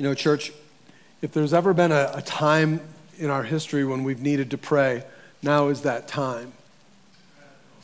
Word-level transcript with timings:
You 0.00 0.04
know, 0.04 0.14
church, 0.14 0.50
if 1.20 1.32
there's 1.32 1.52
ever 1.52 1.74
been 1.74 1.92
a, 1.92 2.10
a 2.14 2.22
time 2.22 2.80
in 3.18 3.28
our 3.28 3.42
history 3.42 3.84
when 3.84 4.02
we've 4.02 4.22
needed 4.22 4.52
to 4.52 4.56
pray, 4.56 5.04
now 5.42 5.68
is 5.68 5.82
that 5.82 6.08
time. 6.08 6.54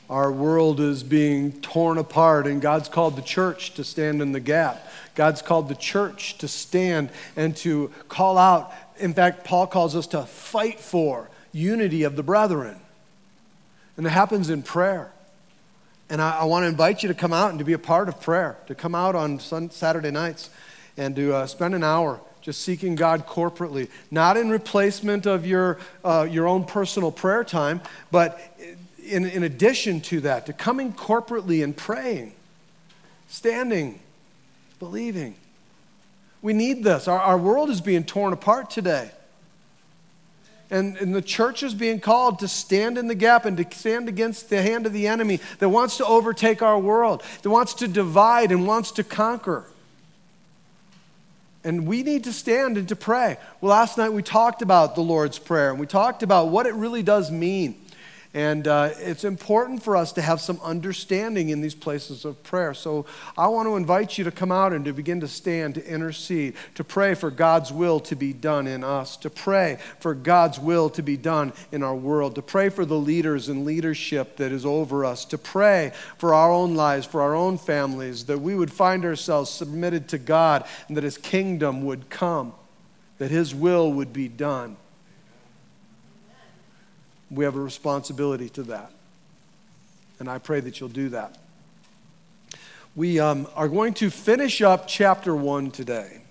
Our 0.08 0.32
world 0.32 0.80
is 0.80 1.02
being 1.02 1.60
torn 1.60 1.98
apart, 1.98 2.46
and 2.46 2.62
God's 2.62 2.88
called 2.88 3.16
the 3.16 3.22
church 3.22 3.74
to 3.74 3.84
stand 3.84 4.22
in 4.22 4.32
the 4.32 4.40
gap. 4.40 4.90
God's 5.14 5.42
called 5.42 5.68
the 5.68 5.74
church 5.74 6.38
to 6.38 6.48
stand 6.48 7.10
and 7.36 7.54
to 7.58 7.92
call 8.08 8.38
out. 8.38 8.72
In 8.96 9.12
fact, 9.12 9.44
Paul 9.44 9.66
calls 9.66 9.94
us 9.94 10.06
to 10.06 10.22
fight 10.22 10.80
for 10.80 11.28
unity 11.52 12.02
of 12.02 12.16
the 12.16 12.22
brethren. 12.22 12.80
And 13.98 14.06
it 14.06 14.10
happens 14.10 14.48
in 14.48 14.62
prayer. 14.62 15.12
And 16.08 16.22
I, 16.22 16.38
I 16.38 16.44
want 16.44 16.62
to 16.62 16.68
invite 16.68 17.02
you 17.02 17.10
to 17.10 17.14
come 17.14 17.34
out 17.34 17.50
and 17.50 17.58
to 17.58 17.64
be 17.66 17.74
a 17.74 17.78
part 17.78 18.08
of 18.08 18.22
prayer, 18.22 18.56
to 18.68 18.74
come 18.74 18.94
out 18.94 19.14
on 19.14 19.38
sun, 19.38 19.70
Saturday 19.70 20.10
nights 20.10 20.48
and 20.96 21.14
to 21.16 21.34
uh, 21.34 21.46
spend 21.46 21.74
an 21.74 21.84
hour 21.84 22.20
just 22.46 22.62
seeking 22.62 22.94
God 22.94 23.26
corporately, 23.26 23.88
not 24.10 24.36
in 24.36 24.50
replacement 24.50 25.26
of 25.26 25.44
your, 25.44 25.78
uh, 26.04 26.28
your 26.30 26.46
own 26.46 26.64
personal 26.64 27.10
prayer 27.10 27.42
time, 27.42 27.80
but 28.12 28.40
in, 29.04 29.24
in 29.24 29.42
addition 29.42 30.00
to 30.02 30.20
that, 30.20 30.46
to 30.46 30.52
coming 30.52 30.92
corporately 30.92 31.64
and 31.64 31.76
praying, 31.76 32.34
standing, 33.26 33.98
believing. 34.78 35.34
We 36.40 36.52
need 36.52 36.84
this. 36.84 37.08
Our, 37.08 37.18
our 37.18 37.36
world 37.36 37.68
is 37.68 37.80
being 37.80 38.04
torn 38.04 38.32
apart 38.32 38.70
today. 38.70 39.10
And, 40.70 40.96
and 40.96 41.12
the 41.12 41.22
church 41.22 41.64
is 41.64 41.74
being 41.74 41.98
called 41.98 42.40
to 42.40 42.48
stand 42.48 42.96
in 42.96 43.08
the 43.08 43.14
gap 43.16 43.44
and 43.44 43.56
to 43.56 43.66
stand 43.76 44.08
against 44.08 44.50
the 44.50 44.62
hand 44.62 44.86
of 44.86 44.92
the 44.92 45.08
enemy 45.08 45.40
that 45.58 45.68
wants 45.68 45.96
to 45.96 46.06
overtake 46.06 46.62
our 46.62 46.78
world, 46.78 47.24
that 47.42 47.50
wants 47.50 47.74
to 47.74 47.88
divide 47.88 48.52
and 48.52 48.68
wants 48.68 48.92
to 48.92 49.02
conquer. 49.02 49.64
And 51.66 51.84
we 51.84 52.04
need 52.04 52.22
to 52.24 52.32
stand 52.32 52.78
and 52.78 52.88
to 52.90 52.94
pray. 52.94 53.38
Well, 53.60 53.70
last 53.70 53.98
night 53.98 54.12
we 54.12 54.22
talked 54.22 54.62
about 54.62 54.94
the 54.94 55.00
Lord's 55.00 55.36
Prayer 55.36 55.70
and 55.70 55.80
we 55.80 55.86
talked 55.86 56.22
about 56.22 56.50
what 56.50 56.64
it 56.64 56.74
really 56.74 57.02
does 57.02 57.28
mean. 57.32 57.84
And 58.36 58.68
uh, 58.68 58.90
it's 58.98 59.24
important 59.24 59.82
for 59.82 59.96
us 59.96 60.12
to 60.12 60.20
have 60.20 60.42
some 60.42 60.60
understanding 60.62 61.48
in 61.48 61.62
these 61.62 61.74
places 61.74 62.26
of 62.26 62.42
prayer. 62.42 62.74
So 62.74 63.06
I 63.38 63.48
want 63.48 63.66
to 63.66 63.76
invite 63.76 64.18
you 64.18 64.24
to 64.24 64.30
come 64.30 64.52
out 64.52 64.74
and 64.74 64.84
to 64.84 64.92
begin 64.92 65.20
to 65.20 65.26
stand, 65.26 65.76
to 65.76 65.90
intercede, 65.90 66.52
to 66.74 66.84
pray 66.84 67.14
for 67.14 67.30
God's 67.30 67.72
will 67.72 67.98
to 68.00 68.14
be 68.14 68.34
done 68.34 68.66
in 68.66 68.84
us, 68.84 69.16
to 69.16 69.30
pray 69.30 69.78
for 70.00 70.14
God's 70.14 70.58
will 70.58 70.90
to 70.90 71.02
be 71.02 71.16
done 71.16 71.54
in 71.72 71.82
our 71.82 71.96
world, 71.96 72.34
to 72.34 72.42
pray 72.42 72.68
for 72.68 72.84
the 72.84 72.98
leaders 72.98 73.48
and 73.48 73.64
leadership 73.64 74.36
that 74.36 74.52
is 74.52 74.66
over 74.66 75.06
us, 75.06 75.24
to 75.24 75.38
pray 75.38 75.92
for 76.18 76.34
our 76.34 76.52
own 76.52 76.74
lives, 76.74 77.06
for 77.06 77.22
our 77.22 77.34
own 77.34 77.56
families, 77.56 78.26
that 78.26 78.42
we 78.42 78.54
would 78.54 78.70
find 78.70 79.06
ourselves 79.06 79.48
submitted 79.48 80.08
to 80.08 80.18
God 80.18 80.66
and 80.88 80.96
that 80.98 81.04
His 81.04 81.16
kingdom 81.16 81.86
would 81.86 82.10
come, 82.10 82.52
that 83.16 83.30
His 83.30 83.54
will 83.54 83.90
would 83.94 84.12
be 84.12 84.28
done 84.28 84.76
we 87.30 87.44
have 87.44 87.56
a 87.56 87.60
responsibility 87.60 88.48
to 88.50 88.62
that. 88.64 88.90
And 90.18 90.28
I 90.28 90.38
pray 90.38 90.60
that 90.60 90.80
you'll 90.80 90.88
do 90.88 91.08
that. 91.10 91.38
We 92.94 93.20
um, 93.20 93.46
are 93.54 93.68
going 93.68 93.92
to 93.94 94.08
finish 94.08 94.62
up 94.62 94.88
chapter 94.88 95.36
1 95.36 95.70
today 95.70 96.22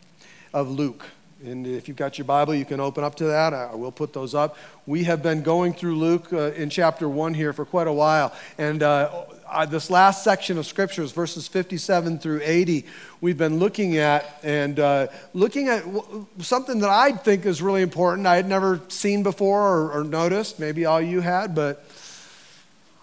of 0.54 0.72
Luke. 0.72 1.06
And 1.44 1.68
if 1.68 1.88
you've 1.88 1.98
got 1.98 2.18
your 2.18 2.26
Bible, 2.26 2.56
you 2.56 2.66
can 2.66 2.80
open 2.80 3.04
up 3.04 3.16
to 3.16 3.26
that. 3.26 3.54
I 3.54 3.76
will 3.76 3.92
put 3.92 4.14
those 4.14 4.34
up. 4.34 4.58
We 4.88 5.04
have 5.04 5.22
been 5.22 5.44
going 5.44 5.74
through 5.74 5.98
Luke 5.98 6.34
uh, 6.34 6.54
in 6.54 6.72
chapter 6.72 7.08
1 7.08 7.36
here 7.36 7.54
for 7.54 7.66
quite 7.66 7.88
a 7.88 7.94
while. 7.94 8.34
And 8.58 8.82
uh, 8.82 9.26
uh, 9.50 9.66
this 9.66 9.90
last 9.90 10.24
section 10.24 10.58
of 10.58 10.66
scriptures, 10.66 11.12
verses 11.12 11.48
57 11.48 12.20
through 12.20 12.42
80, 12.44 12.86
we've 13.22 13.38
been 13.38 13.60
looking 13.60 13.98
at 13.98 14.40
and 14.44 14.80
uh, 14.80 15.08
looking 15.34 15.68
at 15.68 15.84
w- 15.86 16.26
something 16.40 16.80
that 16.80 16.90
I 16.90 17.12
think 17.12 17.46
is 17.46 17.62
really 17.62 17.82
important. 17.82 18.28
I 18.28 18.36
had 18.36 18.48
never 18.48 18.82
seen 18.88 19.24
before 19.24 19.62
or, 19.62 19.92
or 19.92 20.04
noticed. 20.04 20.60
Maybe 20.60 20.86
all 20.86 21.02
you 21.02 21.22
had, 21.22 21.56
but 21.56 21.86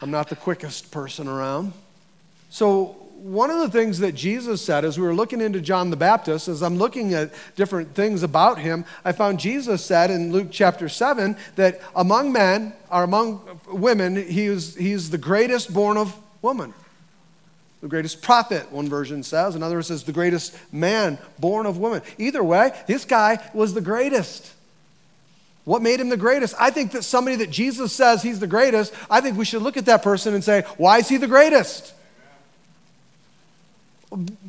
I'm 0.01 0.11
not 0.11 0.29
the 0.29 0.37
quickest 0.37 0.91
person 0.91 1.29
around. 1.29 1.73
So, 2.51 2.97
one 3.23 3.51
of 3.51 3.61
the 3.61 3.71
things 3.71 4.01
that 4.01 4.17
Jesus 4.17 4.61
said 4.61 4.85
as 4.85 4.99
we 4.99 5.07
were 5.07 5.15
looking 5.15 5.41
into 5.41 5.61
John 5.61 5.91
the 5.91 5.97
Baptist, 5.97 6.49
as 6.49 6.61
I'm 6.61 6.77
looking 6.77 7.15
at 7.15 7.31
different 7.55 7.95
things 7.95 8.25
about 8.25 8.59
him, 8.59 8.85
I 9.05 9.13
found 9.13 9.39
Jesus 9.39 9.85
said 9.85 10.11
in 10.11 10.33
Luke 10.33 10.49
chapter 10.51 10.89
7 10.89 11.37
that 11.55 11.81
among 11.95 12.33
men 12.33 12.73
or 12.91 13.05
among 13.05 13.61
women, 13.69 14.17
he 14.17 14.47
is, 14.47 14.75
he's 14.75 15.11
the 15.11 15.19
greatest 15.19 15.73
born 15.73 15.97
of 15.97 16.17
woman. 16.43 16.75
The 17.81 17.89
greatest 17.89 18.23
prophet, 18.23 18.71
one 18.71 18.89
version 18.89 19.23
says. 19.23 19.55
Another 19.55 19.83
says 19.83 20.05
the 20.05 20.13
greatest 20.13 20.57
man 20.73 21.19
born 21.39 21.67
of 21.67 21.79
woman. 21.79 22.03
Either 22.19 22.45
way, 22.45 22.73
this 22.87 23.05
guy 23.05 23.43
was 23.55 23.75
the 23.75 23.81
greatest. 23.81 24.53
What 25.65 25.83
made 25.83 26.01
him 26.01 26.09
the 26.09 26.17
greatest? 26.17 26.55
I 26.61 26.71
think 26.71 26.93
that 26.93 27.03
somebody 27.03 27.37
that 27.37 27.51
Jesus 27.51 27.93
says 27.93 28.23
he's 28.23 28.41
the 28.41 28.47
greatest, 28.47 28.93
I 29.09 29.21
think 29.21 29.37
we 29.37 29.45
should 29.45 29.63
look 29.63 29.77
at 29.77 29.87
that 29.87 30.03
person 30.03 30.35
and 30.35 30.45
say, 30.45 30.63
why 30.77 30.99
is 30.99 31.09
he 31.09 31.17
the 31.17 31.27
greatest? 31.27 31.95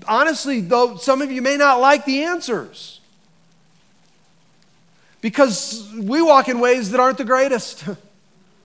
honestly, 0.08 0.62
though, 0.62 0.98
some 0.98 1.22
of 1.22 1.32
you 1.32 1.42
may 1.42 1.58
not 1.58 1.80
like 1.80 2.06
the 2.06 2.24
answers 2.24 3.00
because 5.22 5.90
we 5.94 6.22
walk 6.22 6.50
in 6.50 6.60
ways 6.60 6.92
that 6.92 7.00
aren't 7.00 7.18
the 7.18 7.24
greatest. 7.24 7.86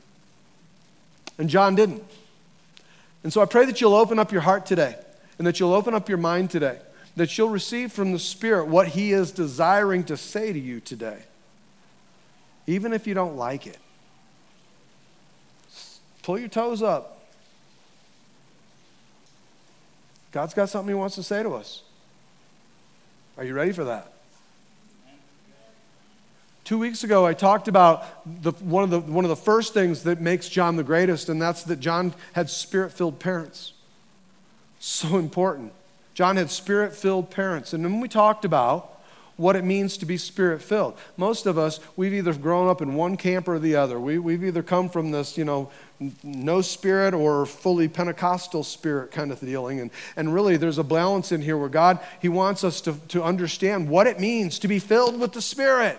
and 1.39 1.49
John 1.49 1.75
didn't. 1.75 2.03
And 3.23 3.33
so 3.33 3.41
I 3.43 3.47
pray 3.47 3.65
that 3.67 3.81
you'll 3.81 3.95
open 3.95 4.19
up 4.19 4.33
your 4.33 4.43
heart 4.43 4.67
today 4.67 4.97
and 5.39 5.47
that 5.47 5.61
you'll 5.61 5.75
open 5.75 5.95
up 5.95 6.09
your 6.09 6.19
mind 6.19 6.51
today, 6.51 6.79
that 7.17 7.37
you'll 7.37 7.49
receive 7.49 7.93
from 7.93 8.13
the 8.13 8.19
Spirit 8.19 8.67
what 8.67 8.89
He 8.89 9.13
is 9.13 9.33
desiring 9.33 10.05
to 10.05 10.17
say 10.17 10.53
to 10.53 10.59
you 10.59 10.81
today, 10.81 11.19
even 12.67 12.93
if 12.93 13.07
you 13.07 13.15
don't 13.15 13.37
like 13.37 13.67
it. 13.67 13.79
Pull 16.23 16.39
your 16.39 16.49
toes 16.49 16.83
up. 16.83 17.23
God's 20.31 20.55
got 20.55 20.69
something 20.69 20.89
He 20.89 20.95
wants 20.95 21.15
to 21.15 21.23
say 21.23 21.43
to 21.43 21.55
us. 21.55 21.83
Are 23.37 23.45
you 23.45 23.55
ready 23.55 23.73
for 23.73 23.85
that? 23.85 24.13
Two 26.69 26.77
weeks 26.77 27.03
ago, 27.03 27.25
I 27.25 27.33
talked 27.33 27.67
about 27.67 28.05
the, 28.43 28.51
one, 28.51 28.85
of 28.85 28.91
the, 28.91 29.01
one 29.01 29.25
of 29.25 29.31
the 29.31 29.37
first 29.37 29.73
things 29.73 30.03
that 30.03 30.21
makes 30.21 30.51
John 30.51 30.77
the 30.77 30.85
greatest, 30.85 31.31
and 31.31 31.41
that's 31.41 31.63
that 31.63 31.81
John 31.81 32.13
had 32.35 32.51
spirit 32.51 32.93
filled 32.93 33.19
parents. 33.19 33.73
So 34.79 35.17
important. 35.17 35.73
John 36.13 36.37
had 36.37 36.51
spirit 36.51 36.95
filled 36.95 37.31
parents. 37.31 37.73
And 37.73 37.83
then 37.83 38.01
we 38.01 38.07
talked 38.07 38.45
about 38.45 39.01
what 39.39 39.57
it 39.57 39.65
means 39.65 39.97
to 39.97 40.05
be 40.05 40.19
spirit 40.19 40.61
filled. 40.61 40.99
Most 41.17 41.47
of 41.47 41.57
us, 41.57 41.81
we've 41.97 42.13
either 42.13 42.35
grown 42.35 42.69
up 42.69 42.83
in 42.83 42.95
one 42.97 43.17
camp 43.17 43.49
or 43.49 43.59
the 43.59 43.77
other. 43.77 43.99
We, 43.99 44.19
we've 44.19 44.45
either 44.45 44.63
come 44.63 44.91
from 44.91 45.11
this, 45.11 45.39
you 45.39 45.47
know, 45.47 45.71
no 46.23 46.61
spirit 46.61 47.15
or 47.15 47.47
fully 47.47 47.89
Pentecostal 47.89 48.63
spirit 48.63 49.11
kind 49.11 49.33
of 49.33 49.41
dealing. 49.41 49.81
And, 49.81 49.91
and 50.17 50.35
really, 50.35 50.59
there's 50.59 50.77
a 50.77 50.85
balance 50.85 51.33
in 51.33 51.41
here 51.41 51.57
where 51.57 51.71
God, 51.71 51.99
He 52.21 52.29
wants 52.29 52.63
us 52.63 52.83
to, 52.83 52.93
to 53.09 53.23
understand 53.23 53.89
what 53.89 54.07
it 54.07 54.21
means 54.21 54.59
to 54.59 54.69
be 54.69 54.79
filled 54.79 55.19
with 55.19 55.33
the 55.33 55.41
Spirit. 55.41 55.99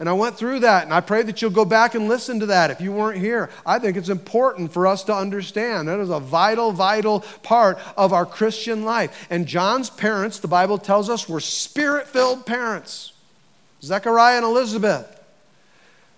And 0.00 0.08
I 0.08 0.14
went 0.14 0.38
through 0.38 0.60
that, 0.60 0.84
and 0.84 0.94
I 0.94 1.02
pray 1.02 1.22
that 1.24 1.42
you'll 1.42 1.50
go 1.50 1.66
back 1.66 1.94
and 1.94 2.08
listen 2.08 2.40
to 2.40 2.46
that 2.46 2.70
if 2.70 2.80
you 2.80 2.90
weren't 2.90 3.18
here. 3.18 3.50
I 3.66 3.78
think 3.78 3.98
it's 3.98 4.08
important 4.08 4.72
for 4.72 4.86
us 4.86 5.04
to 5.04 5.14
understand. 5.14 5.88
That 5.88 6.00
is 6.00 6.08
a 6.08 6.18
vital, 6.18 6.72
vital 6.72 7.20
part 7.42 7.78
of 7.98 8.14
our 8.14 8.24
Christian 8.24 8.86
life. 8.86 9.26
And 9.28 9.46
John's 9.46 9.90
parents, 9.90 10.40
the 10.40 10.48
Bible 10.48 10.78
tells 10.78 11.10
us, 11.10 11.28
were 11.28 11.38
spirit 11.38 12.08
filled 12.08 12.46
parents 12.46 13.12
Zechariah 13.82 14.36
and 14.36 14.44
Elizabeth. 14.44 15.18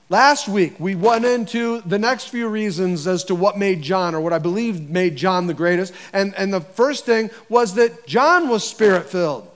Last 0.09 0.47
week, 0.47 0.79
we 0.79 0.95
went 0.95 1.25
into 1.25 1.81
the 1.81 1.99
next 1.99 2.29
few 2.29 2.47
reasons 2.47 3.09
as 3.09 3.25
to 3.25 3.35
what 3.35 3.59
made 3.59 3.83
John, 3.83 4.15
or 4.15 4.21
what 4.21 4.33
I 4.33 4.39
believe 4.39 4.91
made 4.91 5.17
John 5.17 5.49
the 5.49 5.55
greatest. 5.55 5.93
And, 6.13 6.35
and 6.37 6.55
the 6.55 6.61
first 6.61 7.05
thing 7.05 7.31
was 7.49 7.75
that 7.75 8.07
John 8.07 8.49
was 8.49 8.63
spirit 8.63 9.07
filled. 9.07 9.49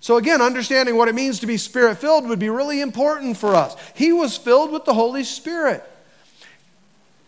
So, 0.00 0.16
again, 0.16 0.40
understanding 0.40 0.96
what 0.96 1.08
it 1.08 1.14
means 1.14 1.40
to 1.40 1.46
be 1.46 1.58
spirit 1.58 1.98
filled 1.98 2.26
would 2.28 2.38
be 2.38 2.48
really 2.48 2.80
important 2.80 3.36
for 3.36 3.54
us. 3.54 3.76
He 3.94 4.12
was 4.12 4.36
filled 4.36 4.72
with 4.72 4.86
the 4.86 4.94
Holy 4.94 5.24
Spirit. 5.24 5.84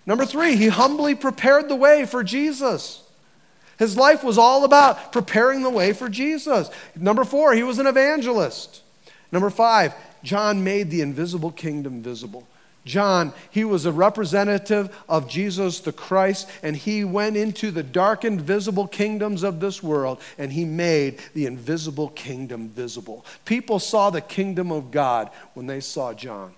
Number 0.06 0.24
three, 0.24 0.56
he 0.56 0.68
humbly 0.68 1.14
prepared 1.14 1.68
the 1.68 1.76
way 1.76 2.06
for 2.06 2.24
Jesus. 2.24 3.02
His 3.78 3.96
life 3.96 4.24
was 4.24 4.38
all 4.38 4.64
about 4.64 5.12
preparing 5.12 5.62
the 5.62 5.70
way 5.70 5.92
for 5.92 6.08
Jesus. 6.08 6.70
Number 6.96 7.24
four, 7.24 7.52
he 7.52 7.62
was 7.62 7.78
an 7.78 7.86
evangelist. 7.86 8.82
Number 9.30 9.50
five, 9.50 9.94
John 10.22 10.64
made 10.64 10.90
the 10.90 11.00
invisible 11.02 11.50
kingdom 11.50 12.02
visible. 12.02 12.46
John, 12.84 13.32
he 13.50 13.64
was 13.64 13.86
a 13.86 13.92
representative 13.92 14.96
of 15.08 15.28
Jesus 15.28 15.80
the 15.80 15.92
Christ, 15.92 16.48
and 16.64 16.74
he 16.74 17.04
went 17.04 17.36
into 17.36 17.70
the 17.70 17.82
darkened, 17.82 18.40
visible 18.40 18.88
kingdoms 18.88 19.44
of 19.44 19.60
this 19.60 19.82
world, 19.82 20.20
and 20.36 20.52
he 20.52 20.64
made 20.64 21.20
the 21.34 21.46
invisible 21.46 22.08
kingdom 22.08 22.68
visible. 22.68 23.24
People 23.44 23.78
saw 23.78 24.10
the 24.10 24.20
kingdom 24.20 24.72
of 24.72 24.90
God 24.90 25.30
when 25.54 25.66
they 25.66 25.78
saw 25.78 26.12
John. 26.12 26.52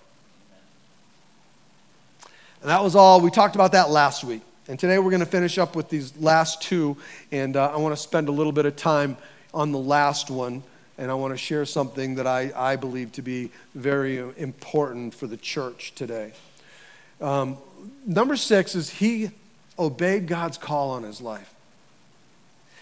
And 2.63 2.71
that 2.71 2.83
was 2.83 2.97
all. 2.97 3.21
We 3.21 3.31
talked 3.31 3.55
about 3.55 3.73
that 3.73 3.91
last 3.91 4.25
week. 4.25 4.41
And 4.67 4.79
today 4.79 4.99
we're 4.99 5.11
going 5.11 5.21
to 5.21 5.27
finish 5.27 5.59
up 5.59 5.77
with 5.77 5.91
these 5.91 6.17
last 6.17 6.63
two, 6.63 6.97
and 7.33 7.55
uh, 7.55 7.71
I 7.71 7.77
want 7.77 7.95
to 7.95 8.01
spend 8.01 8.29
a 8.29 8.33
little 8.33 8.53
bit 8.53 8.65
of 8.65 8.77
time 8.77 9.19
on 9.53 9.73
the 9.73 9.79
last 9.79 10.31
one 10.31 10.63
and 10.99 11.11
I 11.11 11.15
want 11.15 11.33
to 11.33 11.39
share 11.39 11.65
something 11.65 12.17
that 12.17 12.27
I, 12.27 12.53
I 12.55 12.77
believe 12.77 13.13
to 13.13 13.23
be 13.23 13.51
very 13.75 14.19
important 14.37 15.15
for 15.15 15.27
the 15.27 15.37
church 15.37 15.95
today. 15.95 16.33
Um, 17.21 17.57
number 18.07 18.37
six 18.37 18.75
is 18.75 18.91
he 18.91 19.31
obeyed 19.79 20.27
God's 20.27 20.59
call 20.59 20.91
on 20.91 21.03
his 21.03 21.21
life. 21.21 21.54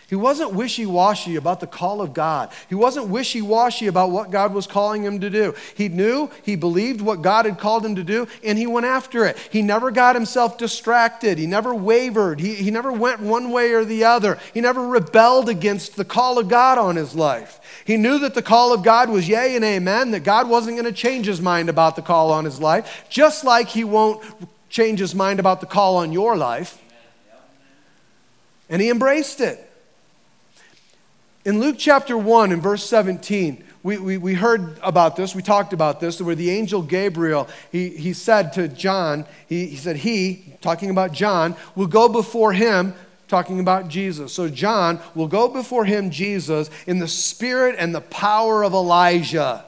He 0.08 0.16
wasn't 0.16 0.52
wishy 0.52 0.84
washy 0.84 1.36
about 1.36 1.60
the 1.60 1.66
call 1.66 2.02
of 2.02 2.12
God. 2.12 2.50
He 2.68 2.74
wasn't 2.74 3.08
wishy 3.08 3.40
washy 3.40 3.86
about 3.86 4.10
what 4.10 4.30
God 4.30 4.52
was 4.52 4.66
calling 4.66 5.02
him 5.02 5.20
to 5.20 5.30
do. 5.30 5.54
He 5.74 5.88
knew, 5.88 6.30
he 6.42 6.54
believed 6.54 7.00
what 7.00 7.22
God 7.22 7.46
had 7.46 7.58
called 7.58 7.86
him 7.86 7.96
to 7.96 8.04
do, 8.04 8.28
and 8.44 8.58
he 8.58 8.66
went 8.66 8.84
after 8.84 9.24
it. 9.24 9.38
He 9.50 9.62
never 9.62 9.90
got 9.90 10.14
himself 10.14 10.58
distracted. 10.58 11.38
He 11.38 11.46
never 11.46 11.74
wavered. 11.74 12.40
He, 12.40 12.54
he 12.56 12.70
never 12.70 12.92
went 12.92 13.20
one 13.20 13.50
way 13.50 13.72
or 13.72 13.86
the 13.86 14.04
other. 14.04 14.38
He 14.52 14.60
never 14.60 14.86
rebelled 14.86 15.48
against 15.48 15.96
the 15.96 16.04
call 16.04 16.38
of 16.38 16.48
God 16.48 16.76
on 16.76 16.96
his 16.96 17.14
life. 17.14 17.58
He 17.86 17.96
knew 17.96 18.18
that 18.18 18.34
the 18.34 18.42
call 18.42 18.74
of 18.74 18.82
God 18.82 19.08
was 19.08 19.26
yea 19.26 19.56
and 19.56 19.64
amen, 19.64 20.10
that 20.10 20.24
God 20.24 20.46
wasn't 20.46 20.76
going 20.76 20.84
to 20.84 20.92
change 20.92 21.24
his 21.24 21.40
mind 21.40 21.70
about 21.70 21.96
the 21.96 22.02
call 22.02 22.30
on 22.30 22.44
his 22.44 22.60
life, 22.60 23.06
just 23.08 23.44
like 23.44 23.68
he 23.68 23.82
won't 23.82 24.22
change 24.68 24.98
his 24.98 25.14
mind 25.14 25.40
about 25.40 25.60
the 25.62 25.66
call 25.66 25.96
on 25.96 26.12
your 26.12 26.36
life. 26.36 26.78
And 28.68 28.82
he 28.82 28.90
embraced 28.90 29.40
it. 29.40 29.71
In 31.44 31.58
Luke 31.58 31.74
chapter 31.76 32.16
1 32.16 32.52
and 32.52 32.62
verse 32.62 32.84
17, 32.84 33.64
we, 33.82 33.98
we, 33.98 34.16
we 34.16 34.34
heard 34.34 34.78
about 34.80 35.16
this, 35.16 35.34
we 35.34 35.42
talked 35.42 35.72
about 35.72 35.98
this, 35.98 36.20
where 36.20 36.36
the 36.36 36.50
angel 36.50 36.82
Gabriel, 36.82 37.48
he, 37.72 37.88
he 37.88 38.12
said 38.12 38.52
to 38.52 38.68
John, 38.68 39.26
he, 39.48 39.66
he 39.66 39.76
said, 39.76 39.96
He, 39.96 40.54
talking 40.60 40.88
about 40.88 41.10
John, 41.10 41.56
will 41.74 41.88
go 41.88 42.08
before 42.08 42.52
him, 42.52 42.94
talking 43.26 43.58
about 43.58 43.88
Jesus. 43.88 44.32
So 44.32 44.48
John 44.48 45.00
will 45.16 45.26
go 45.26 45.48
before 45.48 45.84
him, 45.84 46.10
Jesus, 46.10 46.70
in 46.86 47.00
the 47.00 47.08
spirit 47.08 47.74
and 47.76 47.92
the 47.92 48.02
power 48.02 48.62
of 48.62 48.72
Elijah. 48.72 49.64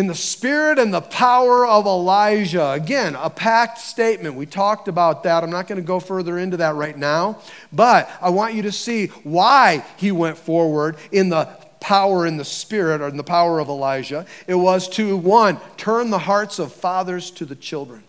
In 0.00 0.06
the 0.06 0.14
spirit 0.14 0.78
and 0.78 0.94
the 0.94 1.02
power 1.02 1.66
of 1.66 1.84
Elijah. 1.84 2.70
Again, 2.70 3.14
a 3.16 3.28
packed 3.28 3.76
statement. 3.76 4.34
We 4.34 4.46
talked 4.46 4.88
about 4.88 5.24
that. 5.24 5.44
I'm 5.44 5.50
not 5.50 5.68
going 5.68 5.78
to 5.78 5.86
go 5.86 6.00
further 6.00 6.38
into 6.38 6.56
that 6.56 6.74
right 6.74 6.96
now, 6.96 7.38
but 7.70 8.10
I 8.22 8.30
want 8.30 8.54
you 8.54 8.62
to 8.62 8.72
see 8.72 9.08
why 9.24 9.84
he 9.98 10.10
went 10.10 10.38
forward 10.38 10.96
in 11.12 11.28
the 11.28 11.44
power 11.80 12.26
in 12.26 12.38
the 12.38 12.46
spirit 12.46 13.02
or 13.02 13.08
in 13.08 13.18
the 13.18 13.22
power 13.22 13.58
of 13.58 13.68
Elijah. 13.68 14.24
It 14.46 14.54
was 14.54 14.88
to, 14.90 15.18
one, 15.18 15.60
turn 15.76 16.08
the 16.08 16.20
hearts 16.20 16.58
of 16.58 16.72
fathers 16.72 17.30
to 17.32 17.44
the 17.44 17.54
children. 17.54 18.04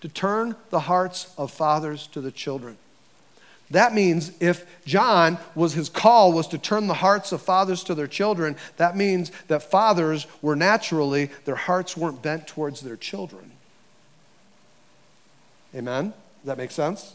To 0.00 0.08
turn 0.08 0.56
the 0.70 0.80
hearts 0.80 1.30
of 1.36 1.50
fathers 1.50 2.06
to 2.08 2.22
the 2.22 2.32
children. 2.32 2.78
That 3.74 3.92
means 3.92 4.30
if 4.38 4.64
John 4.86 5.36
was 5.56 5.72
his 5.72 5.88
call 5.88 6.32
was 6.32 6.46
to 6.48 6.58
turn 6.58 6.86
the 6.86 6.94
hearts 6.94 7.32
of 7.32 7.42
fathers 7.42 7.82
to 7.84 7.94
their 7.96 8.06
children, 8.06 8.54
that 8.76 8.96
means 8.96 9.32
that 9.48 9.68
fathers 9.68 10.28
were 10.40 10.54
naturally, 10.54 11.28
their 11.44 11.56
hearts 11.56 11.96
weren't 11.96 12.22
bent 12.22 12.46
towards 12.46 12.82
their 12.82 12.96
children. 12.96 13.50
Amen? 15.74 16.10
Does 16.10 16.46
that 16.46 16.56
make 16.56 16.70
sense? 16.70 17.14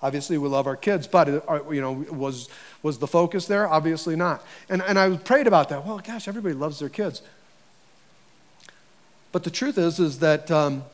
Obviously, 0.00 0.38
we 0.38 0.48
love 0.48 0.66
our 0.66 0.76
kids, 0.76 1.06
but 1.06 1.28
uh, 1.28 1.70
you 1.70 1.82
know, 1.82 1.92
was, 1.92 2.48
was 2.82 2.98
the 2.98 3.06
focus 3.06 3.44
there? 3.44 3.68
Obviously 3.68 4.16
not. 4.16 4.42
And, 4.70 4.80
and 4.80 4.98
I 4.98 5.14
prayed 5.14 5.46
about 5.46 5.68
that. 5.68 5.84
Well, 5.84 5.98
gosh, 5.98 6.26
everybody 6.26 6.54
loves 6.54 6.78
their 6.78 6.88
kids. 6.88 7.20
But 9.30 9.44
the 9.44 9.50
truth 9.50 9.76
is, 9.76 10.00
is 10.00 10.20
that 10.20 10.50
um, 10.50 10.84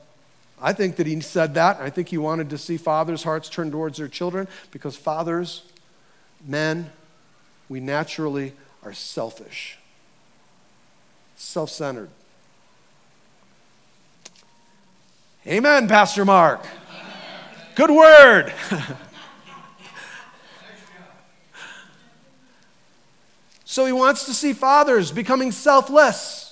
I 0.63 0.73
think 0.73 0.97
that 0.97 1.07
he 1.07 1.21
said 1.21 1.55
that. 1.55 1.81
I 1.81 1.89
think 1.91 2.09
he 2.09 2.19
wanted 2.19 2.51
to 2.51 2.59
see 2.59 2.77
fathers' 2.77 3.23
hearts 3.23 3.49
turn 3.49 3.71
towards 3.71 3.99
their 3.99 4.09
children 4.09 4.47
because 4.71 4.97
fathers, 4.97 5.63
men, 6.47 6.91
we 7.69 7.81
naturally 7.81 8.53
are 8.83 8.93
selfish, 8.93 9.79
self 11.37 11.71
centered. 11.71 12.11
Amen, 15.47 15.89
Pastor 15.89 16.27
Mark. 16.27 16.67
Good 17.75 17.91
word. 17.91 18.53
so 23.65 23.87
he 23.87 23.93
wants 23.93 24.27
to 24.27 24.35
see 24.35 24.53
fathers 24.53 25.11
becoming 25.11 25.51
selfless 25.53 26.50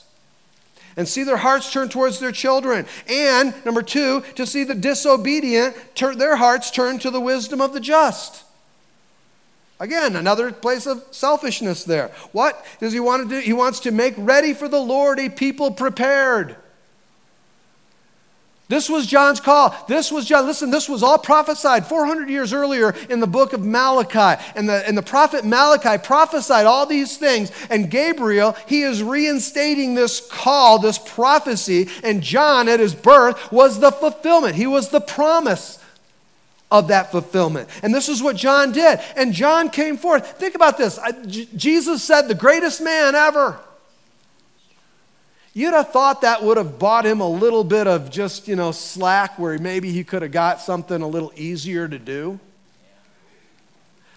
and 0.99 1.09
see 1.09 1.23
their 1.23 1.39
hearts 1.39 1.73
turn 1.73 1.89
towards 1.89 2.19
their 2.19 2.33
children. 2.33 2.85
And 3.09 3.55
number 3.65 3.83
two, 3.83 4.23
to 4.35 4.45
see 4.45 4.65
the 4.65 4.75
disobedient 4.75 5.77
turn 5.95 6.19
their 6.19 6.37
hearts 6.37 6.73
turn 6.73 6.99
to 6.99 7.11
the 7.11 7.21
wisdom 7.21 7.61
of 7.61 7.73
the 7.73 7.81
just. 7.81 8.45
Again, 9.81 10.17
another 10.17 10.51
place 10.51 10.87
of 10.87 11.05
selfishness 11.13 11.85
there. 11.85 12.09
What 12.33 12.67
does 12.81 12.93
he 12.93 12.99
want 12.99 13.23
to 13.23 13.29
do? 13.29 13.41
He 13.41 13.53
wants 13.53 13.79
to 13.81 13.93
make 13.93 14.15
ready 14.17 14.53
for 14.53 14.67
the 14.67 14.81
Lord 14.81 15.21
a 15.21 15.29
people 15.29 15.71
prepared. 15.71 16.57
This 18.69 18.91
was 18.91 19.07
John's 19.07 19.41
call. 19.41 19.75
This 19.89 20.13
was 20.13 20.27
John. 20.27 20.45
Listen, 20.45 20.71
this 20.71 20.91
was 20.91 21.03
all 21.03 21.17
prophesied 21.17 21.87
400 21.87 22.29
years 22.29 22.53
earlier 22.53 22.95
in 23.09 23.19
the 23.19 23.27
book 23.27 23.55
of 23.55 23.65
Malachi. 23.65 24.43
And 24.55 24.69
the, 24.69 24.87
and 24.87 24.97
the 24.97 25.03
prophet 25.03 25.47
Malachi 25.47 25.97
prophesied 26.03 26.67
all 26.67 26.85
these 26.85 27.17
things. 27.17 27.51
And 27.71 27.91
Gabriel, 27.91 28.55
he 28.67 28.83
is 28.83 29.03
reinstating 29.03 29.95
this 29.95 30.21
call, 30.21 30.79
this 30.79 30.99
prophecy. 30.99 31.89
And 32.05 32.23
John, 32.23 32.69
at 32.69 32.79
his 32.79 32.95
birth, 32.95 33.51
was 33.51 33.81
the 33.81 33.91
fulfillment. 33.91 34.55
He 34.55 34.67
was 34.67 34.91
the 34.91 35.01
promise 35.01 35.83
of 36.71 36.89
that 36.89 37.11
fulfillment. 37.11 37.71
And 37.83 37.95
this 37.95 38.11
is 38.11 38.23
what 38.23 38.37
John 38.37 38.73
did. 38.73 39.01
And 39.17 39.33
John 39.33 39.71
came 39.71 39.97
forth. 39.97 40.33
Think 40.33 40.55
about 40.55 40.77
this 40.77 40.99
Jesus 41.27 42.05
said, 42.05 42.29
the 42.29 42.35
greatest 42.35 42.83
man 42.83 43.15
ever. 43.15 43.59
You'd 45.59 45.75
have 45.75 45.91
thought 45.91 46.21
that 46.21 46.45
would 46.45 46.57
have 46.57 46.79
bought 46.79 47.05
him 47.05 47.21
a 47.21 47.29
little 47.29 47.65
bit 47.65 47.89
of 47.89 48.13
just, 48.13 48.47
you 48.47 48.55
know, 48.55 48.71
slack 48.71 49.41
where 49.41 49.59
maybe 49.59 49.91
he 49.91 50.05
could 50.05 50.23
have 50.23 50.31
got 50.31 50.61
something 50.61 51.03
a 51.03 51.09
little 51.09 51.33
easier 51.35 51.89
to 51.89 51.99
do. 51.99 52.39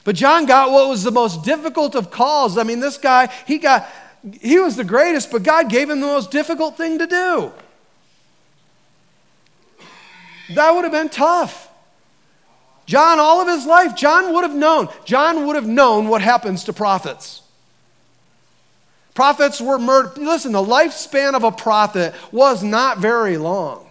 But 0.04 0.16
John 0.16 0.46
got 0.46 0.70
what 0.70 0.88
was 0.88 1.02
the 1.02 1.10
most 1.10 1.44
difficult 1.44 1.96
of 1.96 2.12
calls. 2.12 2.60
I 2.60 2.64
mean, 2.64 2.80
this 2.80 3.00
guy, 3.00 3.34
he 3.48 3.58
got, 3.58 3.90
he 4.40 4.60
was 4.60 4.76
the 4.76 4.84
greatest, 4.84 5.32
but 5.32 5.42
God 5.42 5.68
gave 5.68 5.90
him 5.90 6.00
the 6.00 6.06
most 6.06 6.30
difficult 6.30 6.78
thing 6.78 7.00
to 7.00 7.08
do. 7.08 7.52
That 10.54 10.76
would 10.76 10.84
have 10.84 10.94
been 10.94 11.10
tough. 11.10 11.72
John, 12.86 13.18
all 13.18 13.42
of 13.42 13.48
his 13.48 13.66
life, 13.66 13.96
John 13.96 14.32
would 14.36 14.44
have 14.44 14.54
known. 14.54 14.90
John 15.06 15.48
would 15.48 15.56
have 15.56 15.66
known 15.66 16.08
what 16.08 16.22
happens 16.22 16.66
to 16.66 16.74
prophets. 16.74 17.41
Prophets 19.14 19.60
were 19.60 19.78
murdered. 19.78 20.18
Listen, 20.18 20.52
the 20.52 20.64
lifespan 20.64 21.34
of 21.34 21.44
a 21.44 21.52
prophet 21.52 22.14
was 22.32 22.64
not 22.64 23.00
very 23.00 23.38
long. 23.38 23.88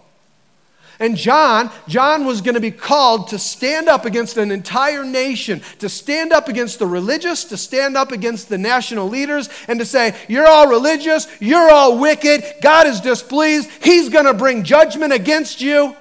And 1.00 1.16
John, 1.16 1.70
John 1.88 2.26
was 2.26 2.42
going 2.42 2.56
to 2.56 2.60
be 2.60 2.70
called 2.70 3.28
to 3.28 3.38
stand 3.38 3.88
up 3.88 4.04
against 4.04 4.36
an 4.36 4.50
entire 4.50 5.02
nation, 5.02 5.62
to 5.78 5.88
stand 5.88 6.30
up 6.30 6.48
against 6.48 6.78
the 6.78 6.86
religious, 6.86 7.44
to 7.44 7.56
stand 7.56 7.96
up 7.96 8.12
against 8.12 8.50
the 8.50 8.58
national 8.58 9.08
leaders, 9.08 9.48
and 9.66 9.80
to 9.80 9.86
say, 9.86 10.14
You're 10.28 10.46
all 10.46 10.68
religious, 10.68 11.26
you're 11.40 11.70
all 11.70 11.98
wicked, 11.98 12.44
God 12.60 12.86
is 12.86 13.00
displeased, 13.00 13.70
He's 13.82 14.10
going 14.10 14.26
to 14.26 14.34
bring 14.34 14.62
judgment 14.62 15.14
against 15.14 15.62
you. 15.62 15.96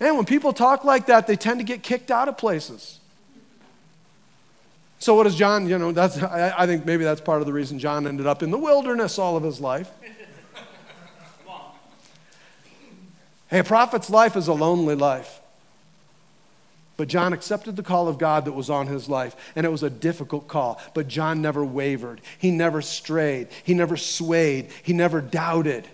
And 0.00 0.16
when 0.16 0.24
people 0.24 0.54
talk 0.54 0.82
like 0.82 1.06
that, 1.06 1.26
they 1.26 1.36
tend 1.36 1.60
to 1.60 1.64
get 1.64 1.82
kicked 1.82 2.10
out 2.10 2.28
of 2.28 2.38
places. 2.38 2.99
So 5.00 5.14
what 5.14 5.24
does 5.24 5.34
John, 5.34 5.66
you 5.66 5.78
know, 5.78 5.92
that's, 5.92 6.22
I, 6.22 6.54
I 6.56 6.66
think 6.66 6.84
maybe 6.84 7.04
that's 7.04 7.22
part 7.22 7.40
of 7.40 7.46
the 7.46 7.54
reason 7.54 7.78
John 7.78 8.06
ended 8.06 8.26
up 8.26 8.42
in 8.42 8.50
the 8.50 8.58
wilderness 8.58 9.18
all 9.18 9.34
of 9.34 9.42
his 9.42 9.58
life. 9.58 9.90
hey, 13.48 13.60
a 13.60 13.64
prophet's 13.64 14.10
life 14.10 14.36
is 14.36 14.46
a 14.46 14.52
lonely 14.52 14.94
life. 14.94 15.40
But 16.98 17.08
John 17.08 17.32
accepted 17.32 17.76
the 17.76 17.82
call 17.82 18.08
of 18.08 18.18
God 18.18 18.44
that 18.44 18.52
was 18.52 18.68
on 18.68 18.88
his 18.88 19.08
life, 19.08 19.34
and 19.56 19.64
it 19.64 19.70
was 19.70 19.82
a 19.82 19.88
difficult 19.88 20.48
call. 20.48 20.78
But 20.92 21.08
John 21.08 21.40
never 21.40 21.64
wavered. 21.64 22.20
He 22.36 22.50
never 22.50 22.82
strayed. 22.82 23.48
He 23.64 23.72
never 23.72 23.96
swayed. 23.96 24.68
He 24.82 24.92
never 24.92 25.22
doubted. 25.22 25.88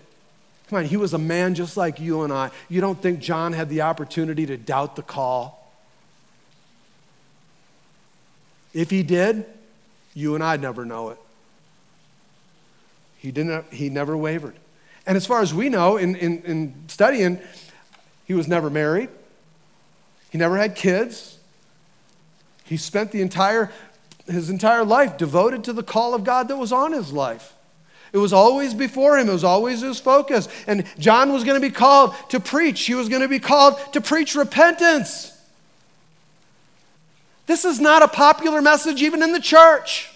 Come 0.69 0.79
on, 0.79 0.85
he 0.85 0.97
was 0.97 1.13
a 1.13 1.17
man 1.17 1.55
just 1.55 1.77
like 1.77 2.01
you 2.01 2.23
and 2.23 2.33
I. 2.33 2.51
You 2.67 2.81
don't 2.81 3.01
think 3.01 3.21
John 3.21 3.53
had 3.53 3.69
the 3.69 3.83
opportunity 3.83 4.45
to 4.47 4.57
doubt 4.57 4.97
the 4.97 5.01
call? 5.01 5.66
If 8.77 8.91
he 8.91 9.01
did, 9.01 9.43
you 10.13 10.35
and 10.35 10.43
I'd 10.43 10.61
never 10.61 10.85
know 10.85 11.09
it. 11.09 11.17
He, 13.17 13.31
didn't, 13.31 13.73
he 13.73 13.89
never 13.89 14.15
wavered. 14.15 14.53
And 15.07 15.17
as 15.17 15.25
far 15.25 15.41
as 15.41 15.51
we 15.51 15.67
know, 15.67 15.97
in, 15.97 16.15
in, 16.15 16.43
in 16.43 16.75
studying, 16.87 17.39
he 18.25 18.35
was 18.35 18.47
never 18.47 18.69
married, 18.69 19.09
he 20.29 20.37
never 20.37 20.57
had 20.57 20.75
kids. 20.75 21.39
He 22.65 22.77
spent 22.77 23.11
the 23.11 23.21
entire, 23.23 23.71
his 24.27 24.51
entire 24.51 24.85
life 24.85 25.17
devoted 25.17 25.63
to 25.63 25.73
the 25.73 25.81
call 25.81 26.13
of 26.13 26.23
God 26.23 26.47
that 26.49 26.57
was 26.57 26.71
on 26.71 26.91
his 26.91 27.11
life. 27.11 27.55
It 28.13 28.19
was 28.19 28.31
always 28.31 28.75
before 28.75 29.17
him. 29.17 29.27
It 29.27 29.33
was 29.33 29.43
always 29.43 29.81
his 29.81 29.99
focus. 29.99 30.49
And 30.67 30.85
John 30.99 31.33
was 31.33 31.43
going 31.43 31.59
to 31.59 31.67
be 31.67 31.73
called 31.73 32.13
to 32.29 32.39
preach. 32.39 32.85
He 32.85 32.93
was 32.93 33.09
going 33.09 33.23
to 33.23 33.27
be 33.27 33.39
called 33.39 33.79
to 33.93 34.01
preach 34.01 34.35
repentance. 34.35 35.33
This 37.47 37.65
is 37.65 37.79
not 37.79 38.03
a 38.03 38.07
popular 38.07 38.61
message 38.61 39.01
even 39.01 39.23
in 39.23 39.31
the 39.31 39.39
church. 39.39 40.11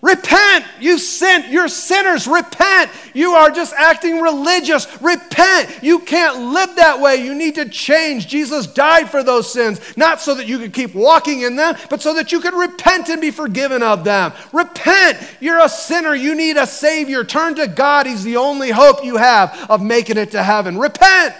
Repent. 0.00 0.64
You 0.78 0.96
sin. 0.96 1.46
You're 1.50 1.66
sinners. 1.66 2.28
Repent. 2.28 2.90
You 3.14 3.32
are 3.32 3.50
just 3.50 3.74
acting 3.74 4.20
religious. 4.20 4.86
Repent. 5.02 5.82
You 5.82 5.98
can't 5.98 6.52
live 6.52 6.76
that 6.76 7.00
way. 7.00 7.16
You 7.16 7.34
need 7.34 7.56
to 7.56 7.68
change. 7.68 8.28
Jesus 8.28 8.68
died 8.68 9.10
for 9.10 9.24
those 9.24 9.52
sins, 9.52 9.80
not 9.96 10.20
so 10.20 10.36
that 10.36 10.46
you 10.46 10.58
could 10.58 10.72
keep 10.72 10.94
walking 10.94 11.42
in 11.42 11.56
them, 11.56 11.74
but 11.90 12.00
so 12.00 12.14
that 12.14 12.30
you 12.30 12.40
could 12.40 12.54
repent 12.54 13.08
and 13.08 13.20
be 13.20 13.32
forgiven 13.32 13.82
of 13.82 14.04
them. 14.04 14.32
Repent. 14.52 15.18
You're 15.40 15.64
a 15.64 15.68
sinner. 15.68 16.14
You 16.14 16.36
need 16.36 16.56
a 16.56 16.66
Savior. 16.66 17.24
Turn 17.24 17.56
to 17.56 17.66
God. 17.66 18.06
He's 18.06 18.22
the 18.22 18.36
only 18.36 18.70
hope 18.70 19.04
you 19.04 19.16
have 19.16 19.68
of 19.68 19.82
making 19.82 20.16
it 20.16 20.30
to 20.30 20.44
heaven. 20.44 20.78
Repent. 20.78 21.34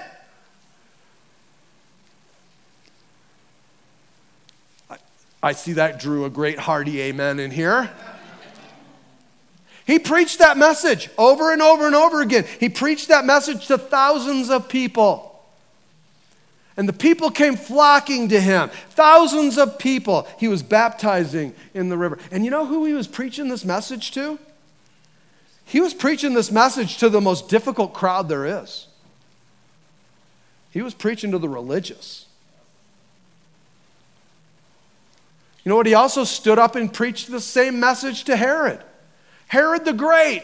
I 5.43 5.53
see 5.53 5.75
that 5.75 6.01
drew 6.01 6.25
a 6.25 6.31
great 6.31 6.59
hearty 6.59 7.01
amen 7.03 7.39
in 7.39 7.51
here. 7.51 7.91
He 9.87 9.99
preached 9.99 10.41
that 10.41 10.59
message 10.59 11.09
over 11.17 11.53
and 11.53 11.63
over 11.63 11.87
and 11.87 11.95
over 11.95 12.21
again. 12.21 12.45
He 12.61 12.69
preached 12.69 13.09
that 13.09 13.25
message 13.25 13.69
to 13.69 13.79
thousands 13.79 14.51
of 14.51 14.69
people. 14.69 15.25
And 16.77 16.89
the 16.89 16.93
people 16.93 17.31
came 17.31 17.57
flocking 17.57 18.29
to 18.29 18.41
him. 18.41 18.71
Thousands 18.91 19.59
of 19.59 19.79
people. 19.81 20.29
He 20.39 20.47
was 20.47 20.63
baptizing 20.63 21.55
in 21.75 21.89
the 21.89 21.97
river. 21.97 22.19
And 22.31 22.45
you 22.45 22.53
know 22.53 22.67
who 22.67 22.85
he 22.85 22.93
was 22.93 23.09
preaching 23.09 23.49
this 23.49 23.65
message 23.65 24.13
to? 24.13 24.39
He 25.65 25.81
was 25.81 25.93
preaching 25.93 26.35
this 26.35 26.53
message 26.53 26.99
to 26.99 27.09
the 27.09 27.21
most 27.21 27.49
difficult 27.49 27.95
crowd 27.95 28.29
there 28.29 28.47
is. 28.63 28.87
He 30.71 30.83
was 30.83 30.95
preaching 30.95 31.33
to 31.33 31.39
the 31.39 31.49
religious. 31.49 32.28
You 35.69 35.73
know 35.75 35.77
what? 35.77 35.87
He 35.87 35.93
also 35.93 36.25
stood 36.25 36.59
up 36.59 36.77
and 36.77 36.91
preached 36.91 37.31
the 37.31 37.43
same 37.43 37.79
message 37.79 38.25
to 38.25 38.37
Herod. 38.37 38.81
Herod 39.49 39.85
the 39.85 39.93
Great. 39.93 40.43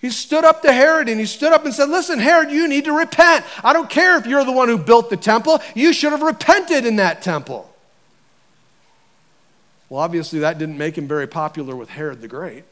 He 0.00 0.08
stood 0.08 0.42
up 0.42 0.62
to 0.62 0.72
Herod 0.72 1.10
and 1.10 1.20
he 1.20 1.26
stood 1.26 1.52
up 1.52 1.66
and 1.66 1.74
said, 1.74 1.90
Listen, 1.90 2.18
Herod, 2.18 2.50
you 2.50 2.66
need 2.66 2.86
to 2.86 2.96
repent. 2.96 3.44
I 3.62 3.74
don't 3.74 3.90
care 3.90 4.16
if 4.16 4.24
you're 4.24 4.42
the 4.46 4.52
one 4.52 4.68
who 4.68 4.78
built 4.78 5.10
the 5.10 5.18
temple, 5.18 5.60
you 5.74 5.92
should 5.92 6.12
have 6.12 6.22
repented 6.22 6.86
in 6.86 6.96
that 6.96 7.20
temple. 7.20 7.70
Well, 9.90 10.00
obviously, 10.00 10.38
that 10.38 10.56
didn't 10.56 10.78
make 10.78 10.96
him 10.96 11.06
very 11.06 11.26
popular 11.26 11.76
with 11.76 11.90
Herod 11.90 12.22
the 12.22 12.28
Great. 12.28 12.64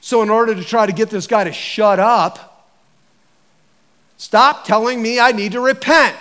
So, 0.00 0.20
in 0.22 0.30
order 0.30 0.56
to 0.56 0.64
try 0.64 0.84
to 0.84 0.92
get 0.92 1.10
this 1.10 1.28
guy 1.28 1.44
to 1.44 1.52
shut 1.52 2.00
up, 2.00 2.72
stop 4.16 4.64
telling 4.64 5.00
me 5.00 5.20
I 5.20 5.30
need 5.30 5.52
to 5.52 5.60
repent. 5.60 6.16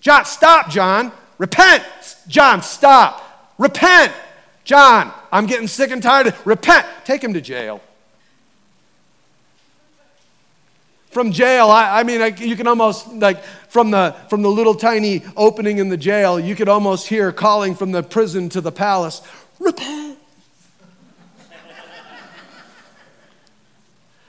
John, 0.00 0.24
stop, 0.24 0.68
John. 0.68 1.12
Repent. 1.38 1.84
John, 2.26 2.62
stop. 2.62 3.54
Repent. 3.58 4.12
John, 4.64 5.12
I'm 5.32 5.46
getting 5.46 5.68
sick 5.68 5.90
and 5.90 6.02
tired. 6.02 6.34
Repent. 6.44 6.86
Take 7.04 7.24
him 7.24 7.34
to 7.34 7.40
jail. 7.40 7.80
From 11.10 11.32
jail, 11.32 11.70
I, 11.70 12.00
I 12.00 12.02
mean, 12.02 12.20
I, 12.20 12.26
you 12.26 12.54
can 12.54 12.66
almost, 12.66 13.08
like, 13.14 13.42
from 13.70 13.90
the, 13.90 14.14
from 14.28 14.42
the 14.42 14.50
little 14.50 14.74
tiny 14.74 15.22
opening 15.36 15.78
in 15.78 15.88
the 15.88 15.96
jail, 15.96 16.38
you 16.38 16.54
could 16.54 16.68
almost 16.68 17.08
hear 17.08 17.32
calling 17.32 17.74
from 17.74 17.92
the 17.92 18.02
prison 18.02 18.50
to 18.50 18.60
the 18.60 18.70
palace 18.70 19.22
Repent. 19.58 20.18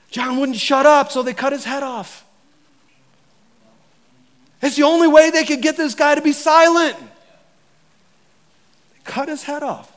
John 0.10 0.39
wouldn't 0.39 0.58
shut 0.58 0.86
up, 0.86 1.12
so 1.12 1.22
they 1.22 1.34
cut 1.34 1.54
his 1.54 1.66
head 1.66 1.84
off. 1.84 2.25
It's 4.62 4.75
the 4.75 4.84
only 4.84 5.08
way 5.08 5.30
they 5.30 5.46
could 5.46 5.62
get 5.62 5.78
this 5.78 5.96
guy 5.96 6.16
to 6.16 6.22
be 6.22 6.34
silent. 6.34 6.98
They 8.94 9.00
cut 9.04 9.30
his 9.30 9.44
head 9.44 9.63
off. 9.63 9.96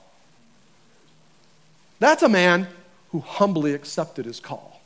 That's 1.98 2.22
a 2.22 2.28
man 2.28 2.68
who 3.10 3.20
humbly 3.20 3.74
accepted 3.74 4.24
his 4.24 4.40
call. 4.40 4.80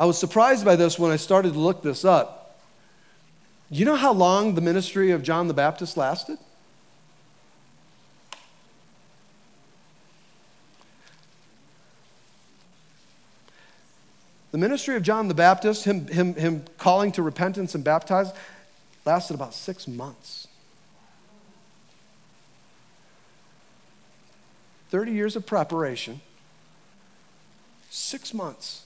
I 0.00 0.04
was 0.04 0.18
surprised 0.18 0.64
by 0.64 0.76
this 0.76 0.98
when 0.98 1.10
I 1.10 1.16
started 1.16 1.54
to 1.54 1.58
look 1.58 1.82
this 1.82 2.04
up. 2.04 2.60
You 3.70 3.84
know 3.84 3.96
how 3.96 4.12
long 4.12 4.54
the 4.54 4.60
ministry 4.60 5.10
of 5.10 5.22
John 5.22 5.48
the 5.48 5.54
Baptist 5.54 5.96
lasted? 5.96 6.38
The 14.50 14.58
ministry 14.58 14.96
of 14.96 15.02
John 15.02 15.28
the 15.28 15.34
Baptist, 15.34 15.84
him, 15.84 16.06
him, 16.06 16.34
him 16.34 16.64
calling 16.78 17.12
to 17.12 17.22
repentance 17.22 17.74
and 17.74 17.84
baptize, 17.84 18.32
lasted 19.04 19.34
about 19.34 19.54
six 19.54 19.86
months. 19.86 20.48
30 24.90 25.12
years 25.12 25.36
of 25.36 25.44
preparation, 25.44 26.20
six 27.90 28.32
months. 28.32 28.84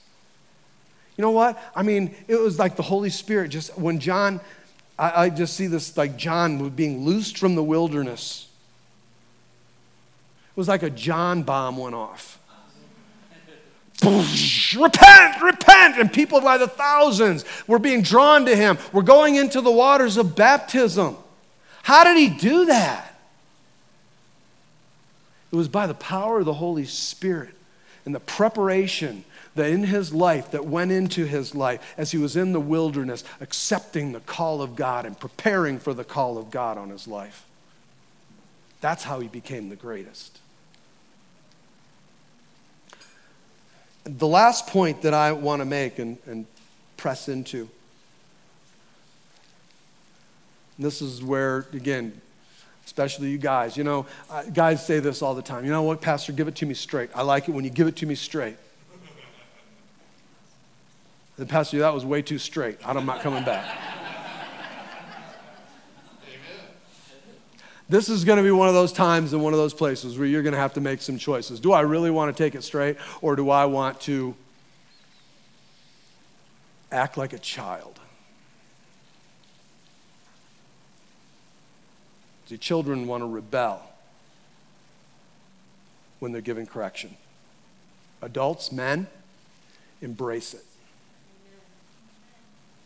You 1.17 1.21
know 1.21 1.31
what? 1.31 1.61
I 1.75 1.83
mean, 1.83 2.15
it 2.27 2.39
was 2.39 2.59
like 2.59 2.75
the 2.75 2.83
Holy 2.83 3.09
Spirit 3.09 3.49
just, 3.49 3.77
when 3.77 3.99
John, 3.99 4.41
I, 4.97 5.25
I 5.25 5.29
just 5.29 5.55
see 5.55 5.67
this 5.67 5.95
like 5.95 6.17
John 6.17 6.69
being 6.69 7.05
loosed 7.05 7.37
from 7.37 7.55
the 7.55 7.63
wilderness. 7.63 8.49
It 10.49 10.57
was 10.57 10.67
like 10.67 10.83
a 10.83 10.89
John 10.89 11.43
bomb 11.43 11.77
went 11.77 11.95
off. 11.95 12.39
Repent, 14.03 15.41
repent. 15.41 15.97
And 15.97 16.11
people 16.11 16.41
by 16.41 16.57
the 16.57 16.67
thousands 16.67 17.45
were 17.67 17.79
being 17.79 18.01
drawn 18.01 18.45
to 18.45 18.55
him. 18.55 18.77
We're 18.91 19.01
going 19.01 19.35
into 19.35 19.61
the 19.61 19.71
waters 19.71 20.17
of 20.17 20.35
baptism. 20.35 21.17
How 21.83 22.03
did 22.03 22.17
he 22.17 22.29
do 22.29 22.65
that? 22.65 23.19
It 25.51 25.55
was 25.55 25.67
by 25.67 25.85
the 25.85 25.93
power 25.93 26.39
of 26.39 26.45
the 26.45 26.53
Holy 26.53 26.85
Spirit 26.85 27.53
and 28.05 28.15
the 28.15 28.19
preparation 28.19 29.23
that 29.55 29.69
in 29.69 29.83
his 29.83 30.13
life 30.13 30.51
that 30.51 30.65
went 30.65 30.91
into 30.91 31.25
his 31.25 31.53
life 31.53 31.93
as 31.97 32.11
he 32.11 32.17
was 32.17 32.35
in 32.35 32.53
the 32.53 32.59
wilderness, 32.59 33.23
accepting 33.39 34.11
the 34.11 34.19
call 34.21 34.61
of 34.61 34.75
God 34.75 35.05
and 35.05 35.19
preparing 35.19 35.77
for 35.77 35.93
the 35.93 36.03
call 36.03 36.37
of 36.37 36.49
God 36.49 36.77
on 36.77 36.89
his 36.89 37.07
life. 37.07 37.45
That's 38.81 39.03
how 39.03 39.19
he 39.19 39.27
became 39.27 39.69
the 39.69 39.75
greatest. 39.75 40.39
The 44.03 44.27
last 44.27 44.67
point 44.67 45.01
that 45.03 45.13
I 45.13 45.31
want 45.31 45.61
to 45.61 45.65
make 45.65 45.99
and, 45.99 46.17
and 46.25 46.45
press 46.97 47.29
into. 47.29 47.69
This 50.77 51.01
is 51.01 51.23
where, 51.23 51.67
again, 51.73 52.19
especially 52.85 53.29
you 53.29 53.37
guys. 53.37 53.77
You 53.77 53.83
know, 53.83 54.05
uh, 54.29 54.43
guys 54.43 54.85
say 54.85 54.99
this 54.99 55.21
all 55.21 55.35
the 55.35 55.41
time. 55.41 55.65
You 55.65 55.71
know 55.71 55.83
what, 55.83 56.01
Pastor, 56.01 56.33
give 56.33 56.47
it 56.47 56.55
to 56.55 56.65
me 56.65 56.73
straight. 56.73 57.09
I 57.15 57.21
like 57.21 57.47
it 57.47 57.51
when 57.51 57.63
you 57.63 57.69
give 57.69 57.87
it 57.87 57.95
to 57.97 58.05
me 58.05 58.15
straight. 58.15 58.57
The 61.35 61.47
Pastor, 61.47 61.79
that 61.79 61.93
was 61.93 62.05
way 62.05 62.21
too 62.21 62.37
straight. 62.37 62.77
I'm 62.85 63.07
not 63.07 63.21
coming 63.21 63.43
back. 63.43 63.65
This 67.89 68.09
is 68.09 68.23
going 68.23 68.37
to 68.37 68.43
be 68.43 68.51
one 68.51 68.67
of 68.67 68.73
those 68.73 68.93
times 68.93 69.33
and 69.33 69.43
one 69.43 69.53
of 69.53 69.59
those 69.59 69.73
places 69.73 70.17
where 70.17 70.27
you're 70.27 70.41
going 70.41 70.53
to 70.53 70.59
have 70.59 70.73
to 70.73 70.81
make 70.81 71.01
some 71.01 71.17
choices. 71.17 71.59
Do 71.59 71.73
I 71.73 71.81
really 71.81 72.11
want 72.11 72.35
to 72.35 72.43
take 72.43 72.55
it 72.55 72.63
straight, 72.63 72.97
or 73.21 73.35
do 73.35 73.49
I 73.49 73.65
want 73.65 73.99
to 74.01 74.35
act 76.91 77.17
like 77.17 77.33
a 77.33 77.39
child? 77.39 77.99
See, 82.47 82.57
children 82.57 83.07
want 83.07 83.21
to 83.21 83.27
rebel 83.27 83.81
when 86.19 86.31
they're 86.31 86.41
given 86.41 86.65
correction. 86.65 87.17
Adults, 88.21 88.71
men, 88.71 89.07
embrace 90.01 90.53
it. 90.53 90.63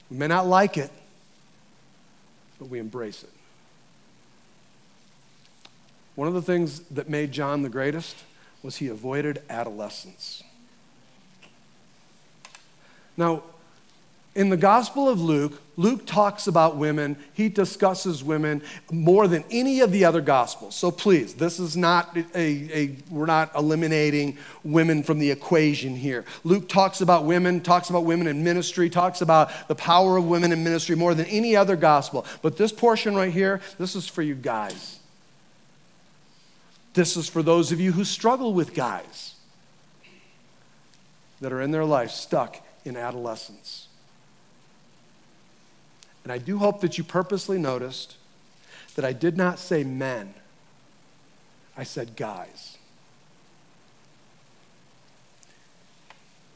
We 0.09 0.17
may 0.17 0.27
not 0.27 0.47
like 0.47 0.77
it, 0.77 0.89
but 2.57 2.69
we 2.69 2.79
embrace 2.79 3.23
it. 3.23 3.29
One 6.17 6.27
of 6.27 6.33
the 6.33 6.41
things 6.41 6.79
that 6.89 7.11
made 7.11 7.31
John 7.31 7.61
the 7.61 7.69
greatest 7.69 8.15
was 8.63 8.77
he 8.77 8.87
avoided 8.87 9.39
adolescence. 9.51 10.41
Now, 13.15 13.43
in 14.33 14.49
the 14.49 14.57
Gospel 14.57 15.07
of 15.07 15.21
Luke, 15.21 15.61
Luke 15.75 16.07
talks 16.07 16.47
about 16.47 16.75
women. 16.75 17.17
He 17.33 17.49
discusses 17.49 18.23
women 18.23 18.63
more 18.91 19.27
than 19.27 19.43
any 19.51 19.81
of 19.81 19.91
the 19.91 20.05
other 20.05 20.21
Gospels. 20.21 20.75
So 20.75 20.89
please, 20.89 21.35
this 21.35 21.59
is 21.59 21.77
not 21.77 22.17
a, 22.17 22.25
a, 22.35 22.95
we're 23.11 23.27
not 23.27 23.51
eliminating 23.55 24.39
women 24.63 25.03
from 25.03 25.19
the 25.19 25.29
equation 25.29 25.95
here. 25.95 26.25
Luke 26.43 26.67
talks 26.67 26.99
about 27.01 27.25
women, 27.25 27.61
talks 27.61 27.91
about 27.91 28.05
women 28.05 28.25
in 28.25 28.43
ministry, 28.43 28.89
talks 28.89 29.21
about 29.21 29.51
the 29.67 29.75
power 29.75 30.17
of 30.17 30.25
women 30.25 30.51
in 30.51 30.63
ministry 30.63 30.95
more 30.95 31.13
than 31.13 31.27
any 31.27 31.55
other 31.55 31.75
Gospel. 31.75 32.25
But 32.41 32.57
this 32.57 32.71
portion 32.71 33.15
right 33.15 33.31
here, 33.31 33.61
this 33.77 33.95
is 33.95 34.07
for 34.07 34.23
you 34.23 34.33
guys. 34.33 34.96
This 36.97 37.15
is 37.15 37.29
for 37.29 37.43
those 37.43 37.71
of 37.71 37.79
you 37.79 37.91
who 37.91 38.03
struggle 38.03 38.55
with 38.55 38.73
guys 38.73 39.35
that 41.41 41.53
are 41.53 41.61
in 41.61 41.69
their 41.69 41.85
life 41.85 42.09
stuck 42.09 42.57
in 42.85 42.97
adolescence. 42.97 43.87
And 46.23 46.33
I 46.33 46.39
do 46.39 46.57
hope 46.57 46.81
that 46.81 46.97
you 46.97 47.03
purposely 47.03 47.59
noticed 47.59 48.15
that 48.95 49.05
I 49.05 49.13
did 49.13 49.37
not 49.37 49.59
say 49.59 49.83
men, 49.83 50.33
I 51.77 51.83
said 51.83 52.15
guys. 52.15 52.79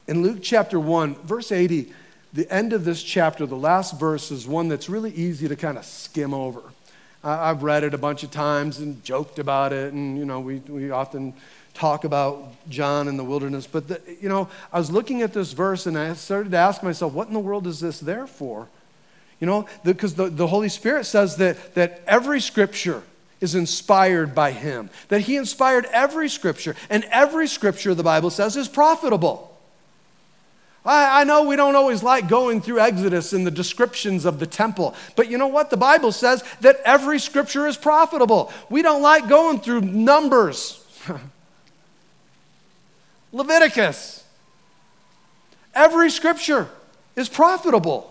In 0.07 0.24
Luke 0.24 0.39
chapter 0.41 0.79
1, 0.79 1.17
verse 1.17 1.51
80, 1.51 1.93
the 2.33 2.51
end 2.51 2.74
of 2.74 2.83
this 2.83 3.03
chapter, 3.03 3.45
the 3.45 3.55
last 3.55 4.00
verse, 4.00 4.31
is 4.31 4.48
one 4.48 4.69
that's 4.69 4.89
really 4.89 5.12
easy 5.12 5.48
to 5.48 5.55
kind 5.55 5.77
of 5.77 5.86
skim 5.86 6.33
over. 6.33 6.63
I've 7.23 7.61
read 7.61 7.83
it 7.83 7.93
a 7.93 7.97
bunch 7.97 8.23
of 8.23 8.31
times 8.31 8.79
and 8.79 9.03
joked 9.03 9.37
about 9.37 9.73
it, 9.73 9.93
and 9.93 10.17
you 10.17 10.25
know, 10.25 10.39
we, 10.39 10.57
we 10.67 10.89
often 10.89 11.33
talk 11.73 12.03
about 12.03 12.53
John 12.69 13.07
in 13.07 13.17
the 13.17 13.23
wilderness. 13.23 13.67
But 13.67 13.87
the, 13.87 14.01
you 14.19 14.29
know, 14.29 14.49
I 14.73 14.79
was 14.79 14.91
looking 14.91 15.21
at 15.21 15.33
this 15.33 15.53
verse 15.53 15.85
and 15.85 15.97
I 15.97 16.13
started 16.13 16.51
to 16.51 16.57
ask 16.57 16.83
myself, 16.83 17.13
what 17.13 17.27
in 17.27 17.33
the 17.33 17.39
world 17.39 17.67
is 17.67 17.79
this 17.79 17.99
there 17.99 18.27
for? 18.27 18.67
You 19.39 19.47
know, 19.47 19.67
because 19.83 20.15
the, 20.15 20.25
the, 20.25 20.29
the 20.29 20.47
Holy 20.47 20.69
Spirit 20.69 21.05
says 21.05 21.37
that, 21.37 21.75
that 21.75 22.01
every 22.05 22.41
scripture 22.41 23.03
is 23.39 23.55
inspired 23.55 24.35
by 24.35 24.51
Him, 24.51 24.89
that 25.07 25.21
He 25.21 25.35
inspired 25.35 25.85
every 25.91 26.29
scripture, 26.29 26.75
and 26.89 27.03
every 27.05 27.47
scripture, 27.47 27.95
the 27.95 28.03
Bible 28.03 28.29
says, 28.29 28.55
is 28.55 28.67
profitable. 28.67 29.50
I, 30.85 31.21
I 31.21 31.23
know 31.23 31.43
we 31.43 31.55
don't 31.55 31.75
always 31.75 32.01
like 32.01 32.27
going 32.27 32.61
through 32.61 32.79
Exodus 32.79 33.33
and 33.33 33.45
the 33.45 33.51
descriptions 33.51 34.25
of 34.25 34.39
the 34.39 34.47
temple, 34.47 34.95
but 35.15 35.29
you 35.29 35.38
know 35.38 35.47
what? 35.47 35.69
The 35.69 35.77
Bible 35.77 36.11
says 36.11 36.43
that 36.61 36.79
every 36.83 37.19
scripture 37.19 37.67
is 37.67 37.77
profitable. 37.77 38.51
We 38.69 38.81
don't 38.81 39.01
like 39.01 39.27
going 39.27 39.59
through 39.59 39.81
numbers, 39.81 40.83
Leviticus. 43.31 44.23
Every 45.73 46.09
scripture 46.09 46.67
is 47.15 47.29
profitable. 47.29 48.10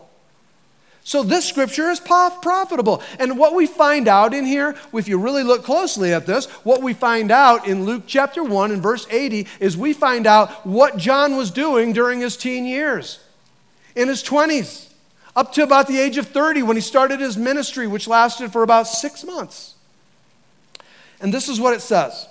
So 1.02 1.22
this 1.22 1.48
scripture 1.48 1.90
is 1.90 1.98
profitable. 1.98 3.02
And 3.18 3.38
what 3.38 3.54
we 3.54 3.66
find 3.66 4.06
out 4.06 4.34
in 4.34 4.44
here, 4.44 4.76
if 4.92 5.08
you 5.08 5.18
really 5.18 5.42
look 5.42 5.64
closely 5.64 6.12
at 6.12 6.26
this, 6.26 6.46
what 6.62 6.82
we 6.82 6.92
find 6.92 7.30
out 7.30 7.66
in 7.66 7.84
Luke 7.84 8.04
chapter 8.06 8.44
1 8.44 8.70
and 8.70 8.82
verse 8.82 9.06
80 9.10 9.46
is 9.60 9.76
we 9.76 9.92
find 9.92 10.26
out 10.26 10.66
what 10.66 10.98
John 10.98 11.36
was 11.36 11.50
doing 11.50 11.92
during 11.92 12.20
his 12.20 12.36
teen 12.36 12.66
years, 12.66 13.18
in 13.96 14.08
his 14.08 14.22
20s, 14.22 14.92
up 15.34 15.52
to 15.54 15.62
about 15.62 15.88
the 15.88 15.98
age 15.98 16.18
of 16.18 16.26
30 16.26 16.62
when 16.62 16.76
he 16.76 16.82
started 16.82 17.18
his 17.18 17.36
ministry, 17.36 17.86
which 17.86 18.06
lasted 18.06 18.52
for 18.52 18.62
about 18.62 18.86
six 18.86 19.24
months. 19.24 19.74
And 21.20 21.32
this 21.32 21.48
is 21.48 21.58
what 21.58 21.74
it 21.74 21.80
says. 21.80 22.28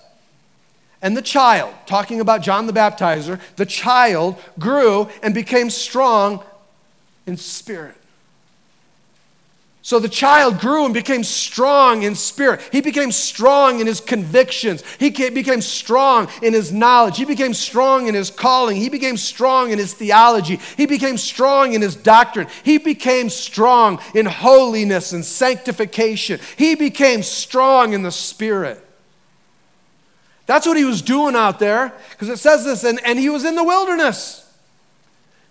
And 1.02 1.16
the 1.16 1.22
child, 1.22 1.74
talking 1.86 2.20
about 2.20 2.42
John 2.42 2.68
the 2.68 2.74
Baptizer, 2.74 3.40
the 3.56 3.66
child 3.66 4.38
grew 4.58 5.10
and 5.24 5.34
became 5.34 5.70
strong 5.70 6.44
in 7.26 7.38
spirit. 7.38 7.96
So 9.90 9.98
the 9.98 10.08
child 10.08 10.60
grew 10.60 10.86
and 10.86 10.94
became 10.94 11.24
strong 11.24 12.04
in 12.04 12.14
spirit. 12.14 12.62
He 12.72 12.80
became 12.80 13.12
strong 13.12 13.80
in 13.80 13.88
his 13.88 14.00
convictions. 14.00 14.84
He 15.00 15.10
became 15.10 15.62
strong 15.62 16.30
in 16.44 16.54
his 16.54 16.72
knowledge. 16.72 17.18
He 17.18 17.26
became 17.26 17.56
strong 17.56 18.06
in 18.06 18.14
his 18.14 18.30
calling. 18.30 18.78
He 18.78 18.90
became 18.90 19.18
strong 19.18 19.72
in 19.72 19.80
his 19.80 19.96
theology. 19.96 20.60
He 20.78 20.86
became 20.86 21.18
strong 21.18 21.74
in 21.74 21.82
his 21.82 21.96
doctrine. 21.96 22.46
He 22.62 22.78
became 22.78 23.32
strong 23.32 24.00
in 24.14 24.28
holiness 24.28 25.12
and 25.12 25.26
sanctification. 25.26 26.40
He 26.56 26.76
became 26.76 27.24
strong 27.24 27.94
in 27.94 28.04
the 28.04 28.12
spirit. 28.12 28.86
That's 30.46 30.68
what 30.68 30.78
he 30.78 30.86
was 30.86 31.02
doing 31.02 31.36
out 31.36 31.58
there 31.58 31.96
because 32.12 32.30
it 32.30 32.38
says 32.38 32.64
this, 32.64 32.84
and, 32.84 33.00
and 33.04 33.18
he 33.18 33.30
was 33.30 33.44
in 33.44 33.56
the 33.56 33.64
wilderness 33.64 34.54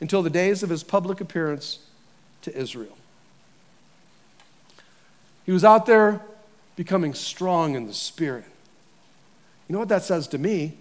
until 0.00 0.22
the 0.22 0.30
days 0.30 0.62
of 0.62 0.70
his 0.70 0.84
public 0.84 1.20
appearance 1.20 1.80
to 2.42 2.56
Israel. 2.56 2.97
He 5.48 5.52
was 5.52 5.64
out 5.64 5.86
there 5.86 6.20
becoming 6.76 7.14
strong 7.14 7.74
in 7.74 7.86
the 7.86 7.94
Spirit. 7.94 8.44
You 9.66 9.72
know 9.72 9.78
what 9.78 9.88
that 9.88 10.02
says 10.02 10.28
to 10.28 10.36
me? 10.36 10.76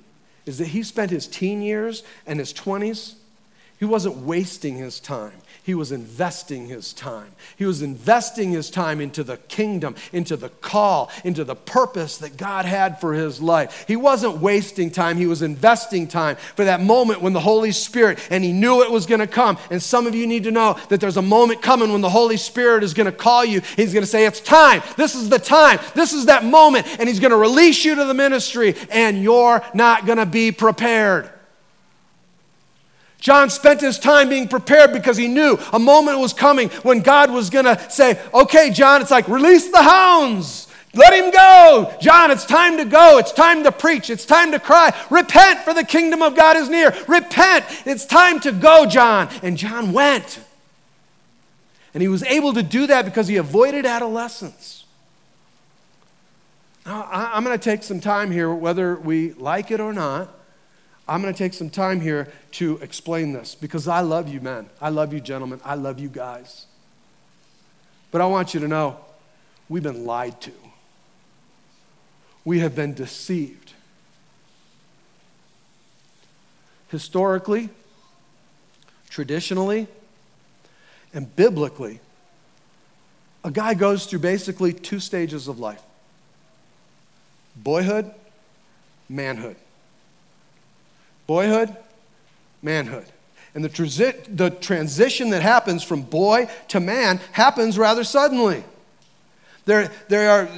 Is 0.46 0.58
that 0.58 0.68
he 0.68 0.84
spent 0.84 1.10
his 1.10 1.26
teen 1.26 1.62
years 1.62 2.04
and 2.26 2.38
his 2.38 2.52
20s, 2.52 3.14
he 3.80 3.86
wasn't 3.86 4.18
wasting 4.18 4.76
his 4.76 5.00
time. 5.00 5.34
He 5.62 5.76
was 5.76 5.92
investing 5.92 6.68
his 6.68 6.94
time. 6.94 7.34
He 7.58 7.66
was 7.66 7.82
investing 7.82 8.52
his 8.52 8.72
time 8.72 9.00
into 9.00 9.24
the 9.24 9.38
kingdom, 9.38 9.96
into 10.12 10.36
the 10.36 10.50
call, 10.50 11.12
into 11.24 11.44
the 11.44 11.56
purpose 11.56 12.18
that 12.20 12.38
God 12.38 12.66
had 12.66 13.00
for 13.00 13.14
his 13.14 13.40
life. 13.40 13.86
He 13.86 13.96
wasn't 13.96 14.38
wasting 14.38 14.90
time, 14.90 15.18
he 15.18 15.28
was 15.28 15.42
investing 15.42 16.08
time 16.08 16.38
for 16.56 16.64
that 16.66 16.82
moment 16.82 17.22
when 17.22 17.34
the 17.34 17.42
Holy 17.42 17.72
Spirit, 17.72 18.18
and 18.32 18.44
he 18.44 18.52
knew 18.52 18.82
it 18.82 18.90
was 18.90 19.06
going 19.06 19.20
to 19.20 19.28
come. 19.28 19.58
And 19.70 19.84
some 19.84 20.08
of 20.08 20.16
you 20.16 20.26
need 20.26 20.46
to 20.46 20.52
know 20.52 20.80
that 20.90 21.00
there's 21.00 21.18
a 21.18 21.22
moment 21.22 21.62
coming 21.62 21.92
when 21.92 22.02
the 22.02 22.10
Holy 22.10 22.38
Spirit 22.38 22.84
is 22.84 22.96
going 22.96 23.06
to 23.06 23.12
call 23.12 23.46
you. 23.46 23.62
He's 23.76 23.94
going 23.94 24.04
to 24.04 24.10
say, 24.10 24.26
It's 24.26 24.40
time. 24.40 24.82
This 24.96 25.14
is 25.14 25.30
the 25.30 25.38
time. 25.38 25.80
This 25.94 26.14
is 26.14 26.26
that 26.26 26.44
moment. 26.44 26.88
And 26.98 27.08
he's 27.08 27.20
going 27.20 27.32
to 27.32 27.38
release 27.38 27.86
you 27.86 27.94
to 27.94 28.06
the 28.06 28.14
ministry, 28.14 28.76
and 28.90 29.22
you're 29.22 29.62
not 29.74 30.06
going 30.08 30.18
to 30.18 30.26
be 30.26 30.52
prepared. 30.52 31.30
John 33.20 33.50
spent 33.50 33.82
his 33.82 33.98
time 33.98 34.30
being 34.30 34.48
prepared 34.48 34.94
because 34.94 35.18
he 35.18 35.28
knew 35.28 35.58
a 35.74 35.80
moment 35.80 36.20
was 36.20 36.34
coming 36.34 36.70
when 36.84 37.02
God 37.02 37.32
was 37.32 37.50
going 37.50 37.66
to 37.66 37.90
say, 37.90 38.22
Okay, 38.34 38.70
John, 38.70 39.02
it's 39.02 39.12
like, 39.12 39.28
release 39.28 39.70
the 39.70 39.82
hounds. 39.82 40.68
Let 40.94 41.14
him 41.14 41.32
go. 41.32 41.94
John, 42.02 42.32
it's 42.32 42.46
time 42.46 42.78
to 42.78 42.86
go. 42.86 43.18
It's 43.18 43.32
time 43.32 43.64
to 43.64 43.72
preach. 43.72 44.10
It's 44.10 44.26
time 44.26 44.52
to 44.52 44.60
cry. 44.60 44.96
Repent, 45.10 45.60
for 45.60 45.74
the 45.74 45.84
kingdom 45.84 46.22
of 46.22 46.36
God 46.36 46.58
is 46.58 46.70
near. 46.70 46.96
Repent. 47.08 47.66
It's 47.86 48.06
time 48.06 48.40
to 48.42 48.52
go, 48.52 48.86
John. 48.86 49.30
And 49.44 49.58
John 49.58 49.94
went. 49.94 50.40
And 51.94 52.02
he 52.02 52.08
was 52.08 52.24
able 52.24 52.54
to 52.54 52.64
do 52.64 52.88
that 52.88 53.06
because 53.06 53.28
he 53.28 53.38
avoided 53.38 53.86
adolescence. 53.86 54.86
Now, 56.86 57.08
I'm 57.12 57.44
going 57.44 57.58
to 57.58 57.64
take 57.64 57.84
some 57.84 58.00
time 58.00 58.32
here, 58.32 58.52
whether 58.54 58.96
we 58.96 59.34
like 59.34 59.72
it 59.72 59.80
or 59.80 59.94
not, 59.94 60.34
I'm 61.08 61.22
going 61.22 61.34
to 61.34 61.38
take 61.38 61.54
some 61.54 61.70
time 61.70 62.02
here 62.02 62.28
to 62.54 62.78
explain 62.82 63.32
this 63.32 63.56
because 63.56 63.88
I 63.88 64.02
love 64.02 64.28
you, 64.28 64.42
men. 64.42 64.70
I 64.82 64.90
love 64.90 65.14
you, 65.14 65.22
gentlemen. 65.22 65.62
I 65.64 65.76
love 65.76 66.00
you, 66.00 66.10
guys. 66.10 66.66
But 68.12 68.22
I 68.22 68.26
want 68.26 68.54
you 68.54 68.60
to 68.60 68.68
know 68.68 69.00
we've 69.70 69.84
been 69.84 70.06
lied 70.06 70.42
to, 70.42 70.52
we 72.44 72.60
have 72.60 72.76
been 72.76 72.94
deceived. 72.94 73.74
Historically, 76.90 77.70
traditionally, 79.10 79.88
and 81.14 81.34
biblically, 81.36 82.00
a 83.44 83.52
guy 83.52 83.74
goes 83.74 84.06
through 84.06 84.20
basically 84.20 84.74
two 84.74 85.00
stages 85.00 85.48
of 85.48 85.60
life 85.60 85.82
boyhood, 87.56 88.12
manhood 89.10 89.58
boyhood, 91.28 91.76
manhood. 92.62 93.06
And 93.54 93.64
the, 93.64 93.70
transi- 93.70 94.36
the 94.36 94.50
transition 94.50 95.30
that 95.32 95.42
happens 95.42 95.84
from 95.84 96.02
boy 96.02 96.48
to 96.70 96.80
man 96.80 97.20
happens 97.34 97.78
rather 97.78 98.04
suddenly. 98.04 98.64
There, 99.66 99.92
there 100.08 100.30
are 100.30 100.50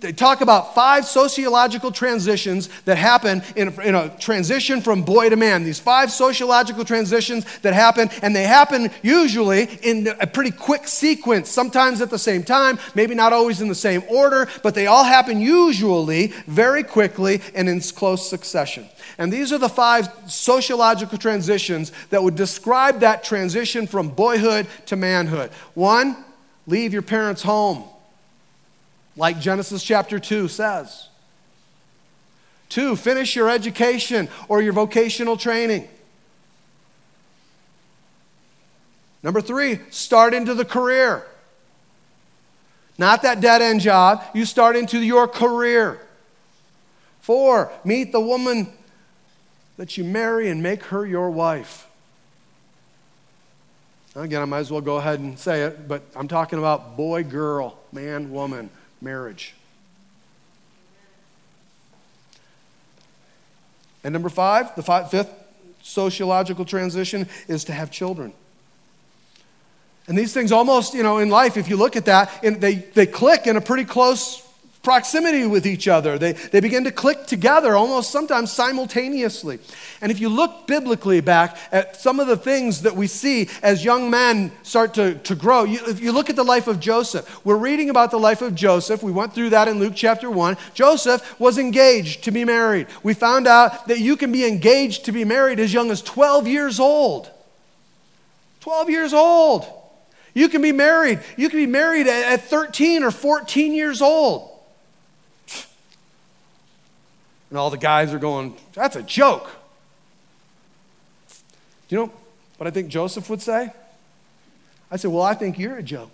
they 0.00 0.12
talk 0.12 0.40
about 0.40 0.74
five 0.74 1.06
sociological 1.06 1.90
transitions 1.90 2.68
that 2.84 2.98
happen 2.98 3.42
in 3.54 3.68
a, 3.68 3.80
in 3.80 3.94
a, 3.94 4.08
transition 4.18 4.80
from 4.80 5.02
boy 5.02 5.28
to 5.30 5.36
man. 5.36 5.64
These 5.64 5.78
five 5.78 6.10
sociological 6.10 6.84
transitions 6.84 7.44
that 7.60 7.74
happen, 7.74 8.10
and 8.22 8.34
they 8.34 8.44
happen 8.44 8.90
usually 9.02 9.64
in 9.82 10.08
a 10.20 10.26
pretty 10.26 10.50
quick 10.50 10.88
sequence, 10.88 11.48
sometimes 11.48 12.00
at 12.00 12.10
the 12.10 12.18
same 12.18 12.42
time, 12.42 12.78
maybe 12.94 13.14
not 13.14 13.32
always 13.32 13.60
in 13.60 13.68
the 13.68 13.74
same 13.74 14.02
order, 14.08 14.48
but 14.62 14.74
they 14.74 14.86
all 14.86 15.04
happen 15.04 15.40
usually 15.40 16.28
very 16.46 16.82
quickly 16.82 17.40
and 17.54 17.68
in 17.68 17.80
close 17.80 18.28
succession. 18.28 18.88
And 19.18 19.32
these 19.32 19.52
are 19.52 19.58
the 19.58 19.68
five 19.68 20.08
sociological 20.26 21.18
transitions 21.18 21.92
that 22.10 22.22
would 22.22 22.34
describe 22.34 23.00
that 23.00 23.22
transition 23.22 23.86
from 23.86 24.08
boyhood 24.08 24.66
to 24.86 24.96
manhood. 24.96 25.50
One, 25.74 26.24
leave 26.66 26.92
your 26.92 27.02
parents' 27.02 27.42
home 27.42 27.84
like 29.16 29.40
Genesis 29.40 29.82
chapter 29.82 30.18
2 30.18 30.48
says. 30.48 31.08
Two, 32.68 32.96
finish 32.96 33.36
your 33.36 33.48
education 33.48 34.28
or 34.48 34.60
your 34.60 34.72
vocational 34.72 35.36
training. 35.36 35.88
Number 39.22 39.40
three, 39.40 39.80
start 39.90 40.34
into 40.34 40.54
the 40.54 40.64
career. 40.64 41.26
Not 42.98 43.22
that 43.22 43.40
dead 43.40 43.62
end 43.62 43.80
job, 43.80 44.22
you 44.34 44.44
start 44.44 44.76
into 44.76 45.00
your 45.00 45.26
career. 45.28 46.00
Four, 47.20 47.72
meet 47.84 48.12
the 48.12 48.20
woman 48.20 48.68
that 49.76 49.96
you 49.96 50.04
marry 50.04 50.48
and 50.48 50.62
make 50.62 50.84
her 50.84 51.04
your 51.04 51.30
wife. 51.30 51.88
Again, 54.14 54.40
I 54.40 54.44
might 54.44 54.60
as 54.60 54.70
well 54.70 54.80
go 54.80 54.96
ahead 54.96 55.20
and 55.20 55.38
say 55.38 55.62
it, 55.62 55.86
but 55.86 56.02
I'm 56.14 56.28
talking 56.28 56.58
about 56.58 56.96
boy, 56.96 57.22
girl, 57.22 57.78
man, 57.92 58.30
woman 58.30 58.70
marriage. 59.00 59.54
And 64.04 64.12
number 64.12 64.28
five, 64.28 64.74
the 64.76 64.82
five, 64.82 65.10
fifth 65.10 65.32
sociological 65.82 66.64
transition 66.64 67.28
is 67.48 67.64
to 67.64 67.72
have 67.72 67.90
children. 67.90 68.32
And 70.06 70.16
these 70.16 70.32
things 70.32 70.52
almost, 70.52 70.94
you 70.94 71.02
know, 71.02 71.18
in 71.18 71.30
life, 71.30 71.56
if 71.56 71.68
you 71.68 71.76
look 71.76 71.96
at 71.96 72.04
that, 72.04 72.30
they, 72.42 72.76
they 72.76 73.06
click 73.06 73.46
in 73.48 73.56
a 73.56 73.60
pretty 73.60 73.84
close 73.84 74.45
proximity 74.86 75.44
with 75.44 75.66
each 75.66 75.88
other. 75.88 76.16
They, 76.16 76.34
they 76.34 76.60
begin 76.60 76.84
to 76.84 76.92
click 76.92 77.26
together 77.26 77.74
almost 77.74 78.12
sometimes 78.12 78.52
simultaneously. 78.52 79.58
And 80.00 80.12
if 80.12 80.20
you 80.20 80.28
look 80.28 80.68
biblically 80.68 81.20
back 81.20 81.58
at 81.72 81.96
some 81.96 82.20
of 82.20 82.28
the 82.28 82.36
things 82.36 82.82
that 82.82 82.94
we 82.94 83.08
see 83.08 83.48
as 83.64 83.84
young 83.84 84.10
men 84.10 84.52
start 84.62 84.94
to, 84.94 85.16
to 85.16 85.34
grow, 85.34 85.64
you, 85.64 85.80
if 85.88 85.98
you 85.98 86.12
look 86.12 86.30
at 86.30 86.36
the 86.36 86.44
life 86.44 86.68
of 86.68 86.78
Joseph, 86.78 87.44
we're 87.44 87.56
reading 87.56 87.90
about 87.90 88.12
the 88.12 88.20
life 88.20 88.42
of 88.42 88.54
Joseph. 88.54 89.02
We 89.02 89.10
went 89.10 89.32
through 89.32 89.50
that 89.50 89.66
in 89.66 89.80
Luke 89.80 89.94
chapter 89.96 90.30
1. 90.30 90.56
Joseph 90.72 91.40
was 91.40 91.58
engaged 91.58 92.22
to 92.22 92.30
be 92.30 92.44
married. 92.44 92.86
We 93.02 93.12
found 93.12 93.48
out 93.48 93.88
that 93.88 93.98
you 93.98 94.16
can 94.16 94.30
be 94.30 94.46
engaged 94.46 95.06
to 95.06 95.10
be 95.10 95.24
married 95.24 95.58
as 95.58 95.74
young 95.74 95.90
as 95.90 96.00
12 96.00 96.46
years 96.46 96.78
old. 96.78 97.28
12 98.60 98.90
years 98.90 99.12
old. 99.12 99.66
You 100.32 100.48
can 100.48 100.62
be 100.62 100.70
married. 100.70 101.18
You 101.36 101.48
can 101.48 101.58
be 101.58 101.66
married 101.66 102.06
at 102.06 102.42
13 102.42 103.02
or 103.02 103.10
14 103.10 103.74
years 103.74 104.00
old. 104.00 104.52
And 107.50 107.58
all 107.58 107.70
the 107.70 107.78
guys 107.78 108.12
are 108.12 108.18
going, 108.18 108.56
that's 108.72 108.96
a 108.96 109.02
joke. 109.02 109.50
Do 111.88 111.96
you 111.96 111.98
know 111.98 112.12
what 112.56 112.66
I 112.66 112.70
think 112.70 112.88
Joseph 112.88 113.30
would 113.30 113.42
say? 113.42 113.72
I 114.90 114.96
say, 114.96 115.08
well, 115.08 115.22
I 115.22 115.34
think 115.34 115.58
you're 115.58 115.76
a 115.76 115.82
joke. 115.82 116.10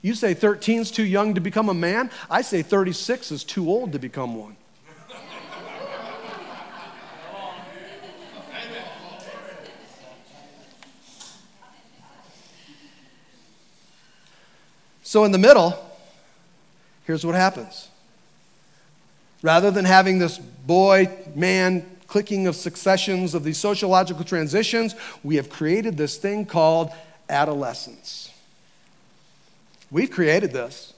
You 0.00 0.14
say 0.14 0.34
13 0.34 0.80
is 0.80 0.90
too 0.90 1.04
young 1.04 1.34
to 1.34 1.40
become 1.40 1.68
a 1.68 1.74
man. 1.74 2.10
I 2.28 2.42
say 2.42 2.62
36 2.62 3.30
is 3.30 3.44
too 3.44 3.68
old 3.68 3.92
to 3.92 3.98
become 3.98 4.36
one. 4.36 4.56
So, 15.12 15.24
in 15.24 15.32
the 15.32 15.38
middle, 15.38 15.74
here's 17.04 17.26
what 17.26 17.34
happens. 17.34 17.88
Rather 19.42 19.70
than 19.70 19.84
having 19.84 20.18
this 20.18 20.38
boy 20.38 21.10
man 21.34 21.84
clicking 22.06 22.46
of 22.46 22.54
successions 22.54 23.34
of 23.34 23.42
these 23.42 23.58
sociological 23.58 24.24
transitions, 24.24 24.94
we 25.24 25.36
have 25.36 25.50
created 25.50 25.96
this 25.96 26.16
thing 26.16 26.46
called 26.46 26.90
adolescence. 27.28 28.30
We've 29.90 30.10
created 30.10 30.52
this. 30.52 30.92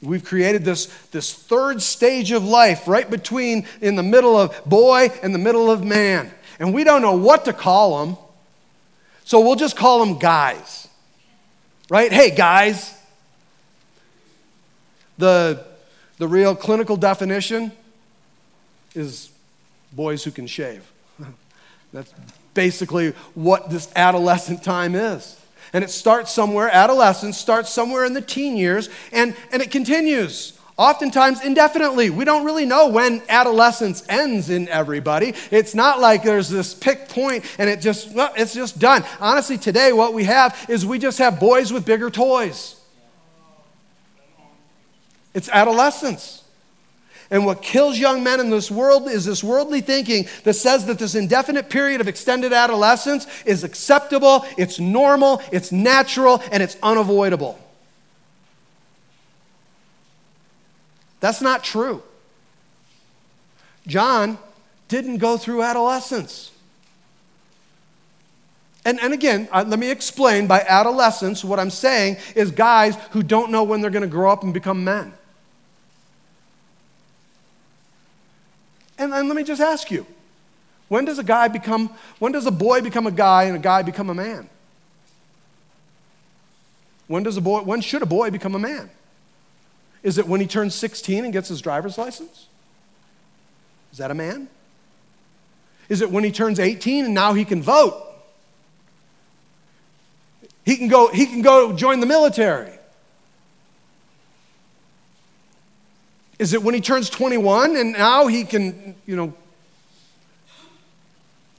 We've 0.00 0.24
created 0.24 0.64
this, 0.64 0.86
this 1.10 1.32
third 1.32 1.80
stage 1.80 2.30
of 2.30 2.44
life 2.44 2.86
right 2.86 3.08
between 3.08 3.66
in 3.80 3.96
the 3.96 4.02
middle 4.02 4.38
of 4.38 4.64
boy 4.64 5.08
and 5.22 5.34
the 5.34 5.38
middle 5.38 5.70
of 5.70 5.82
man. 5.82 6.30
And 6.58 6.74
we 6.74 6.84
don't 6.84 7.02
know 7.02 7.16
what 7.16 7.46
to 7.46 7.52
call 7.52 8.04
them. 8.04 8.16
So 9.24 9.40
we'll 9.40 9.56
just 9.56 9.76
call 9.76 10.04
them 10.04 10.18
guys. 10.18 10.86
Right? 11.88 12.12
Hey, 12.12 12.30
guys. 12.30 12.94
The, 15.16 15.64
the 16.18 16.28
real 16.28 16.54
clinical 16.54 16.96
definition 16.96 17.72
is 18.94 19.30
boys 19.92 20.24
who 20.24 20.30
can 20.30 20.46
shave. 20.46 20.90
That's 21.92 22.12
basically 22.54 23.10
what 23.34 23.70
this 23.70 23.90
adolescent 23.96 24.62
time 24.62 24.94
is. 24.94 25.40
And 25.72 25.82
it 25.82 25.90
starts 25.90 26.30
somewhere, 26.32 26.70
adolescence 26.70 27.36
starts 27.36 27.70
somewhere 27.70 28.04
in 28.04 28.12
the 28.12 28.20
teen 28.20 28.56
years, 28.56 28.88
and, 29.12 29.34
and 29.52 29.60
it 29.60 29.72
continues. 29.72 30.58
Oftentimes 30.76 31.44
indefinitely. 31.44 32.10
We 32.10 32.24
don't 32.24 32.44
really 32.44 32.66
know 32.66 32.88
when 32.88 33.22
adolescence 33.28 34.04
ends 34.08 34.50
in 34.50 34.68
everybody. 34.68 35.34
It's 35.52 35.74
not 35.74 36.00
like 36.00 36.24
there's 36.24 36.48
this 36.48 36.74
pick 36.74 37.08
point 37.08 37.44
and 37.58 37.70
it 37.70 37.80
just, 37.80 38.10
well, 38.12 38.32
it's 38.36 38.54
just 38.54 38.80
done. 38.80 39.04
Honestly, 39.20 39.56
today 39.56 39.92
what 39.92 40.14
we 40.14 40.24
have 40.24 40.66
is 40.68 40.84
we 40.84 40.98
just 40.98 41.18
have 41.18 41.38
boys 41.38 41.72
with 41.72 41.84
bigger 41.84 42.10
toys. 42.10 42.74
It's 45.34 45.48
adolescence. 45.48 46.44
And 47.30 47.44
what 47.44 47.62
kills 47.62 47.98
young 47.98 48.22
men 48.22 48.38
in 48.38 48.50
this 48.50 48.70
world 48.70 49.08
is 49.08 49.24
this 49.24 49.42
worldly 49.42 49.80
thinking 49.80 50.26
that 50.44 50.54
says 50.54 50.86
that 50.86 50.98
this 50.98 51.14
indefinite 51.14 51.70
period 51.70 52.00
of 52.00 52.08
extended 52.08 52.52
adolescence 52.52 53.26
is 53.44 53.64
acceptable, 53.64 54.44
it's 54.56 54.78
normal, 54.78 55.42
it's 55.50 55.72
natural, 55.72 56.42
and 56.52 56.62
it's 56.62 56.76
unavoidable. 56.82 57.58
That's 61.20 61.40
not 61.40 61.64
true. 61.64 62.02
John 63.86 64.38
didn't 64.88 65.18
go 65.18 65.36
through 65.36 65.62
adolescence. 65.62 66.52
And, 68.84 69.00
and 69.00 69.14
again, 69.14 69.48
uh, 69.50 69.64
let 69.66 69.78
me 69.78 69.90
explain 69.90 70.46
by 70.46 70.60
adolescence, 70.60 71.42
what 71.42 71.58
I'm 71.58 71.70
saying 71.70 72.18
is 72.36 72.50
guys 72.50 72.96
who 73.12 73.22
don't 73.22 73.50
know 73.50 73.64
when 73.64 73.80
they're 73.80 73.90
going 73.90 74.02
to 74.02 74.06
grow 74.06 74.30
up 74.30 74.42
and 74.42 74.52
become 74.52 74.84
men. 74.84 75.14
And, 78.98 79.12
and 79.12 79.28
let 79.28 79.36
me 79.36 79.44
just 79.44 79.60
ask 79.60 79.90
you 79.90 80.06
when 80.88 81.04
does 81.04 81.18
a 81.18 81.24
guy 81.24 81.48
become, 81.48 81.90
when 82.18 82.32
does 82.32 82.46
a 82.46 82.50
boy 82.50 82.80
become 82.80 83.06
a 83.06 83.10
guy 83.10 83.44
and 83.44 83.56
a 83.56 83.60
guy 83.60 83.82
become 83.82 84.10
a 84.10 84.14
man? 84.14 84.48
When, 87.06 87.22
does 87.22 87.36
a 87.36 87.40
boy, 87.40 87.60
when 87.62 87.80
should 87.80 88.02
a 88.02 88.06
boy 88.06 88.30
become 88.30 88.54
a 88.54 88.58
man? 88.58 88.90
Is 90.02 90.18
it 90.18 90.26
when 90.26 90.40
he 90.40 90.46
turns 90.46 90.74
16 90.74 91.24
and 91.24 91.32
gets 91.32 91.48
his 91.48 91.60
driver's 91.60 91.98
license? 91.98 92.46
Is 93.92 93.98
that 93.98 94.10
a 94.10 94.14
man? 94.14 94.48
Is 95.88 96.00
it 96.00 96.10
when 96.10 96.24
he 96.24 96.32
turns 96.32 96.58
18 96.58 97.06
and 97.06 97.14
now 97.14 97.34
he 97.34 97.44
can 97.44 97.62
vote? 97.62 98.02
He 100.64 100.76
can 100.76 100.88
go, 100.88 101.08
he 101.08 101.26
can 101.26 101.42
go 101.42 101.74
join 101.74 102.00
the 102.00 102.06
military. 102.06 102.72
Is 106.38 106.52
it 106.52 106.62
when 106.62 106.74
he 106.74 106.80
turns 106.80 107.08
21 107.10 107.76
and 107.76 107.92
now 107.92 108.26
he 108.26 108.44
can, 108.44 108.96
you 109.06 109.16
know, 109.16 109.34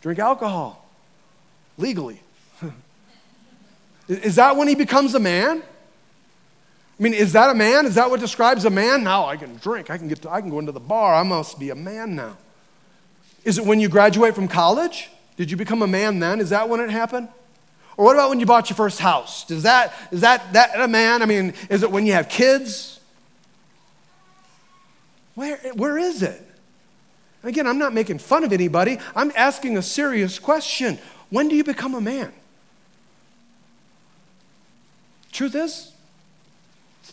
drink 0.02 0.20
alcohol 0.20 0.86
legally? 1.78 2.22
Is 4.08 4.36
that 4.36 4.56
when 4.58 4.68
he 4.68 4.76
becomes 4.76 5.16
a 5.16 5.20
man? 5.20 5.64
I 6.98 7.04
mean, 7.04 7.14
is 7.14 7.34
that 7.34 7.50
a 7.50 7.54
man? 7.54 7.86
Is 7.86 7.96
that 7.96 8.10
what 8.10 8.22
describes 8.22 8.64
a 8.64 8.70
man? 8.70 9.04
Now 9.04 9.26
I 9.26 9.36
can 9.36 9.58
drink. 9.58 9.90
I 9.90 9.98
can 9.98 10.08
get 10.08 10.22
to, 10.22 10.32
I 10.32 10.40
can 10.40 10.50
go 10.50 10.60
into 10.60 10.72
the 10.72 10.80
bar. 10.80 11.14
I 11.14 11.24
must 11.24 11.60
be 11.60 11.70
a 11.70 11.76
man 11.76 12.16
now. 12.16 12.38
Is 13.44 13.58
it 13.58 13.66
when 13.66 13.82
you 13.82 13.90
graduate 13.90 14.34
from 14.34 14.48
college? 14.48 15.10
Did 15.36 15.52
you 15.52 15.58
become 15.58 15.82
a 15.82 15.88
man 15.88 16.20
then? 16.20 16.40
Is 16.40 16.52
that 16.52 16.70
when 16.70 16.80
it 16.80 16.90
happened? 16.90 17.28
Or 17.98 18.06
what 18.06 18.16
about 18.16 18.30
when 18.30 18.40
you 18.40 18.46
bought 18.46 18.70
your 18.70 18.78
first 18.78 19.02
house? 19.02 19.46
Does 19.46 19.64
that 19.64 19.94
is 20.12 20.22
that 20.22 20.54
that 20.54 20.80
a 20.80 20.88
man? 20.88 21.22
I 21.22 21.26
mean, 21.26 21.54
is 21.70 21.84
it 21.84 21.92
when 21.92 22.06
you 22.06 22.14
have 22.14 22.30
kids? 22.30 22.95
Where, 25.36 25.58
where 25.76 25.98
is 25.98 26.24
it? 26.24 26.42
Again, 27.44 27.68
I'm 27.68 27.78
not 27.78 27.94
making 27.94 28.18
fun 28.18 28.44
of 28.44 28.52
anybody. 28.52 28.98
I'm 29.16 29.32
asking 29.36 29.78
a 29.78 29.82
serious 29.82 30.40
question. 30.40 30.98
When 31.30 31.48
do 31.48 31.56
you 31.56 31.64
become 31.64 31.94
a 31.94 32.02
man? 32.02 32.34
Truth 35.32 35.56
is, 35.56 35.92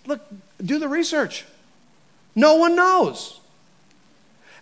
look, 0.07 0.21
do 0.65 0.79
the 0.79 0.89
research. 0.89 1.45
No 2.35 2.57
one 2.57 2.77
knows. 2.77 3.41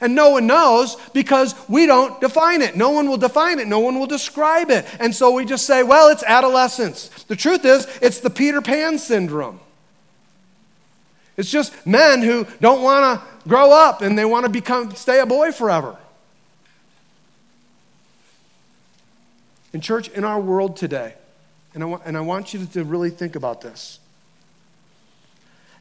And 0.00 0.14
no 0.14 0.30
one 0.30 0.46
knows 0.46 0.96
because 1.12 1.54
we 1.68 1.84
don't 1.84 2.20
define 2.22 2.62
it. 2.62 2.74
No 2.74 2.90
one 2.90 3.08
will 3.08 3.18
define 3.18 3.58
it. 3.58 3.68
No 3.68 3.80
one 3.80 3.98
will 3.98 4.06
describe 4.06 4.70
it. 4.70 4.86
And 4.98 5.14
so 5.14 5.30
we 5.30 5.44
just 5.44 5.66
say, 5.66 5.82
well, 5.82 6.08
it's 6.08 6.22
adolescence. 6.22 7.08
The 7.24 7.36
truth 7.36 7.66
is, 7.66 7.86
it's 8.00 8.20
the 8.20 8.30
Peter 8.30 8.62
Pan 8.62 8.98
syndrome. 8.98 9.60
It's 11.40 11.50
just 11.50 11.86
men 11.86 12.20
who 12.20 12.46
don't 12.60 12.82
want 12.82 13.18
to 13.18 13.48
grow 13.48 13.72
up 13.72 14.02
and 14.02 14.16
they 14.18 14.26
want 14.26 14.44
to 14.44 14.50
become 14.50 14.94
stay 14.94 15.20
a 15.20 15.26
boy 15.26 15.52
forever. 15.52 15.96
In 19.72 19.80
church, 19.80 20.10
in 20.10 20.22
our 20.22 20.38
world 20.38 20.76
today, 20.76 21.14
and 21.72 21.82
I, 21.82 21.86
want, 21.86 22.02
and 22.04 22.18
I 22.18 22.20
want 22.20 22.52
you 22.52 22.66
to 22.66 22.84
really 22.84 23.08
think 23.08 23.36
about 23.36 23.62
this. 23.62 24.00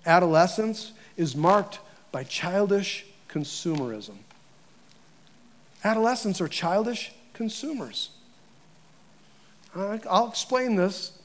Adolescence 0.05 0.93
is 1.17 1.35
marked 1.35 1.79
by 2.13 2.23
childish 2.23 3.05
consumerism. 3.27 4.15
Adolescents 5.83 6.39
are 6.39 6.47
childish 6.47 7.11
consumers. 7.33 8.11
I'll 9.75 10.29
explain 10.29 10.77
this 10.77 11.18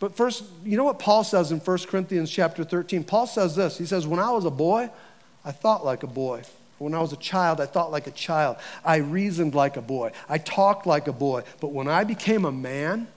but 0.00 0.14
first, 0.16 0.44
you 0.64 0.76
know 0.76 0.84
what 0.84 0.98
Paul 0.98 1.24
says 1.24 1.50
in 1.50 1.58
1 1.58 1.78
Corinthians 1.88 2.30
chapter 2.30 2.62
13? 2.62 3.04
Paul 3.04 3.26
says 3.26 3.56
this. 3.56 3.78
He 3.78 3.86
says, 3.86 4.06
When 4.06 4.20
I 4.20 4.30
was 4.30 4.44
a 4.44 4.50
boy, 4.50 4.90
I 5.44 5.52
thought 5.52 5.84
like 5.84 6.02
a 6.02 6.08
boy. 6.08 6.42
When 6.78 6.94
I 6.94 7.00
was 7.00 7.12
a 7.12 7.16
child, 7.16 7.60
I 7.60 7.66
thought 7.66 7.90
like 7.90 8.06
a 8.06 8.12
child. 8.12 8.56
I 8.84 8.96
reasoned 8.96 9.54
like 9.54 9.76
a 9.76 9.82
boy. 9.82 10.12
I 10.28 10.38
talked 10.38 10.86
like 10.86 11.08
a 11.08 11.12
boy. 11.12 11.42
But 11.60 11.72
when 11.72 11.88
I 11.88 12.04
became 12.04 12.44
a 12.44 12.52
man, 12.52 13.08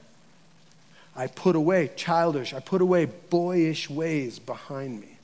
I 1.15 1.27
put 1.27 1.55
away 1.55 1.91
childish, 1.95 2.53
I 2.53 2.59
put 2.59 2.81
away 2.81 3.05
boyish 3.05 3.89
ways 3.89 4.39
behind 4.39 5.01
me. 5.01 5.17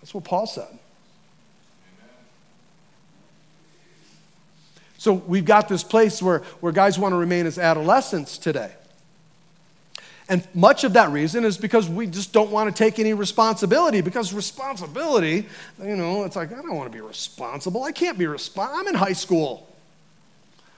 That's 0.00 0.12
what 0.12 0.24
Paul 0.24 0.46
said. 0.46 0.78
So 4.98 5.14
we've 5.14 5.44
got 5.44 5.68
this 5.68 5.84
place 5.84 6.20
where, 6.20 6.40
where 6.60 6.72
guys 6.72 6.98
want 6.98 7.12
to 7.12 7.16
remain 7.16 7.46
as 7.46 7.58
adolescents 7.58 8.38
today. 8.38 8.72
And 10.28 10.46
much 10.54 10.82
of 10.82 10.94
that 10.94 11.10
reason 11.10 11.44
is 11.44 11.56
because 11.56 11.88
we 11.88 12.08
just 12.08 12.32
don't 12.32 12.50
want 12.50 12.74
to 12.74 12.76
take 12.76 12.98
any 12.98 13.14
responsibility. 13.14 14.00
Because 14.00 14.32
responsibility, 14.32 15.46
you 15.80 15.96
know, 15.96 16.24
it's 16.24 16.34
like, 16.34 16.50
I 16.52 16.56
don't 16.56 16.74
want 16.74 16.90
to 16.90 16.96
be 16.96 17.00
responsible. 17.00 17.84
I 17.84 17.92
can't 17.92 18.18
be 18.18 18.26
responsible. 18.26 18.80
I'm 18.80 18.88
in 18.88 18.94
high 18.94 19.12
school. 19.12 19.68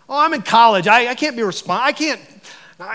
Oh, 0.06 0.18
I'm 0.18 0.34
in 0.34 0.42
college. 0.42 0.86
I, 0.86 1.08
I 1.08 1.14
can't 1.14 1.34
be 1.34 1.42
responsible. 1.42 1.86
I 1.86 1.92
can't, 1.92 2.20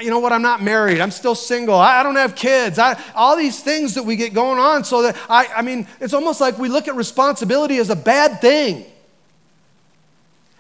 you 0.02 0.12
know 0.12 0.20
what, 0.20 0.32
I'm 0.32 0.44
not 0.44 0.62
married. 0.62 1.02
I'm 1.02 1.12
still 1.12 1.36
single. 1.36 1.76
I, 1.76 2.00
I 2.00 2.04
don't 2.04 2.16
have 2.16 2.36
kids. 2.36 2.78
I, 2.78 3.02
all 3.16 3.36
these 3.36 3.62
things 3.62 3.96
that 3.96 4.04
we 4.04 4.16
get 4.16 4.34
going 4.34 4.60
on. 4.60 4.84
So 4.84 5.02
that, 5.02 5.18
I, 5.28 5.48
I 5.58 5.62
mean, 5.64 5.88
it's 6.00 6.14
almost 6.14 6.40
like 6.40 6.60
we 6.60 6.70
look 6.70 6.88
at 6.88 6.96
responsibility 6.96 7.78
as 7.78 7.90
a 7.90 7.96
bad 7.96 8.42
thing. 8.42 8.86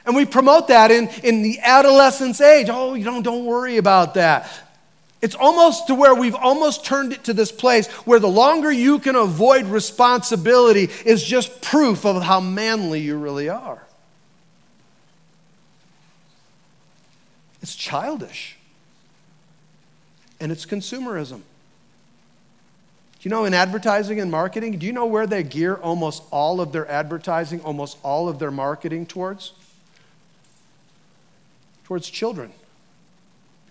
And 0.06 0.16
we 0.16 0.26
promote 0.26 0.68
that 0.68 0.92
in, 0.92 1.08
in 1.24 1.44
the 1.44 1.60
adolescence 1.60 2.42
age. 2.42 2.68
Oh, 2.70 2.94
you 2.96 3.06
don't, 3.06 3.24
don't 3.24 3.46
worry 3.46 3.78
about 3.78 4.16
that. 4.16 4.50
It's 5.24 5.36
almost 5.36 5.88
to 5.88 5.96
where 5.96 6.14
we've 6.14 6.36
almost 6.36 6.84
turned 6.84 7.14
it 7.14 7.24
to 7.24 7.34
this 7.34 7.50
place 7.50 7.88
where 8.04 8.20
the 8.20 8.28
longer 8.28 8.70
you 8.70 9.00
can 9.00 9.16
avoid 9.16 9.68
responsibility 9.68 10.90
is 11.06 11.24
just 11.24 11.62
proof 11.62 12.06
of 12.06 12.22
how 12.22 12.42
manly 12.42 13.00
you 13.00 13.18
really 13.18 13.48
are. 13.48 13.82
It's 17.62 17.74
childish. 17.74 18.58
And 20.42 20.52
it's 20.52 20.66
consumerism. 20.66 21.40
Do 21.40 23.22
you 23.22 23.30
know, 23.30 23.46
in 23.46 23.54
advertising 23.54 24.20
and 24.20 24.30
marketing, 24.30 24.78
do 24.78 24.86
you 24.86 24.92
know 24.92 25.06
where 25.06 25.26
they 25.26 25.42
gear 25.42 25.76
almost 25.76 26.24
all 26.32 26.60
of 26.60 26.74
their 26.74 26.86
advertising, 26.92 27.62
almost 27.62 27.98
all 28.04 28.28
of 28.28 28.40
their 28.40 28.52
marketing 28.52 29.06
towards? 29.06 29.54
Towards 31.86 32.10
children 32.10 32.52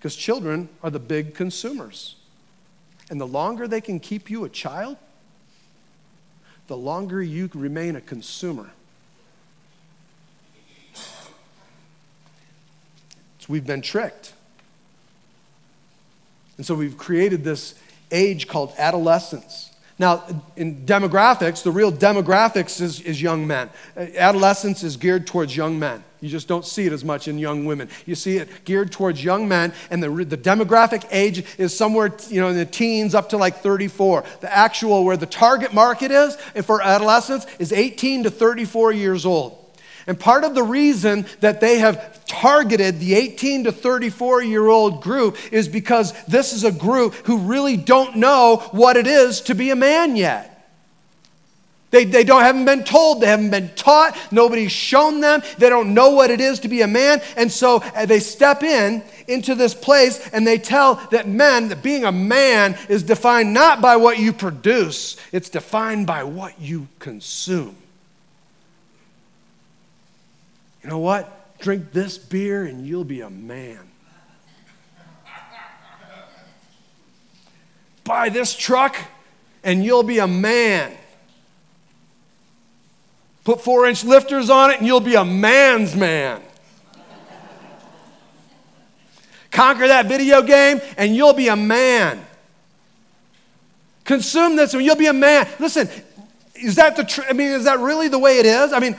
because 0.02 0.16
children 0.16 0.68
are 0.82 0.90
the 0.90 0.98
big 0.98 1.32
consumers. 1.32 2.16
And 3.08 3.20
the 3.20 3.26
longer 3.26 3.68
they 3.68 3.80
can 3.80 4.00
keep 4.00 4.30
you 4.30 4.42
a 4.42 4.48
child, 4.48 4.96
the 6.66 6.76
longer 6.76 7.22
you 7.22 7.48
remain 7.54 7.94
a 7.94 8.00
consumer. 8.00 8.70
So 13.38 13.46
we've 13.46 13.64
been 13.64 13.80
tricked. 13.80 14.32
And 16.56 16.66
so 16.66 16.74
we've 16.74 16.98
created 16.98 17.44
this 17.44 17.76
age 18.10 18.48
called 18.48 18.72
adolescence. 18.78 19.70
Now, 20.00 20.24
in 20.56 20.84
demographics, 20.84 21.62
the 21.62 21.70
real 21.70 21.92
demographics 21.92 22.80
is, 22.80 23.00
is 23.02 23.22
young 23.22 23.46
men. 23.46 23.70
Adolescence 23.96 24.82
is 24.82 24.96
geared 24.96 25.28
towards 25.28 25.56
young 25.56 25.78
men. 25.78 26.02
You 26.22 26.28
just 26.28 26.46
don't 26.46 26.64
see 26.64 26.86
it 26.86 26.92
as 26.92 27.04
much 27.04 27.26
in 27.26 27.36
young 27.36 27.64
women. 27.64 27.88
You 28.06 28.14
see 28.14 28.36
it 28.36 28.64
geared 28.64 28.92
towards 28.92 29.24
young 29.24 29.48
men, 29.48 29.72
and 29.90 30.00
the, 30.00 30.08
the 30.24 30.38
demographic 30.38 31.04
age 31.10 31.44
is 31.58 31.76
somewhere 31.76 32.14
you 32.28 32.40
know, 32.40 32.48
in 32.48 32.56
the 32.56 32.64
teens 32.64 33.12
up 33.12 33.30
to 33.30 33.36
like 33.36 33.56
34. 33.56 34.22
The 34.40 34.56
actual, 34.56 35.04
where 35.04 35.16
the 35.16 35.26
target 35.26 35.74
market 35.74 36.12
is 36.12 36.38
eh, 36.54 36.62
for 36.62 36.80
adolescents, 36.80 37.46
is 37.58 37.72
18 37.72 38.22
to 38.22 38.30
34 38.30 38.92
years 38.92 39.26
old. 39.26 39.58
And 40.06 40.18
part 40.18 40.44
of 40.44 40.54
the 40.54 40.62
reason 40.62 41.26
that 41.40 41.60
they 41.60 41.78
have 41.78 42.24
targeted 42.26 43.00
the 43.00 43.14
18 43.14 43.64
to 43.64 43.72
34 43.72 44.44
year 44.44 44.68
old 44.68 45.02
group 45.02 45.36
is 45.52 45.66
because 45.66 46.12
this 46.26 46.52
is 46.52 46.62
a 46.62 46.72
group 46.72 47.14
who 47.26 47.38
really 47.38 47.76
don't 47.76 48.16
know 48.16 48.58
what 48.70 48.96
it 48.96 49.08
is 49.08 49.40
to 49.42 49.56
be 49.56 49.70
a 49.70 49.76
man 49.76 50.14
yet. 50.14 50.51
They, 51.92 52.06
they 52.06 52.24
don't, 52.24 52.40
haven't 52.40 52.64
been 52.64 52.84
told, 52.84 53.20
they 53.20 53.26
haven't 53.26 53.50
been 53.50 53.68
taught, 53.74 54.16
nobody's 54.30 54.72
shown 54.72 55.20
them, 55.20 55.42
they 55.58 55.68
don't 55.68 55.92
know 55.92 56.10
what 56.10 56.30
it 56.30 56.40
is 56.40 56.58
to 56.60 56.68
be 56.68 56.80
a 56.80 56.86
man. 56.86 57.20
And 57.36 57.52
so 57.52 57.82
uh, 57.94 58.06
they 58.06 58.18
step 58.18 58.62
in 58.62 59.04
into 59.28 59.54
this 59.54 59.74
place 59.74 60.26
and 60.30 60.46
they 60.46 60.56
tell 60.56 60.94
that 61.10 61.28
men, 61.28 61.68
that 61.68 61.82
being 61.82 62.04
a 62.04 62.10
man 62.10 62.78
is 62.88 63.02
defined 63.02 63.52
not 63.52 63.82
by 63.82 63.96
what 63.96 64.18
you 64.18 64.32
produce, 64.32 65.18
it's 65.32 65.50
defined 65.50 66.06
by 66.06 66.24
what 66.24 66.58
you 66.58 66.88
consume. 66.98 67.76
You 70.82 70.88
know 70.88 70.98
what? 70.98 71.58
Drink 71.58 71.92
this 71.92 72.16
beer 72.16 72.64
and 72.64 72.86
you'll 72.86 73.04
be 73.04 73.20
a 73.20 73.30
man. 73.30 73.86
Buy 78.02 78.30
this 78.30 78.56
truck 78.56 78.96
and 79.62 79.84
you'll 79.84 80.02
be 80.02 80.20
a 80.20 80.26
man. 80.26 80.96
Put 83.44 83.60
four 83.60 83.86
inch 83.86 84.04
lifters 84.04 84.50
on 84.50 84.70
it 84.70 84.78
and 84.78 84.86
you'll 84.86 85.00
be 85.00 85.14
a 85.14 85.24
man's 85.24 85.96
man. 85.96 86.40
Conquer 89.50 89.88
that 89.88 90.06
video 90.06 90.42
game 90.42 90.80
and 90.96 91.14
you'll 91.14 91.34
be 91.34 91.48
a 91.48 91.56
man. 91.56 92.24
Consume 94.04 94.56
this 94.56 94.74
and 94.74 94.82
you'll 94.84 94.96
be 94.96 95.06
a 95.06 95.12
man. 95.12 95.46
Listen, 95.58 95.88
is 96.54 96.76
that 96.76 96.96
the 96.96 97.26
I 97.28 97.32
mean, 97.32 97.48
is 97.48 97.64
that 97.64 97.78
really 97.78 98.08
the 98.08 98.18
way 98.18 98.38
it 98.38 98.46
is? 98.46 98.72
I 98.72 98.78
mean, 98.78 98.96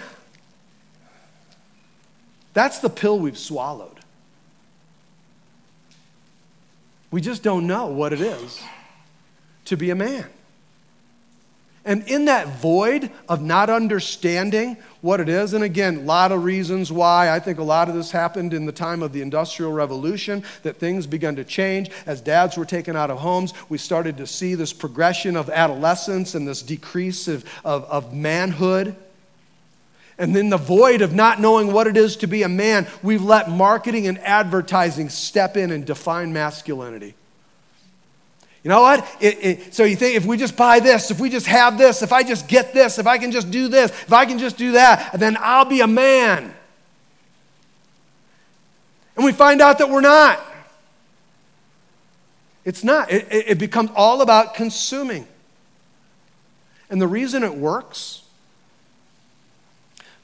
that's 2.54 2.80
the 2.80 2.90
pill 2.90 3.20
we've 3.20 3.38
swallowed. 3.38 4.00
We 7.12 7.22
just 7.22 7.44
don't 7.44 7.68
know 7.68 7.88
what 7.88 8.12
it 8.12 8.22
is 8.22 8.62
to 9.66 9.78
be 9.78 9.90
a 9.90 9.96
man. 9.96 10.26
And 11.86 12.08
in 12.08 12.26
that 12.26 12.48
void 12.48 13.12
of 13.28 13.42
not 13.42 13.70
understanding 13.70 14.78
what 15.02 15.20
it 15.20 15.28
is, 15.28 15.54
and 15.54 15.66
again, 15.66 15.98
a 15.98 16.02
lot 16.02 16.32
of 16.32 16.46
reasons 16.46 16.94
why, 16.94 17.30
I 17.30 17.40
think 17.40 17.60
a 17.60 17.64
lot 17.64 17.90
of 17.90 17.96
this 17.96 18.12
happened 18.12 18.54
in 18.54 18.66
the 18.66 18.72
time 18.72 19.04
of 19.04 19.12
the 19.12 19.22
Industrial 19.22 19.72
Revolution, 19.72 20.46
that 20.64 20.78
things 20.78 21.08
began 21.08 21.36
to 21.36 21.44
change. 21.44 21.92
As 22.06 22.22
dads 22.22 22.56
were 22.56 22.64
taken 22.64 22.96
out 22.96 23.12
of 23.12 23.20
homes, 23.20 23.54
we 23.68 23.78
started 23.78 24.16
to 24.18 24.28
see 24.28 24.56
this 24.56 24.72
progression 24.72 25.36
of 25.36 25.50
adolescence 25.50 26.36
and 26.36 26.48
this 26.48 26.62
decrease 26.62 27.28
of, 27.28 27.44
of, 27.66 27.84
of 27.86 28.14
manhood. 28.14 28.96
And 30.18 30.34
then 30.34 30.50
the 30.50 30.58
void 30.58 31.02
of 31.02 31.14
not 31.14 31.42
knowing 31.42 31.74
what 31.74 31.88
it 31.88 31.98
is 31.98 32.16
to 32.18 32.28
be 32.28 32.44
a 32.44 32.50
man, 32.50 32.88
we've 33.02 33.24
let 33.24 33.50
marketing 33.50 34.08
and 34.08 34.20
advertising 34.20 35.10
step 35.10 35.58
in 35.58 35.70
and 35.70 35.86
define 35.86 36.32
masculinity. 36.32 37.16
You 38.64 38.70
know 38.70 38.82
what? 38.82 39.06
It, 39.20 39.38
it, 39.44 39.74
so 39.74 39.84
you 39.84 39.98
think 39.98 40.16
if 40.16 40.26
we 40.26 40.38
just 40.38 40.56
buy 40.56 40.80
this, 40.80 41.12
if 41.12 41.20
we 41.20 41.30
just 41.30 41.48
have 41.48 41.78
this, 41.78 42.02
if 42.02 42.14
I 42.14 42.24
just 42.24 42.48
get 42.48 42.74
this, 42.74 42.98
if 42.98 43.08
I 43.08 43.18
can 43.18 43.32
just 43.32 43.52
do 43.52 43.68
this, 43.68 43.92
if 43.92 44.14
I 44.14 44.26
can 44.26 44.40
just 44.40 44.58
do 44.58 44.74
that, 44.74 45.20
then 45.20 45.38
I'll 45.40 45.66
be 45.66 45.82
a 45.82 45.88
man. 45.88 46.54
And 49.16 49.26
we 49.26 49.34
find 49.34 49.62
out 49.62 49.80
that 49.80 49.90
we're 49.90 50.02
not. 50.02 50.42
It's 52.64 52.84
not. 52.84 53.12
It, 53.12 53.28
it 53.30 53.58
becomes 53.60 53.92
all 53.96 54.22
about 54.22 54.56
consuming. 54.56 55.28
And 56.90 57.02
the 57.02 57.08
reason 57.08 57.44
it 57.44 57.54
works 57.54 58.23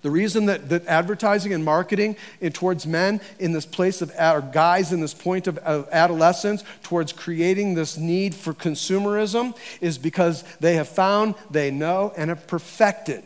the 0.01 0.09
reason 0.09 0.45
that, 0.45 0.69
that 0.69 0.85
advertising 0.87 1.53
and 1.53 1.63
marketing 1.63 2.15
in, 2.39 2.53
towards 2.53 2.87
men 2.87 3.19
in 3.37 3.51
this 3.51 3.65
place 3.65 4.01
of, 4.01 4.11
or 4.17 4.41
guys 4.41 4.93
in 4.93 5.01
this 5.01 5.13
point 5.13 5.47
of, 5.47 5.57
of 5.59 5.89
adolescence, 5.91 6.63
towards 6.83 7.11
creating 7.11 7.73
this 7.73 7.97
need 7.97 8.33
for 8.33 8.53
consumerism, 8.53 9.57
is 9.81 9.97
because 9.97 10.43
they 10.59 10.75
have 10.75 10.87
found, 10.87 11.35
they 11.51 11.69
know, 11.69 12.13
and 12.15 12.29
have 12.29 12.47
perfected 12.47 13.23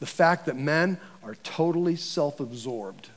the 0.00 0.06
fact 0.06 0.46
that 0.46 0.56
men 0.56 0.98
are 1.22 1.36
totally 1.44 1.94
self 1.94 2.40
absorbed. 2.40 3.08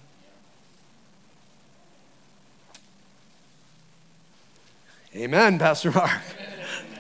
Amen, 5.16 5.58
Pastor 5.58 5.92
Mark. 5.92 6.12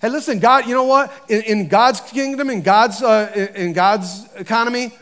Hey, 0.00 0.08
listen, 0.08 0.38
God, 0.38 0.66
you 0.66 0.74
know 0.74 0.84
what? 0.84 1.12
In, 1.28 1.42
in 1.42 1.68
God's 1.68 2.00
kingdom, 2.00 2.48
in 2.48 2.62
God's, 2.62 3.02
uh, 3.02 3.50
in 3.54 3.74
God's 3.74 4.26
economy, 4.34 4.92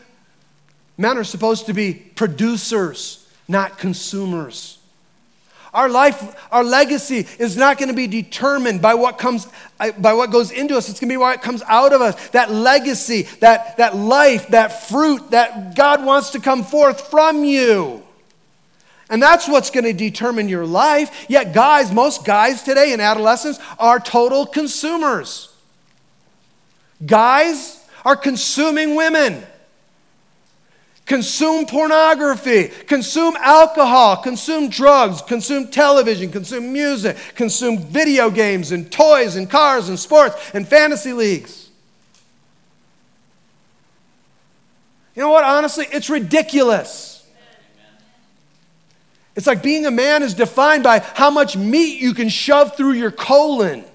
men 0.97 1.17
are 1.17 1.23
supposed 1.23 1.67
to 1.67 1.73
be 1.73 1.93
producers, 1.93 3.25
not 3.47 3.77
consumers. 3.77 4.77
Our 5.73 5.87
life, 5.87 6.35
our 6.51 6.63
legacy 6.63 7.27
is 7.37 7.55
not 7.55 7.77
going 7.77 7.89
to 7.89 7.95
be 7.95 8.07
determined 8.07 8.81
by 8.81 8.95
what 8.95 9.17
comes, 9.17 9.47
uh, 9.79 9.91
by 9.93 10.13
what 10.13 10.31
goes 10.31 10.51
into 10.51 10.75
us. 10.75 10.89
It's 10.89 10.99
going 10.99 11.09
to 11.09 11.13
be 11.13 11.17
what 11.17 11.41
comes 11.41 11.61
out 11.67 11.93
of 11.93 12.01
us. 12.01 12.29
That 12.29 12.51
legacy, 12.51 13.23
that, 13.39 13.77
that 13.77 13.95
life, 13.95 14.47
that 14.47 14.89
fruit 14.89 15.31
that 15.31 15.75
God 15.75 16.03
wants 16.03 16.31
to 16.31 16.39
come 16.39 16.63
forth 16.63 17.09
from 17.09 17.45
you. 17.45 18.03
And 19.09 19.21
that's 19.21 19.47
what's 19.47 19.71
going 19.71 19.85
to 19.85 19.93
determine 19.93 20.47
your 20.49 20.65
life. 20.65 21.25
Yet, 21.27 21.53
guys, 21.53 21.91
most 21.91 22.25
guys 22.25 22.61
today 22.61 22.93
in 22.93 22.99
adolescence 22.99 23.59
are 23.79 23.99
total 23.99 24.45
consumers. 24.45 25.51
Guys 27.03 27.83
are 28.05 28.15
consuming 28.15 28.95
women, 28.95 29.43
consume 31.05 31.65
pornography, 31.65 32.67
consume 32.87 33.35
alcohol, 33.37 34.17
consume 34.17 34.69
drugs, 34.69 35.21
consume 35.21 35.69
television, 35.69 36.31
consume 36.31 36.71
music, 36.71 37.17
consume 37.35 37.79
video 37.79 38.29
games 38.29 38.71
and 38.71 38.91
toys 38.91 39.35
and 39.37 39.49
cars 39.49 39.89
and 39.89 39.97
sports 39.97 40.35
and 40.53 40.67
fantasy 40.67 41.13
leagues. 41.13 41.69
You 45.15 45.23
know 45.23 45.29
what? 45.29 45.43
Honestly, 45.43 45.87
it's 45.91 46.09
ridiculous. 46.09 47.08
It's 49.39 49.47
like 49.47 49.63
being 49.63 49.85
a 49.85 49.91
man 49.91 50.21
is 50.21 50.33
defined 50.33 50.83
by 50.83 50.99
how 50.99 51.29
much 51.29 51.55
meat 51.55 52.01
you 52.01 52.13
can 52.13 52.27
shove 52.27 52.75
through 52.75 52.91
your 52.91 53.09
colon. 53.09 53.85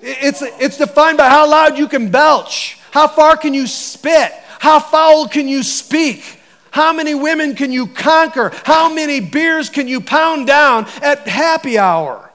It's, 0.00 0.40
it's 0.40 0.78
defined 0.78 1.18
by 1.18 1.28
how 1.28 1.50
loud 1.50 1.76
you 1.76 1.88
can 1.88 2.12
belch, 2.12 2.78
how 2.92 3.08
far 3.08 3.36
can 3.36 3.54
you 3.54 3.66
spit, 3.66 4.30
how 4.60 4.78
foul 4.78 5.26
can 5.26 5.48
you 5.48 5.64
speak, 5.64 6.38
how 6.70 6.92
many 6.92 7.16
women 7.16 7.56
can 7.56 7.72
you 7.72 7.88
conquer, 7.88 8.52
how 8.62 8.94
many 8.94 9.18
beers 9.18 9.68
can 9.68 9.88
you 9.88 10.00
pound 10.00 10.46
down 10.46 10.86
at 11.02 11.26
happy 11.26 11.78
hour. 11.78 12.31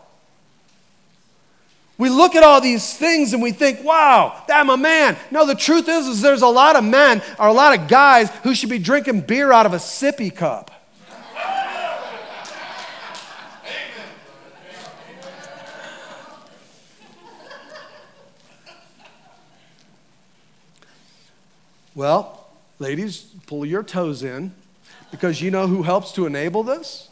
We 1.97 2.09
look 2.09 2.35
at 2.35 2.43
all 2.43 2.61
these 2.61 2.95
things 2.95 3.33
and 3.33 3.41
we 3.41 3.51
think, 3.51 3.83
wow, 3.83 4.43
I'm 4.47 4.69
a 4.69 4.77
man. 4.77 5.17
No, 5.31 5.47
the 5.47 5.55
truth 5.55 5.89
is, 5.89 6.07
is 6.07 6.21
there's 6.21 6.43
a 6.43 6.47
lot 6.47 6.75
of 6.75 6.83
men 6.83 7.23
or 7.39 7.47
a 7.47 7.53
lot 7.53 7.77
of 7.77 7.87
guys 7.87 8.29
who 8.43 8.53
should 8.53 8.69
be 8.69 8.77
drinking 8.77 9.21
beer 9.21 9.51
out 9.51 9.65
of 9.65 9.73
a 9.73 9.77
sippy 9.77 10.33
cup. 10.33 10.71
Well, 21.95 22.47
ladies, 22.77 23.25
pull 23.47 23.65
your 23.65 23.81
toes 23.81 24.21
in 24.21 24.53
because 25.09 25.41
you 25.41 25.49
know 25.49 25.65
who 25.65 25.81
helps 25.81 26.11
to 26.11 26.27
enable 26.27 26.61
this? 26.61 27.09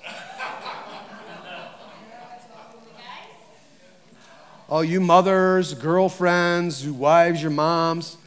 All 4.67 4.84
you 4.84 4.99
mothers, 4.99 5.75
girlfriends, 5.75 6.88
wives, 6.88 7.39
your 7.39 7.51
moms. 7.51 8.17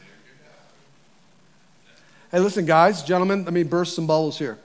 Hey, 2.31 2.39
listen, 2.39 2.65
guys, 2.65 3.03
gentlemen, 3.03 3.43
let 3.43 3.53
me 3.53 3.63
burst 3.63 3.93
some 3.93 4.07
bubbles 4.07 4.39
here. 4.39 4.57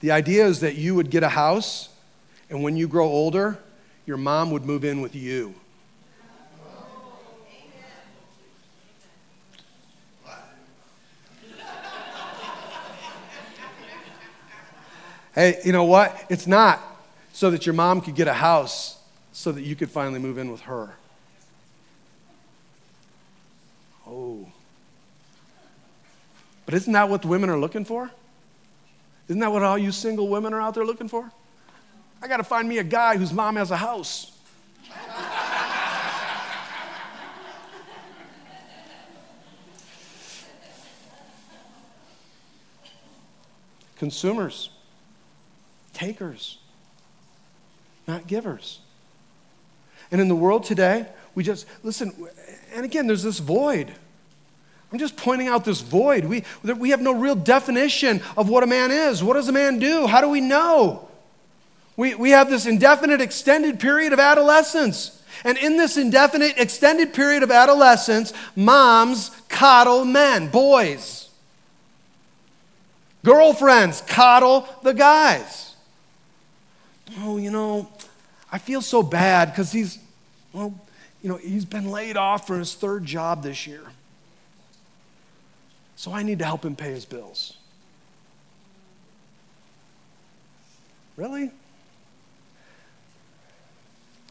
The 0.00 0.12
idea 0.12 0.46
is 0.46 0.60
that 0.60 0.76
you 0.76 0.94
would 0.94 1.10
get 1.10 1.22
a 1.22 1.28
house, 1.28 1.90
and 2.48 2.62
when 2.62 2.78
you 2.78 2.88
grow 2.88 3.06
older, 3.06 3.58
your 4.06 4.16
mom 4.16 4.50
would 4.52 4.64
move 4.64 4.84
in 4.86 5.02
with 5.02 5.14
you. 5.14 5.54
Hey, 15.34 15.60
you 15.62 15.72
know 15.72 15.84
what? 15.84 16.24
It's 16.30 16.46
not 16.46 16.80
so 17.34 17.50
that 17.50 17.66
your 17.66 17.74
mom 17.74 18.00
could 18.00 18.14
get 18.14 18.26
a 18.26 18.32
house 18.32 18.99
so 19.32 19.52
that 19.52 19.62
you 19.62 19.76
could 19.76 19.90
finally 19.90 20.18
move 20.18 20.38
in 20.38 20.50
with 20.50 20.62
her. 20.62 20.94
Oh. 24.06 24.48
But 26.66 26.74
isn't 26.74 26.92
that 26.92 27.08
what 27.08 27.24
women 27.24 27.48
are 27.50 27.58
looking 27.58 27.84
for? 27.84 28.10
Isn't 29.28 29.40
that 29.40 29.52
what 29.52 29.62
all 29.62 29.78
you 29.78 29.92
single 29.92 30.28
women 30.28 30.52
are 30.52 30.60
out 30.60 30.74
there 30.74 30.84
looking 30.84 31.08
for? 31.08 31.30
I 32.22 32.28
got 32.28 32.38
to 32.38 32.44
find 32.44 32.68
me 32.68 32.78
a 32.78 32.84
guy 32.84 33.16
whose 33.16 33.32
mom 33.32 33.56
has 33.56 33.70
a 33.70 33.76
house. 33.76 34.32
Consumers 43.96 44.70
takers, 45.92 46.56
not 48.08 48.26
givers. 48.26 48.80
And 50.10 50.20
in 50.20 50.28
the 50.28 50.36
world 50.36 50.64
today, 50.64 51.06
we 51.34 51.44
just, 51.44 51.66
listen, 51.82 52.12
and 52.74 52.84
again, 52.84 53.06
there's 53.06 53.22
this 53.22 53.38
void. 53.38 53.92
I'm 54.92 54.98
just 54.98 55.16
pointing 55.16 55.48
out 55.48 55.64
this 55.64 55.80
void. 55.80 56.24
We, 56.24 56.44
we 56.62 56.90
have 56.90 57.00
no 57.00 57.12
real 57.12 57.36
definition 57.36 58.20
of 58.36 58.48
what 58.48 58.64
a 58.64 58.66
man 58.66 58.90
is. 58.90 59.22
What 59.22 59.34
does 59.34 59.48
a 59.48 59.52
man 59.52 59.78
do? 59.78 60.06
How 60.06 60.20
do 60.20 60.28
we 60.28 60.40
know? 60.40 61.08
We, 61.96 62.14
we 62.14 62.30
have 62.30 62.50
this 62.50 62.66
indefinite 62.66 63.20
extended 63.20 63.78
period 63.78 64.12
of 64.12 64.18
adolescence. 64.18 65.22
And 65.44 65.56
in 65.58 65.76
this 65.76 65.96
indefinite 65.96 66.58
extended 66.58 67.14
period 67.14 67.42
of 67.42 67.50
adolescence, 67.50 68.32
moms 68.56 69.30
coddle 69.48 70.04
men, 70.04 70.48
boys. 70.48 71.28
Girlfriends 73.24 74.02
coddle 74.02 74.66
the 74.82 74.92
guys 74.92 75.70
oh, 77.18 77.38
you 77.38 77.50
know, 77.50 77.88
I 78.52 78.58
feel 78.58 78.82
so 78.82 79.02
bad 79.02 79.50
because 79.50 79.72
he's, 79.72 79.98
well, 80.52 80.74
you 81.22 81.28
know, 81.28 81.36
he's 81.36 81.64
been 81.64 81.90
laid 81.90 82.16
off 82.16 82.46
for 82.46 82.58
his 82.58 82.74
third 82.74 83.04
job 83.04 83.42
this 83.42 83.66
year. 83.66 83.82
So 85.96 86.12
I 86.12 86.22
need 86.22 86.38
to 86.38 86.44
help 86.44 86.64
him 86.64 86.76
pay 86.76 86.90
his 86.90 87.04
bills. 87.04 87.56
Really? 91.16 91.50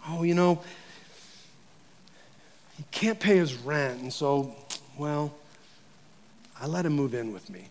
Oh, 0.08 0.24
you 0.24 0.34
know, 0.34 0.62
he 2.78 2.84
can't 2.90 3.20
pay 3.20 3.38
his 3.38 3.54
rent, 3.56 4.02
and 4.02 4.12
so, 4.12 4.56
well, 4.98 5.34
I 6.60 6.66
let 6.66 6.86
him 6.86 6.94
move 6.94 7.14
in 7.14 7.32
with 7.32 7.50
me. 7.50 7.68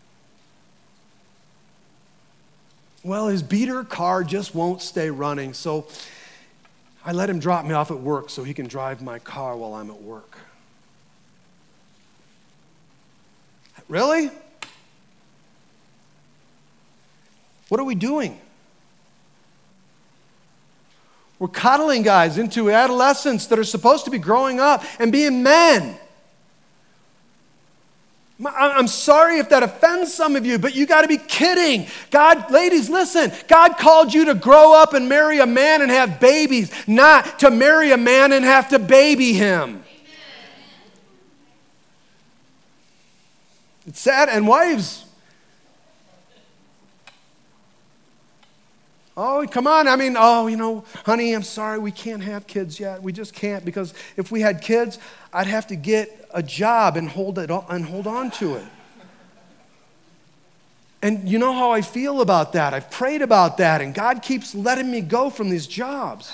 Well, 3.03 3.27
his 3.27 3.43
beater 3.43 3.83
car 3.83 4.23
just 4.23 4.55
won't 4.55 4.81
stay 4.81 5.09
running, 5.09 5.53
so 5.53 5.87
I 7.05 7.11
let 7.11 7.29
him 7.29 7.39
drop 7.39 7.65
me 7.65 7.73
off 7.73 7.91
at 7.91 7.99
work 7.99 8.29
so 8.29 8.43
he 8.43 8.53
can 8.53 8.67
drive 8.67 9.01
my 9.01 9.19
car 9.19 9.55
while 9.55 9.73
I'm 9.73 9.89
at 9.89 10.01
work. 10.01 10.37
Really? 13.87 14.29
What 17.69 17.79
are 17.79 17.83
we 17.85 17.95
doing? 17.95 18.39
We're 21.39 21.47
coddling 21.47 22.03
guys 22.03 22.37
into 22.37 22.69
adolescence 22.69 23.47
that 23.47 23.57
are 23.57 23.63
supposed 23.63 24.05
to 24.05 24.11
be 24.11 24.17
growing 24.17 24.59
up 24.59 24.83
and 24.99 25.11
being 25.11 25.41
men. 25.41 25.97
I'm 28.45 28.87
sorry 28.87 29.39
if 29.39 29.49
that 29.49 29.63
offends 29.63 30.13
some 30.13 30.37
of 30.37 30.45
you, 30.45 30.57
but 30.59 30.73
you 30.73 30.85
got 30.85 31.01
to 31.01 31.09
be 31.09 31.17
kidding. 31.17 31.87
God, 32.09 32.49
ladies, 32.49 32.89
listen. 32.89 33.33
God 33.49 33.77
called 33.77 34.13
you 34.13 34.25
to 34.25 34.33
grow 34.33 34.73
up 34.73 34.93
and 34.93 35.09
marry 35.09 35.39
a 35.39 35.45
man 35.45 35.81
and 35.81 35.91
have 35.91 36.21
babies, 36.21 36.71
not 36.87 37.39
to 37.39 37.51
marry 37.51 37.91
a 37.91 37.97
man 37.97 38.31
and 38.31 38.45
have 38.45 38.69
to 38.69 38.79
baby 38.79 39.33
him. 39.33 39.83
It's 43.85 43.99
sad. 43.99 44.29
And 44.29 44.47
wives, 44.47 45.05
Oh, 49.17 49.45
come 49.51 49.67
on. 49.67 49.87
I 49.87 49.95
mean, 49.95 50.15
oh, 50.17 50.47
you 50.47 50.55
know, 50.55 50.85
honey, 51.05 51.33
I'm 51.33 51.43
sorry, 51.43 51.77
we 51.79 51.91
can't 51.91 52.23
have 52.23 52.47
kids 52.47 52.79
yet. 52.79 53.03
We 53.03 53.11
just 53.11 53.33
can't 53.33 53.65
because 53.65 53.93
if 54.15 54.31
we 54.31 54.41
had 54.41 54.61
kids, 54.61 54.97
I'd 55.33 55.47
have 55.47 55.67
to 55.67 55.75
get 55.75 56.29
a 56.33 56.41
job 56.41 56.95
and 56.95 57.09
hold 57.09 57.37
it 57.37 57.49
and 57.49 57.85
hold 57.85 58.07
on 58.07 58.31
to 58.31 58.55
it. 58.55 58.65
And 61.01 61.29
you 61.29 61.39
know 61.39 61.53
how 61.53 61.71
I 61.71 61.81
feel 61.81 62.21
about 62.21 62.53
that. 62.53 62.73
I've 62.73 62.91
prayed 62.91 63.21
about 63.21 63.57
that, 63.57 63.81
and 63.81 63.93
God 63.93 64.21
keeps 64.21 64.53
letting 64.53 64.91
me 64.91 64.99
go 65.01 65.29
from 65.29 65.49
these 65.49 65.65
jobs. 65.65 66.33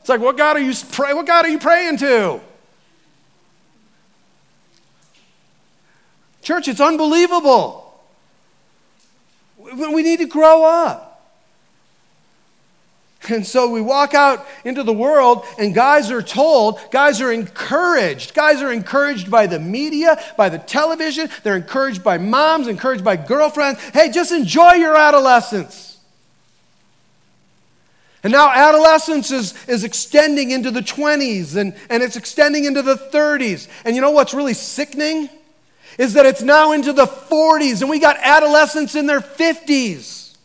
It's 0.00 0.10
like, 0.10 0.20
what 0.20 0.36
God 0.36 0.58
are 0.58 0.60
you 0.60 0.74
pray? 0.92 1.14
What 1.14 1.26
God 1.26 1.46
are 1.46 1.48
you 1.48 1.58
praying 1.58 1.96
to? 1.98 2.38
Church, 6.44 6.68
it's 6.68 6.80
unbelievable. 6.80 7.80
We 9.56 10.02
need 10.02 10.18
to 10.18 10.26
grow 10.26 10.64
up. 10.64 11.10
And 13.30 13.46
so 13.46 13.70
we 13.70 13.80
walk 13.80 14.12
out 14.12 14.46
into 14.66 14.82
the 14.82 14.92
world, 14.92 15.46
and 15.58 15.74
guys 15.74 16.10
are 16.10 16.20
told, 16.20 16.78
guys 16.90 17.22
are 17.22 17.32
encouraged. 17.32 18.34
Guys 18.34 18.60
are 18.60 18.70
encouraged 18.70 19.30
by 19.30 19.46
the 19.46 19.58
media, 19.58 20.22
by 20.36 20.50
the 20.50 20.58
television. 20.58 21.30
They're 21.42 21.56
encouraged 21.56 22.04
by 22.04 22.18
moms, 22.18 22.68
encouraged 22.68 23.02
by 23.02 23.16
girlfriends. 23.16 23.80
Hey, 23.88 24.10
just 24.10 24.30
enjoy 24.30 24.74
your 24.74 24.94
adolescence. 24.94 25.98
And 28.22 28.32
now 28.32 28.50
adolescence 28.50 29.30
is, 29.30 29.54
is 29.66 29.84
extending 29.84 30.50
into 30.50 30.70
the 30.70 30.80
20s 30.80 31.56
and, 31.56 31.74
and 31.90 32.02
it's 32.02 32.16
extending 32.16 32.64
into 32.64 32.82
the 32.82 32.96
30s. 32.96 33.68
And 33.84 33.94
you 33.94 34.02
know 34.02 34.10
what's 34.10 34.32
really 34.32 34.54
sickening? 34.54 35.28
Is 35.98 36.14
that 36.14 36.26
it's 36.26 36.42
now 36.42 36.72
into 36.72 36.92
the 36.92 37.06
40s 37.06 37.80
and 37.80 37.90
we 37.90 37.98
got 37.98 38.16
adolescents 38.20 38.94
in 38.94 39.06
their 39.06 39.20
50s. 39.20 40.36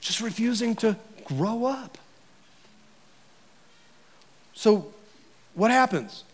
Just 0.00 0.20
refusing 0.20 0.74
to 0.76 0.96
grow 1.24 1.66
up. 1.66 1.98
So, 4.54 4.92
what 5.54 5.70
happens? 5.70 6.24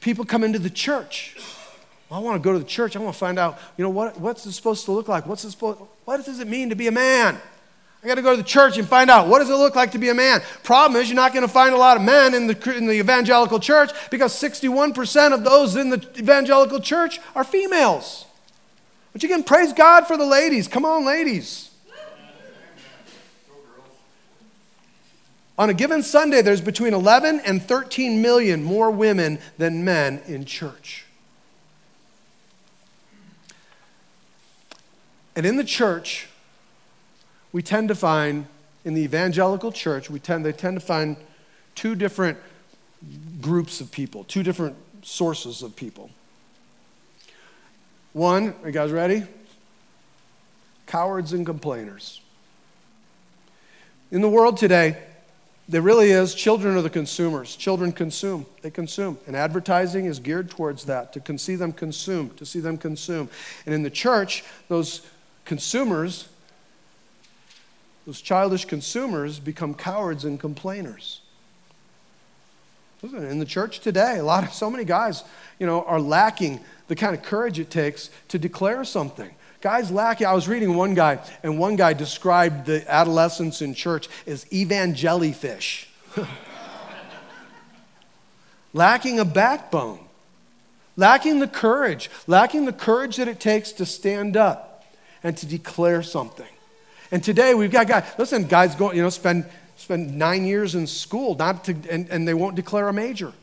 People 0.00 0.24
come 0.24 0.42
into 0.44 0.58
the 0.58 0.70
church. 0.70 1.36
I 2.10 2.18
want 2.18 2.42
to 2.42 2.44
go 2.44 2.52
to 2.52 2.58
the 2.58 2.64
church. 2.64 2.94
I 2.94 2.98
want 2.98 3.14
to 3.14 3.18
find 3.18 3.38
out, 3.38 3.58
you 3.78 3.84
know, 3.84 3.90
what, 3.90 4.20
what's 4.20 4.44
it 4.44 4.52
supposed 4.52 4.84
to 4.84 4.92
look 4.92 5.08
like? 5.08 5.26
What's 5.26 5.42
supposed, 5.42 5.78
what 6.04 6.24
does 6.24 6.40
it 6.40 6.48
mean 6.48 6.68
to 6.68 6.74
be 6.74 6.88
a 6.88 6.92
man? 6.92 7.40
I 8.02 8.08
got 8.08 8.16
to 8.16 8.22
go 8.22 8.32
to 8.32 8.36
the 8.36 8.42
church 8.42 8.78
and 8.78 8.88
find 8.88 9.10
out 9.10 9.28
what 9.28 9.38
does 9.38 9.48
it 9.48 9.54
look 9.54 9.76
like 9.76 9.92
to 9.92 9.98
be 9.98 10.08
a 10.08 10.14
man. 10.14 10.42
Problem 10.64 11.00
is, 11.00 11.08
you're 11.08 11.14
not 11.14 11.32
going 11.32 11.46
to 11.46 11.52
find 11.52 11.72
a 11.72 11.78
lot 11.78 11.96
of 11.96 12.02
men 12.02 12.34
in 12.34 12.48
the, 12.48 12.76
in 12.76 12.86
the 12.86 12.94
evangelical 12.94 13.60
church 13.60 13.92
because 14.10 14.34
61% 14.34 15.32
of 15.32 15.44
those 15.44 15.76
in 15.76 15.90
the 15.90 16.04
evangelical 16.18 16.80
church 16.80 17.20
are 17.36 17.44
females. 17.44 18.26
But 19.12 19.22
you 19.22 19.28
can 19.28 19.44
praise 19.44 19.72
God 19.72 20.08
for 20.08 20.16
the 20.16 20.26
ladies. 20.26 20.66
Come 20.66 20.84
on, 20.84 21.04
ladies. 21.04 21.70
On 25.56 25.70
a 25.70 25.74
given 25.74 26.02
Sunday, 26.02 26.42
there's 26.42 26.62
between 26.62 26.94
11 26.94 27.40
and 27.44 27.62
13 27.62 28.20
million 28.20 28.64
more 28.64 28.90
women 28.90 29.38
than 29.58 29.84
men 29.84 30.22
in 30.26 30.44
church. 30.44 31.04
And 35.36 35.46
in 35.46 35.56
the 35.56 35.64
church, 35.64 36.28
we 37.52 37.62
tend 37.62 37.88
to 37.88 37.94
find, 37.94 38.46
in 38.84 38.94
the 38.94 39.02
evangelical 39.02 39.70
church, 39.70 40.10
we 40.10 40.18
tend, 40.18 40.44
they 40.44 40.52
tend 40.52 40.80
to 40.80 40.84
find 40.84 41.16
two 41.74 41.94
different 41.94 42.38
groups 43.40 43.80
of 43.80 43.90
people, 43.90 44.24
two 44.24 44.42
different 44.42 44.76
sources 45.02 45.62
of 45.62 45.76
people. 45.76 46.10
One, 48.12 48.54
are 48.62 48.66
you 48.66 48.72
guys 48.72 48.90
ready? 48.90 49.24
Cowards 50.86 51.32
and 51.32 51.46
complainers. 51.46 52.20
In 54.10 54.20
the 54.20 54.28
world 54.28 54.58
today, 54.58 54.98
there 55.68 55.80
really 55.80 56.10
is 56.10 56.34
children 56.34 56.76
are 56.76 56.82
the 56.82 56.90
consumers. 56.90 57.56
Children 57.56 57.92
consume, 57.92 58.44
they 58.60 58.70
consume. 58.70 59.18
And 59.26 59.34
advertising 59.34 60.04
is 60.04 60.18
geared 60.18 60.50
towards 60.50 60.84
that, 60.84 61.12
to 61.14 61.38
see 61.38 61.54
them 61.54 61.72
consume, 61.72 62.30
to 62.36 62.44
see 62.44 62.60
them 62.60 62.76
consume. 62.76 63.30
And 63.64 63.74
in 63.74 63.82
the 63.82 63.90
church, 63.90 64.44
those 64.68 65.02
consumers, 65.44 66.28
those 68.06 68.20
childish 68.20 68.64
consumers, 68.64 69.38
become 69.38 69.74
cowards 69.74 70.24
and 70.24 70.38
complainers. 70.40 71.20
In 73.02 73.40
the 73.40 73.44
church 73.44 73.80
today, 73.80 74.18
a 74.18 74.24
lot 74.24 74.44
of 74.44 74.52
so 74.52 74.70
many 74.70 74.84
guys, 74.84 75.24
you 75.58 75.66
know, 75.66 75.82
are 75.84 76.00
lacking 76.00 76.60
the 76.86 76.94
kind 76.94 77.16
of 77.16 77.22
courage 77.22 77.58
it 77.58 77.68
takes 77.68 78.10
to 78.28 78.38
declare 78.38 78.84
something. 78.84 79.30
Guys 79.60 79.90
lacking. 79.90 80.26
I 80.26 80.32
was 80.34 80.46
reading 80.46 80.74
one 80.76 80.94
guy, 80.94 81.18
and 81.42 81.58
one 81.58 81.76
guy 81.76 81.94
described 81.94 82.66
the 82.66 82.88
adolescents 82.90 83.60
in 83.60 83.74
church 83.74 84.08
as 84.26 84.44
evangelifish. 84.46 85.86
lacking 88.72 89.18
a 89.18 89.24
backbone, 89.24 90.00
lacking 90.96 91.40
the 91.40 91.48
courage, 91.48 92.10
lacking 92.26 92.66
the 92.66 92.72
courage 92.72 93.16
that 93.16 93.28
it 93.28 93.40
takes 93.40 93.72
to 93.72 93.86
stand 93.86 94.36
up 94.36 94.84
and 95.22 95.36
to 95.36 95.46
declare 95.46 96.02
something. 96.02 96.46
And 97.12 97.22
today 97.22 97.52
we've 97.52 97.70
got 97.70 97.86
guys, 97.86 98.10
listen, 98.16 98.46
guys 98.46 98.74
go, 98.74 98.90
you 98.90 99.02
know, 99.02 99.10
spend, 99.10 99.44
spend 99.76 100.16
nine 100.16 100.46
years 100.46 100.74
in 100.74 100.86
school 100.86 101.34
not 101.34 101.64
to, 101.64 101.76
and, 101.90 102.08
and 102.08 102.26
they 102.26 102.32
won't 102.32 102.56
declare 102.56 102.88
a 102.88 102.92
major. 102.92 103.34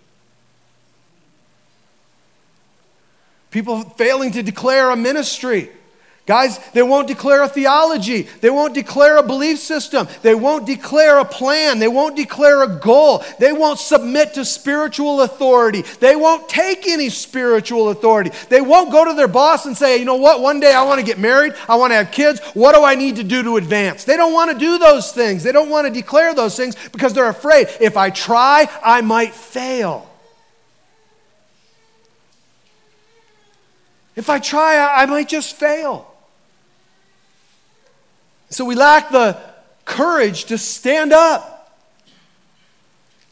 People 3.52 3.84
failing 3.84 4.32
to 4.32 4.42
declare 4.42 4.90
a 4.90 4.96
ministry. 4.96 5.70
Guys, 6.30 6.60
they 6.74 6.84
won't 6.84 7.08
declare 7.08 7.42
a 7.42 7.50
theology. 7.50 8.22
They 8.22 8.52
won't 8.52 8.76
declare 8.76 9.18
a 9.18 9.24
belief 9.24 9.58
system. 9.58 10.08
They 10.22 10.36
won't 10.36 10.68
declare 10.68 11.18
a 11.18 11.26
plan. 11.26 11.80
They 11.80 11.88
won't 11.88 12.16
declare 12.16 12.62
a 12.62 12.68
goal. 12.68 13.24
They 13.40 13.52
won't 13.52 13.80
submit 13.80 14.36
to 14.36 14.46
spiritual 14.46 15.24
authority. 15.24 15.82
They 15.82 16.16
won't 16.16 16.48
take 16.48 16.86
any 16.86 17.10
spiritual 17.10 17.90
authority. 17.90 18.30
They 18.48 18.62
won't 18.62 18.92
go 18.92 19.06
to 19.06 19.16
their 19.16 19.28
boss 19.28 19.66
and 19.66 19.76
say, 19.76 19.98
you 19.98 20.06
know 20.06 20.18
what, 20.18 20.40
one 20.40 20.60
day 20.60 20.72
I 20.72 20.84
want 20.84 21.00
to 21.00 21.06
get 21.06 21.18
married. 21.18 21.56
I 21.68 21.78
want 21.78 21.90
to 21.90 21.96
have 21.96 22.12
kids. 22.12 22.40
What 22.54 22.76
do 22.76 22.84
I 22.84 22.94
need 22.94 23.16
to 23.16 23.24
do 23.24 23.42
to 23.42 23.58
advance? 23.58 24.04
They 24.04 24.16
don't 24.16 24.32
want 24.32 24.52
to 24.52 24.60
do 24.60 24.78
those 24.78 25.12
things. 25.12 25.42
They 25.42 25.52
don't 25.52 25.72
want 25.72 25.88
to 25.88 25.92
declare 25.92 26.36
those 26.36 26.56
things 26.56 26.76
because 26.92 27.12
they're 27.12 27.28
afraid 27.28 27.70
if 27.82 27.98
I 27.98 28.12
try, 28.12 28.70
I 28.84 29.02
might 29.02 29.34
fail. 29.34 30.08
If 34.16 34.30
I 34.30 34.38
try, 34.38 34.78
I 34.78 35.08
might 35.08 35.28
just 35.28 35.56
fail. 35.56 36.06
So 38.50 38.66
we 38.66 38.76
lack 38.76 39.12
the 39.12 39.38
courage 39.86 40.46
to 40.46 40.58
stand 40.58 41.14
up. 41.14 41.56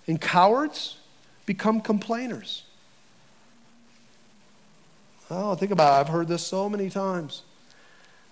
And 0.07 0.22
cowards 0.22 0.97
become 1.45 1.82
complainers. 1.82 2.63
Oh, 5.30 5.55
think 5.55 5.72
about 5.72 5.93
it. 5.93 5.99
I've 5.99 6.13
heard 6.13 6.28
this 6.28 6.45
so 6.45 6.70
many 6.70 6.89
times. 6.89 7.43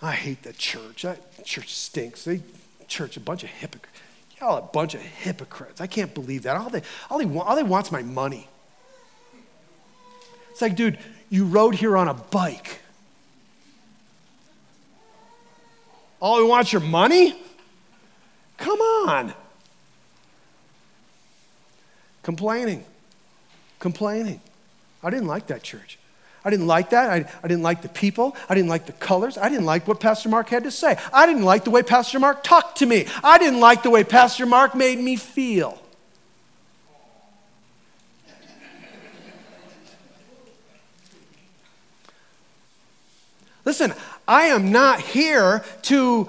I 0.01 0.13
hate 0.13 0.43
the 0.43 0.53
church. 0.53 1.01
That 1.01 1.43
church 1.43 1.73
stinks. 1.73 2.23
They 2.23 2.41
church 2.88 3.17
a 3.17 3.19
bunch 3.19 3.43
of 3.43 3.49
hypocrites. 3.49 3.99
Y'all 4.39 4.57
a 4.57 4.61
bunch 4.61 4.95
of 4.95 5.01
hypocrites. 5.01 5.81
I 5.81 5.88
can't 5.88 6.13
believe 6.13 6.43
that. 6.43 6.55
All 6.57 6.69
they, 6.69 6.81
all 7.09 7.17
they, 7.17 7.25
want, 7.25 7.49
all 7.49 7.55
they 7.55 7.63
want's 7.63 7.91
my 7.91 8.03
money. 8.03 8.47
It's 10.51 10.61
like, 10.61 10.75
dude, 10.75 10.97
you 11.29 11.45
rode 11.45 11.75
here 11.75 11.97
on 11.97 12.07
a 12.07 12.13
bike. 12.13 12.79
Oh, 16.26 16.30
All 16.30 16.39
he 16.39 16.49
wants 16.49 16.73
your 16.73 16.82
money? 16.82 17.36
Come 18.57 18.80
on. 18.80 19.32
Complaining. 22.23 22.84
Complaining. 23.78 24.41
I 25.03 25.11
didn't 25.11 25.28
like 25.28 25.45
that 25.47 25.61
church. 25.61 25.99
I 26.43 26.49
didn't 26.49 26.65
like 26.65 26.89
that. 26.89 27.11
I, 27.11 27.32
I, 27.43 27.47
didn't 27.47 27.61
like 27.61 27.84
the 27.84 27.89
people. 27.89 28.36
I 28.49 28.55
didn't 28.55 28.69
like 28.69 28.88
the 28.88 28.93
colors. 28.93 29.38
I 29.38 29.49
didn't 29.49 29.65
like 29.65 29.88
what 29.88 29.99
Pastor 29.99 30.30
Mark 30.30 30.49
had 30.49 30.63
to 30.63 30.71
say. 30.71 30.97
I 31.13 31.28
didn't 31.28 31.43
like 31.43 31.63
the 31.63 31.69
way 31.69 31.84
Pastor 31.84 32.19
Mark 32.19 32.43
talked 32.43 32.80
to 32.80 32.88
me. 32.88 33.05
I 33.23 33.38
didn't 33.38 33.59
like 33.59 33.84
the 33.84 33.91
way 33.91 34.03
Pastor 34.03 34.47
Mark 34.47 34.73
made 34.73 34.97
me 34.97 35.17
feel. 35.17 35.80
Listen, 43.63 43.93
I 44.28 44.47
am 44.47 44.71
not 44.71 44.99
here 45.01 45.63
to 45.84 46.28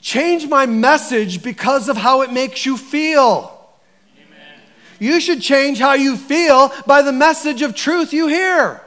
change 0.00 0.46
my 0.46 0.66
message 0.66 1.42
because 1.42 1.88
of 1.88 1.96
how 1.96 2.22
it 2.22 2.32
makes 2.32 2.66
you 2.66 2.76
feel. 2.76 3.68
Amen. 4.16 4.60
You 4.98 5.20
should 5.20 5.40
change 5.40 5.78
how 5.78 5.94
you 5.94 6.16
feel 6.16 6.72
by 6.86 7.02
the 7.02 7.12
message 7.12 7.62
of 7.62 7.74
truth 7.74 8.12
you 8.12 8.26
hear. 8.26 8.80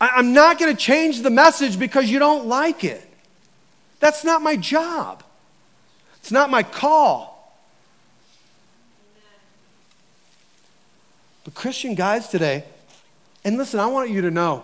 I'm 0.00 0.32
not 0.32 0.58
going 0.58 0.74
to 0.74 0.80
change 0.80 1.22
the 1.22 1.30
message 1.30 1.78
because 1.78 2.08
you 2.08 2.18
don't 2.18 2.46
like 2.46 2.84
it. 2.84 3.04
That's 4.00 4.24
not 4.24 4.42
my 4.42 4.56
job. 4.56 5.24
It's 6.18 6.30
not 6.30 6.50
my 6.50 6.62
call. 6.62 7.34
But 11.44 11.54
Christian 11.54 11.94
guys 11.94 12.28
today, 12.28 12.64
and 13.48 13.56
listen, 13.56 13.80
I 13.80 13.86
want 13.86 14.10
you 14.10 14.20
to 14.20 14.30
know 14.30 14.62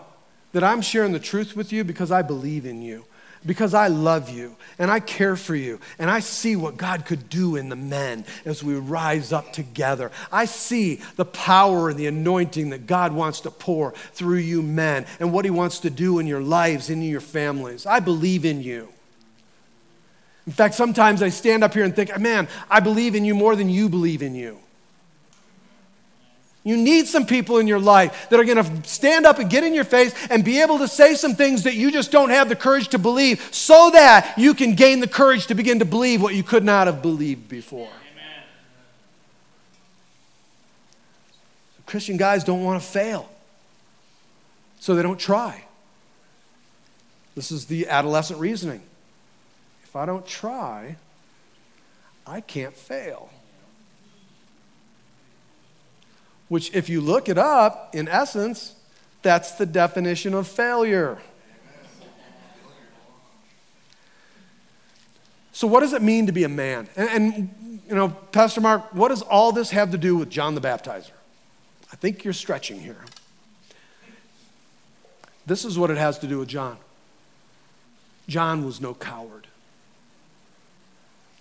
that 0.52 0.62
I'm 0.62 0.82
sharing 0.82 1.12
the 1.12 1.18
truth 1.18 1.56
with 1.56 1.72
you 1.72 1.84
because 1.84 2.12
I 2.12 2.20
believe 2.20 2.66
in 2.66 2.82
you, 2.82 3.06
because 3.46 3.72
I 3.72 3.88
love 3.88 4.28
you, 4.28 4.56
and 4.78 4.90
I 4.90 5.00
care 5.00 5.36
for 5.36 5.54
you, 5.54 5.80
and 5.98 6.10
I 6.10 6.20
see 6.20 6.54
what 6.54 6.76
God 6.76 7.06
could 7.06 7.30
do 7.30 7.56
in 7.56 7.70
the 7.70 7.76
men 7.76 8.26
as 8.44 8.62
we 8.62 8.74
rise 8.74 9.32
up 9.32 9.54
together. 9.54 10.12
I 10.30 10.44
see 10.44 11.00
the 11.16 11.24
power 11.24 11.88
and 11.88 11.98
the 11.98 12.08
anointing 12.08 12.68
that 12.70 12.86
God 12.86 13.14
wants 13.14 13.40
to 13.40 13.50
pour 13.50 13.92
through 14.12 14.40
you 14.40 14.60
men 14.60 15.06
and 15.18 15.32
what 15.32 15.46
He 15.46 15.50
wants 15.50 15.78
to 15.78 15.88
do 15.88 16.18
in 16.18 16.26
your 16.26 16.42
lives 16.42 16.90
in 16.90 17.00
your 17.00 17.22
families. 17.22 17.86
I 17.86 18.00
believe 18.00 18.44
in 18.44 18.60
you. 18.60 18.90
In 20.46 20.52
fact, 20.52 20.74
sometimes 20.74 21.22
I 21.22 21.30
stand 21.30 21.64
up 21.64 21.72
here 21.72 21.84
and 21.84 21.96
think, 21.96 22.18
man, 22.18 22.48
I 22.68 22.80
believe 22.80 23.14
in 23.14 23.24
you 23.24 23.34
more 23.34 23.56
than 23.56 23.70
you 23.70 23.88
believe 23.88 24.20
in 24.20 24.34
you. 24.34 24.58
You 26.66 26.78
need 26.78 27.06
some 27.06 27.26
people 27.26 27.58
in 27.58 27.66
your 27.66 27.78
life 27.78 28.30
that 28.30 28.40
are 28.40 28.44
going 28.44 28.64
to 28.64 28.88
stand 28.88 29.26
up 29.26 29.38
and 29.38 29.50
get 29.50 29.64
in 29.64 29.74
your 29.74 29.84
face 29.84 30.14
and 30.30 30.42
be 30.42 30.62
able 30.62 30.78
to 30.78 30.88
say 30.88 31.14
some 31.14 31.34
things 31.34 31.64
that 31.64 31.74
you 31.74 31.92
just 31.92 32.10
don't 32.10 32.30
have 32.30 32.48
the 32.48 32.56
courage 32.56 32.88
to 32.88 32.98
believe 32.98 33.46
so 33.52 33.90
that 33.92 34.32
you 34.38 34.54
can 34.54 34.74
gain 34.74 35.00
the 35.00 35.06
courage 35.06 35.46
to 35.48 35.54
begin 35.54 35.80
to 35.80 35.84
believe 35.84 36.22
what 36.22 36.34
you 36.34 36.42
could 36.42 36.64
not 36.64 36.86
have 36.86 37.02
believed 37.02 37.50
before. 37.50 37.90
Amen. 38.12 38.42
Christian 41.84 42.16
guys 42.16 42.44
don't 42.44 42.64
want 42.64 42.82
to 42.82 42.88
fail, 42.88 43.28
so 44.80 44.94
they 44.94 45.02
don't 45.02 45.20
try. 45.20 45.64
This 47.34 47.52
is 47.52 47.66
the 47.66 47.88
adolescent 47.88 48.40
reasoning. 48.40 48.82
If 49.82 49.94
I 49.94 50.06
don't 50.06 50.26
try, 50.26 50.96
I 52.26 52.40
can't 52.40 52.74
fail 52.74 53.28
which, 56.48 56.74
if 56.74 56.88
you 56.88 57.00
look 57.00 57.28
it 57.28 57.38
up, 57.38 57.94
in 57.94 58.08
essence, 58.08 58.74
that's 59.22 59.52
the 59.52 59.66
definition 59.66 60.34
of 60.34 60.46
failure. 60.46 61.18
So, 65.52 65.68
what 65.68 65.80
does 65.80 65.92
it 65.92 66.02
mean 66.02 66.26
to 66.26 66.32
be 66.32 66.44
a 66.44 66.48
man? 66.48 66.88
And, 66.96 67.08
and, 67.08 67.80
you 67.88 67.94
know, 67.94 68.08
Pastor 68.08 68.60
Mark, 68.60 68.92
what 68.92 69.08
does 69.08 69.22
all 69.22 69.52
this 69.52 69.70
have 69.70 69.92
to 69.92 69.98
do 69.98 70.16
with 70.16 70.28
John 70.28 70.54
the 70.54 70.60
Baptizer? 70.60 71.12
I 71.92 71.96
think 71.96 72.24
you're 72.24 72.32
stretching 72.32 72.80
here. 72.80 73.04
This 75.46 75.64
is 75.64 75.78
what 75.78 75.90
it 75.90 75.96
has 75.96 76.18
to 76.18 76.26
do 76.26 76.40
with 76.40 76.48
John. 76.48 76.76
John 78.26 78.64
was 78.64 78.80
no 78.80 78.94
coward. 78.94 79.46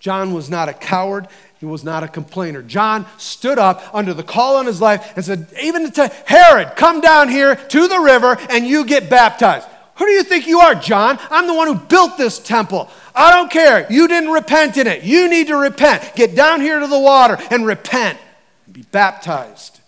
John 0.04 0.34
was 0.34 0.50
not 0.50 0.68
a 0.68 0.74
coward. 0.74 1.30
He 1.62 1.66
was 1.66 1.86
not 1.86 2.04
a 2.04 2.10
complainer. 2.10 2.62
John 2.62 3.06
stood 3.18 3.58
up 3.58 3.82
under 3.96 4.14
the 4.14 4.22
call 4.22 4.58
on 4.58 4.66
his 4.66 4.82
life 4.82 5.14
and 5.16 5.24
said, 5.24 5.48
even 5.62 5.90
to 5.92 6.10
Herod, 6.26 6.76
come 6.76 7.00
down 7.00 7.30
here 7.30 7.56
to 7.56 7.88
the 7.88 8.00
river 8.00 8.38
and 8.50 8.68
you 8.68 8.84
get 8.84 9.10
baptized. 9.10 9.66
Who 9.96 10.06
do 10.06 10.12
you 10.12 10.24
think 10.24 10.46
you 10.46 10.60
are, 10.60 10.76
John? 10.76 11.18
I'm 11.30 11.48
the 11.48 11.54
one 11.54 11.68
who 11.70 11.76
built 11.76 12.18
this 12.18 12.38
temple. 12.38 12.90
I 13.16 13.32
don't 13.32 13.50
care. 13.50 13.88
You 13.90 14.10
didn't 14.10 14.32
repent 14.32 14.76
in 14.76 14.88
it. 14.88 15.04
You 15.04 15.30
need 15.30 15.48
to 15.48 15.56
repent. 15.56 16.18
Get 16.18 16.36
down 16.36 16.60
here 16.60 16.82
to 16.82 16.88
the 16.88 17.00
water 17.00 17.38
and 17.50 17.66
repent 17.66 18.20
and 18.66 18.74
be 18.74 18.82
baptized. 18.82 19.80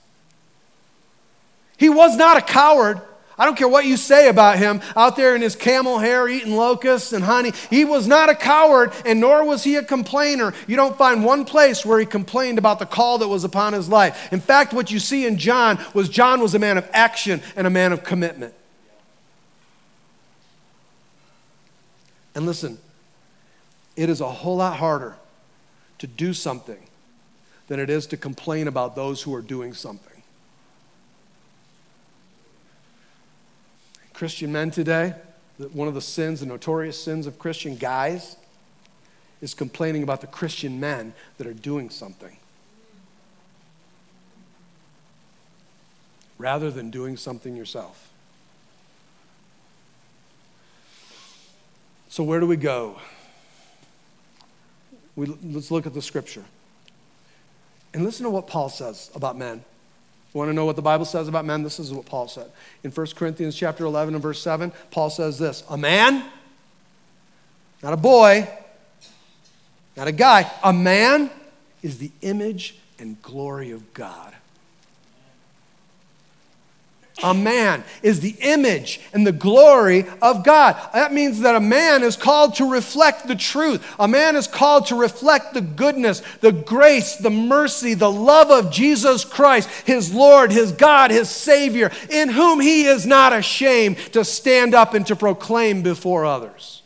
He 1.75 1.89
was 1.89 2.15
not 2.15 2.37
a 2.37 2.41
coward. 2.41 3.01
I 3.37 3.45
don't 3.45 3.57
care 3.57 3.67
what 3.67 3.85
you 3.85 3.97
say 3.97 4.29
about 4.29 4.57
him 4.57 4.81
out 4.95 5.17
there 5.17 5.35
in 5.35 5.41
his 5.41 5.55
camel 5.55 5.99
hair 5.99 6.27
eating 6.27 6.55
locusts 6.55 7.11
and 7.11 7.23
honey. 7.23 7.51
He 7.69 7.83
was 7.83 8.07
not 8.07 8.29
a 8.29 8.35
coward, 8.35 8.93
and 9.05 9.19
nor 9.19 9.43
was 9.43 9.63
he 9.63 9.75
a 9.75 9.83
complainer. 9.83 10.53
You 10.67 10.77
don't 10.77 10.97
find 10.97 11.23
one 11.23 11.43
place 11.43 11.85
where 11.85 11.99
he 11.99 12.05
complained 12.05 12.57
about 12.57 12.79
the 12.79 12.85
call 12.85 13.17
that 13.17 13.27
was 13.27 13.43
upon 13.43 13.73
his 13.73 13.89
life. 13.89 14.31
In 14.31 14.39
fact, 14.39 14.73
what 14.73 14.89
you 14.89 14.99
see 14.99 15.25
in 15.25 15.37
John 15.37 15.83
was 15.93 16.07
John 16.07 16.39
was 16.39 16.55
a 16.55 16.59
man 16.59 16.77
of 16.77 16.89
action 16.93 17.41
and 17.57 17.67
a 17.67 17.69
man 17.69 17.91
of 17.91 18.03
commitment. 18.03 18.53
And 22.35 22.45
listen, 22.45 22.77
it 23.95 24.09
is 24.09 24.21
a 24.21 24.29
whole 24.29 24.57
lot 24.57 24.77
harder 24.77 25.15
to 25.99 26.07
do 26.07 26.33
something 26.33 26.87
than 27.67 27.79
it 27.79 27.89
is 27.89 28.07
to 28.07 28.17
complain 28.17 28.67
about 28.67 28.95
those 28.95 29.21
who 29.21 29.33
are 29.33 29.41
doing 29.41 29.73
something. 29.73 30.14
Christian 34.15 34.53
men 34.53 34.71
today, 34.71 35.13
that 35.59 35.75
one 35.75 35.89
of 35.89 35.93
the 35.93 36.01
sins, 36.01 36.39
the 36.39 36.45
notorious 36.45 37.01
sins 37.01 37.27
of 37.27 37.37
Christian 37.37 37.75
guys, 37.75 38.37
is 39.41 39.53
complaining 39.53 40.03
about 40.03 40.21
the 40.21 40.27
Christian 40.27 40.79
men 40.79 41.13
that 41.37 41.45
are 41.45 41.53
doing 41.53 41.89
something. 41.89 42.37
Rather 46.37 46.71
than 46.71 46.89
doing 46.89 47.17
something 47.17 47.57
yourself. 47.57 48.09
So, 52.07 52.23
where 52.23 52.39
do 52.39 52.47
we 52.47 52.55
go? 52.55 52.97
We, 55.17 55.25
let's 55.43 55.71
look 55.71 55.85
at 55.85 55.93
the 55.93 56.01
scripture. 56.01 56.45
And 57.93 58.05
listen 58.05 58.23
to 58.23 58.29
what 58.29 58.47
Paul 58.47 58.69
says 58.69 59.11
about 59.13 59.37
men. 59.37 59.65
You 60.35 60.39
want 60.39 60.49
to 60.49 60.53
know 60.53 60.65
what 60.65 60.75
the 60.75 60.81
Bible 60.81 61.05
says 61.05 61.29
about 61.29 61.45
men? 61.45 61.63
This 61.63 61.79
is 61.79 61.93
what 61.93 62.05
Paul 62.05 62.27
said. 62.27 62.51
In 62.83 62.91
1 62.91 63.07
Corinthians 63.15 63.55
chapter 63.55 63.85
11 63.85 64.15
and 64.15 64.21
verse 64.21 64.41
7, 64.41 64.73
Paul 64.91 65.09
says 65.09 65.39
this, 65.39 65.63
"A 65.69 65.77
man, 65.77 66.25
not 67.81 67.93
a 67.93 67.97
boy, 67.97 68.45
not 69.95 70.09
a 70.09 70.11
guy, 70.11 70.51
a 70.61 70.73
man 70.73 71.31
is 71.81 71.99
the 71.99 72.11
image 72.21 72.75
and 72.99 73.21
glory 73.21 73.71
of 73.71 73.93
God." 73.93 74.34
A 77.23 77.33
man 77.33 77.85
is 78.03 78.19
the 78.19 78.35
image 78.41 78.99
and 79.13 79.25
the 79.25 79.31
glory 79.31 80.05
of 80.21 80.43
God. 80.43 80.75
That 80.93 81.13
means 81.13 81.39
that 81.41 81.55
a 81.55 81.61
man 81.61 82.03
is 82.03 82.17
called 82.17 82.55
to 82.55 82.69
reflect 82.69 83.27
the 83.27 83.37
truth. 83.37 83.85
A 83.97 84.07
man 84.07 84.35
is 84.35 84.47
called 84.47 84.87
to 84.87 84.95
reflect 84.95 85.53
the 85.53 85.61
goodness, 85.61 86.21
the 86.41 86.51
grace, 86.51 87.15
the 87.15 87.29
mercy, 87.29 87.93
the 87.93 88.11
love 88.11 88.51
of 88.51 88.69
Jesus 88.69 89.23
Christ, 89.23 89.69
his 89.85 90.13
Lord, 90.13 90.51
his 90.51 90.73
God, 90.73 91.09
his 91.09 91.29
Savior, 91.29 91.89
in 92.09 92.27
whom 92.27 92.59
he 92.59 92.85
is 92.85 93.05
not 93.05 93.31
ashamed 93.31 93.97
to 94.13 94.25
stand 94.25 94.73
up 94.73 94.93
and 94.93 95.07
to 95.07 95.15
proclaim 95.15 95.83
before 95.83 96.25
others. 96.25 96.81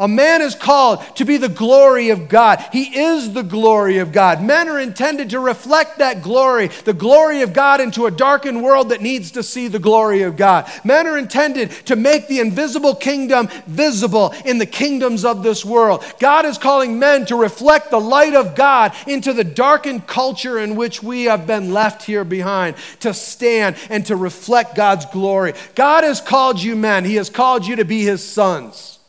A 0.00 0.08
man 0.08 0.40
is 0.40 0.54
called 0.54 1.04
to 1.16 1.26
be 1.26 1.36
the 1.36 1.50
glory 1.50 2.08
of 2.08 2.26
God. 2.26 2.64
He 2.72 2.98
is 2.98 3.34
the 3.34 3.42
glory 3.42 3.98
of 3.98 4.12
God. 4.12 4.42
Men 4.42 4.66
are 4.70 4.80
intended 4.80 5.28
to 5.30 5.40
reflect 5.40 5.98
that 5.98 6.22
glory, 6.22 6.68
the 6.68 6.94
glory 6.94 7.42
of 7.42 7.52
God, 7.52 7.82
into 7.82 8.06
a 8.06 8.10
darkened 8.10 8.62
world 8.62 8.88
that 8.88 9.02
needs 9.02 9.30
to 9.32 9.42
see 9.42 9.68
the 9.68 9.78
glory 9.78 10.22
of 10.22 10.38
God. 10.38 10.72
Men 10.84 11.06
are 11.06 11.18
intended 11.18 11.70
to 11.84 11.96
make 11.96 12.28
the 12.28 12.40
invisible 12.40 12.94
kingdom 12.94 13.48
visible 13.66 14.32
in 14.46 14.56
the 14.56 14.64
kingdoms 14.64 15.22
of 15.22 15.42
this 15.42 15.66
world. 15.66 16.02
God 16.18 16.46
is 16.46 16.56
calling 16.56 16.98
men 16.98 17.26
to 17.26 17.36
reflect 17.36 17.90
the 17.90 18.00
light 18.00 18.34
of 18.34 18.54
God 18.54 18.94
into 19.06 19.34
the 19.34 19.44
darkened 19.44 20.06
culture 20.06 20.58
in 20.58 20.76
which 20.76 21.02
we 21.02 21.24
have 21.24 21.46
been 21.46 21.74
left 21.74 22.04
here 22.04 22.24
behind, 22.24 22.76
to 23.00 23.12
stand 23.12 23.76
and 23.90 24.06
to 24.06 24.16
reflect 24.16 24.74
God's 24.74 25.04
glory. 25.04 25.52
God 25.74 26.04
has 26.04 26.22
called 26.22 26.58
you 26.58 26.74
men, 26.74 27.04
He 27.04 27.16
has 27.16 27.28
called 27.28 27.66
you 27.66 27.76
to 27.76 27.84
be 27.84 28.02
His 28.02 28.26
sons. 28.26 28.99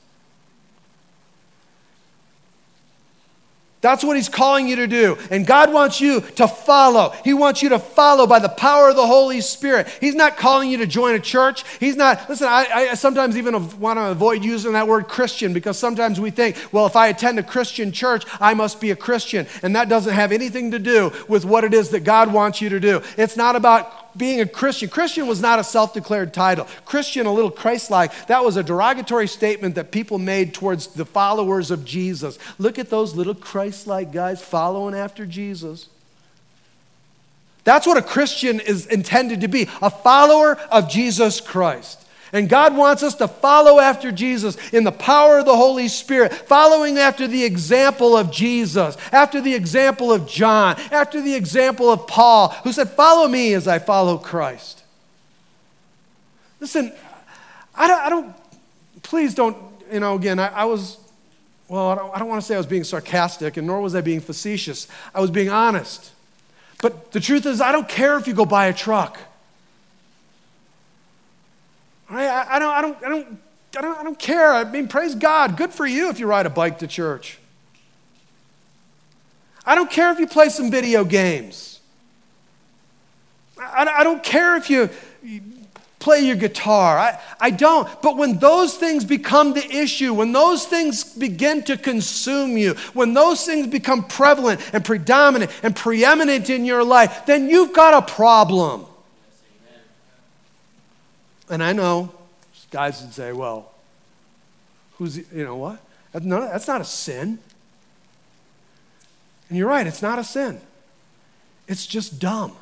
That's 3.82 4.04
what 4.04 4.16
he's 4.16 4.30
calling 4.30 4.68
you 4.68 4.76
to 4.78 4.88
do. 4.88 5.18
And 5.32 5.46
God 5.46 5.74
wants 5.74 6.00
you 6.00 6.22
to 6.22 6.48
follow. 6.48 7.10
He 7.24 7.34
wants 7.34 7.64
you 7.64 7.70
to 7.70 7.80
follow 7.80 8.28
by 8.28 8.38
the 8.40 8.50
power 8.50 8.90
of 8.90 8.96
the 8.96 9.08
Holy 9.08 9.42
Spirit. 9.42 9.88
He's 10.00 10.14
not 10.14 10.38
calling 10.38 10.70
you 10.70 10.78
to 10.78 10.88
join 10.88 11.16
a 11.16 11.20
church. 11.20 11.64
He's 11.80 11.96
not, 11.96 12.30
listen, 12.30 12.48
I, 12.48 12.68
I 12.92 12.94
sometimes 12.94 13.38
even 13.38 13.80
want 13.80 13.98
to 13.98 14.12
avoid 14.12 14.44
using 14.44 14.74
that 14.74 14.88
word 14.88 15.08
Christian 15.08 15.52
because 15.52 15.80
sometimes 15.80 16.20
we 16.20 16.30
think, 16.30 16.56
well, 16.72 16.86
if 16.86 16.96
I 16.96 17.08
attend 17.08 17.40
a 17.40 17.44
Christian 17.44 17.92
church, 17.92 18.24
I 18.40 18.54
must 18.54 18.80
be 18.80 18.92
a 18.92 18.96
Christian. 18.96 19.48
And 19.64 19.76
that 19.76 19.90
doesn't 19.90 20.14
have 20.14 20.32
anything 20.32 20.72
to 20.72 20.80
do 20.80 21.12
with 21.28 21.44
what 21.44 21.64
it 21.64 21.74
is 21.74 21.90
that 21.90 22.04
God 22.04 22.32
wants 22.32 22.62
you 22.62 22.70
to 22.70 22.80
do. 22.80 23.02
It's 23.18 23.36
not 23.36 23.56
about 23.56 24.01
being 24.16 24.42
a 24.42 24.46
Christian. 24.46 24.90
Christian 24.90 25.28
was 25.28 25.42
not 25.42 25.60
a 25.60 25.64
self 25.64 25.94
declared 25.94 26.34
title. 26.34 26.68
Christian, 26.86 27.26
a 27.26 27.34
little 27.34 27.52
Christ 27.52 27.92
like, 27.92 28.28
that 28.28 28.44
was 28.44 28.58
a 28.58 28.64
derogatory 28.64 29.28
statement 29.28 29.76
that 29.76 29.92
people 29.92 30.18
made 30.18 30.54
towards 30.54 30.88
the 30.88 31.06
followers 31.06 31.72
of 31.72 31.86
Jesus. 31.86 32.38
Look 32.58 32.80
at 32.80 32.90
those 32.90 33.16
little 33.16 33.36
Christ 33.36 33.88
like 33.88 34.12
guys 34.12 34.42
following 34.42 34.96
after 34.96 35.26
Jesus. 35.26 35.90
That's 37.64 37.86
what 37.86 37.98
a 37.98 38.02
Christian 38.02 38.60
is 38.60 38.88
intended 38.88 39.42
to 39.42 39.48
be 39.48 39.70
a 39.82 39.90
follower 39.90 40.56
of 40.72 40.90
Jesus 40.90 41.40
Christ. 41.40 42.01
And 42.34 42.48
God 42.48 42.78
wants 42.78 43.04
us 43.04 43.16
to 43.16 43.28
follow 43.28 43.80
after 43.80 44.12
Jesus 44.12 44.56
in 44.70 44.84
the 44.84 44.92
power 44.92 45.40
of 45.40 45.46
the 45.46 45.56
Holy 45.56 45.88
Spirit, 45.88 46.34
following 46.34 46.98
after 46.98 47.28
the 47.28 47.44
example 47.44 48.16
of 48.16 48.32
Jesus, 48.32 48.96
after 49.12 49.42
the 49.42 49.54
example 49.54 50.14
of 50.14 50.28
John, 50.28 50.80
after 50.92 51.22
the 51.22 51.36
example 51.36 51.90
of 51.90 52.08
Paul, 52.08 52.50
who 52.64 52.72
said, 52.72 52.90
Follow 52.90 53.28
me 53.28 53.54
as 53.54 53.68
I 53.68 53.80
follow 53.80 54.18
Christ. 54.18 54.84
Listen, 56.60 56.94
I 57.76 57.88
don't, 57.88 58.00
I 58.00 58.10
don't 58.10 58.36
please 59.04 59.34
don't, 59.34 59.58
you 59.92 60.00
know, 60.00 60.16
again, 60.16 60.40
I, 60.40 60.48
I 60.48 60.66
was, 60.66 60.98
well, 61.68 61.90
I 61.90 61.96
don't, 61.96 62.16
I 62.16 62.20
don't 62.20 62.28
want 62.28 62.42
to 62.42 62.48
say 62.48 62.56
I 62.56 62.58
was 62.58 62.68
being 62.68 62.84
sarcastic, 62.84 63.58
and 63.58 63.68
nor 63.68 63.82
was 63.82 63.96
I 63.96 64.02
being 64.02 64.22
facetious. 64.22 64.88
I 65.14 65.22
was 65.22 65.32
being 65.32 65.50
honest. 65.50 66.12
But 66.82 67.12
the 67.12 67.20
truth 67.20 67.46
is, 67.46 67.62
I 67.62 67.72
don't 67.72 67.88
care 67.88 68.18
if 68.18 68.28
you 68.28 68.34
go 68.34 68.46
buy 68.46 68.68
a 68.68 68.74
truck. 68.74 69.18
I, 72.12 72.56
I, 72.56 72.60
don't, 72.60 72.74
I, 72.74 72.82
don't, 72.82 73.04
I, 73.04 73.10
don't, 73.10 73.42
I, 73.78 73.82
don't, 73.82 74.00
I 74.00 74.04
don't 74.04 74.20
care. 74.20 74.54
I 74.54 74.64
mean, 74.64 74.88
praise 74.88 75.16
God. 75.16 75.58
Good 75.58 75.72
for 75.72 75.86
you 75.86 76.10
if 76.10 76.20
you 76.20 76.28
ride 76.28 76.46
a 76.46 76.50
bike 76.50 76.80
to 76.80 76.88
church. 76.88 77.38
I 79.66 79.76
don't 79.76 79.90
care 79.90 80.12
if 80.12 80.20
you 80.20 80.28
play 80.28 80.50
some 80.50 80.72
video 80.72 81.04
games. 81.04 81.80
I, 83.58 83.86
I 84.00 84.04
don't 84.04 84.24
care 84.24 84.56
if 84.56 84.70
you 84.70 84.90
play 86.00 86.22
your 86.22 86.36
guitar. 86.36 86.98
I, 86.98 87.20
I 87.40 87.52
don't. 87.52 87.88
But 88.02 88.18
when 88.18 88.40
those 88.40 88.76
things 88.76 89.06
become 89.06 89.54
the 89.54 89.66
issue, 89.66 90.14
when 90.14 90.32
those 90.34 90.66
things 90.66 91.04
begin 91.04 91.64
to 91.64 91.78
consume 91.78 92.58
you, 92.58 92.74
when 92.94 93.14
those 93.14 93.46
things 93.46 93.68
become 93.68 94.04
prevalent 94.04 94.60
and 94.74 94.84
predominant 94.84 95.52
and 95.64 95.76
preeminent 95.76 96.50
in 96.50 96.66
your 96.66 96.84
life, 96.84 97.26
then 97.28 97.48
you've 97.48 97.72
got 97.72 97.94
a 98.04 98.14
problem. 98.14 98.86
And 101.52 101.62
I 101.62 101.74
know 101.74 102.12
guys 102.72 103.02
would 103.02 103.14
say, 103.14 103.34
well, 103.34 103.72
who's, 104.94 105.18
you 105.18 105.44
know 105.44 105.58
what? 105.58 105.80
No, 106.24 106.42
that's 106.42 106.68
not 106.68 106.80
a 106.80 106.86
sin. 106.86 107.38
And 109.50 109.58
you're 109.58 109.68
right, 109.68 109.86
it's 109.86 110.02
not 110.02 110.18
a 110.18 110.24
sin. 110.24 110.62
It's 111.68 111.86
just 111.86 112.20
dumb. 112.20 112.54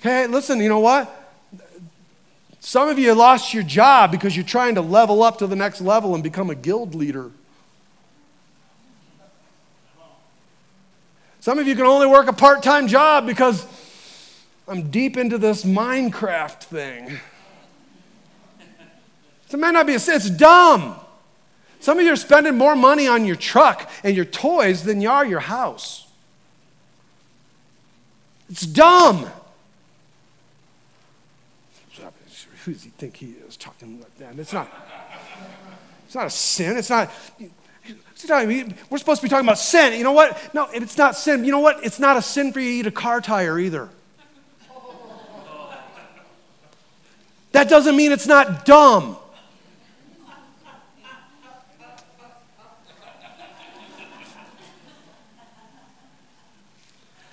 Okay, 0.00 0.26
listen, 0.26 0.60
you 0.60 0.70
know 0.70 0.78
what? 0.78 1.14
Some 2.60 2.88
of 2.88 2.98
you 2.98 3.12
lost 3.14 3.52
your 3.52 3.62
job 3.62 4.10
because 4.10 4.34
you're 4.34 4.46
trying 4.46 4.76
to 4.76 4.80
level 4.80 5.22
up 5.22 5.38
to 5.38 5.46
the 5.46 5.56
next 5.56 5.82
level 5.82 6.14
and 6.14 6.22
become 6.22 6.48
a 6.48 6.54
guild 6.54 6.94
leader. 6.94 7.30
Some 11.40 11.58
of 11.58 11.66
you 11.66 11.74
can 11.74 11.84
only 11.84 12.06
work 12.06 12.28
a 12.28 12.32
part 12.32 12.62
time 12.62 12.86
job 12.86 13.26
because 13.26 13.66
I'm 14.70 14.90
deep 14.90 15.16
into 15.16 15.36
this 15.36 15.64
Minecraft 15.64 16.62
thing. 16.62 17.18
So 19.48 19.58
it 19.58 19.60
might 19.60 19.72
not 19.72 19.84
be 19.84 19.94
a 19.94 19.98
sin, 19.98 20.14
it's 20.14 20.30
dumb. 20.30 20.94
Some 21.80 21.98
of 21.98 22.04
you 22.04 22.12
are 22.12 22.16
spending 22.16 22.56
more 22.56 22.76
money 22.76 23.08
on 23.08 23.24
your 23.24 23.34
truck 23.34 23.90
and 24.04 24.14
your 24.14 24.26
toys 24.26 24.84
than 24.84 25.00
you 25.00 25.10
are 25.10 25.26
your 25.26 25.40
house. 25.40 26.06
It's 28.48 28.64
dumb. 28.64 29.28
Who 32.64 32.72
does 32.72 32.82
he 32.84 32.90
think 32.90 33.16
he 33.16 33.34
is 33.48 33.56
talking 33.56 33.98
like 33.98 34.16
that? 34.18 34.38
It's 34.38 34.52
not. 34.52 34.70
It's 36.06 36.14
not 36.14 36.26
a 36.26 36.30
sin. 36.30 36.76
It's 36.76 36.90
not. 36.90 37.10
We're 38.28 38.98
supposed 38.98 39.20
to 39.20 39.26
be 39.26 39.30
talking 39.30 39.46
about 39.46 39.58
sin. 39.58 39.98
You 39.98 40.04
know 40.04 40.12
what? 40.12 40.54
No, 40.54 40.68
it's 40.72 40.98
not 40.98 41.16
sin. 41.16 41.44
You 41.44 41.50
know 41.50 41.60
what? 41.60 41.84
It's 41.84 41.98
not 41.98 42.16
a 42.16 42.22
sin 42.22 42.52
for 42.52 42.60
you 42.60 42.68
to 42.68 42.74
eat 42.80 42.86
a 42.86 42.92
car 42.92 43.20
tire 43.20 43.58
either. 43.58 43.88
That 47.52 47.68
doesn't 47.68 47.96
mean 47.96 48.12
it's 48.12 48.26
not 48.26 48.64
dumb. 48.64 49.16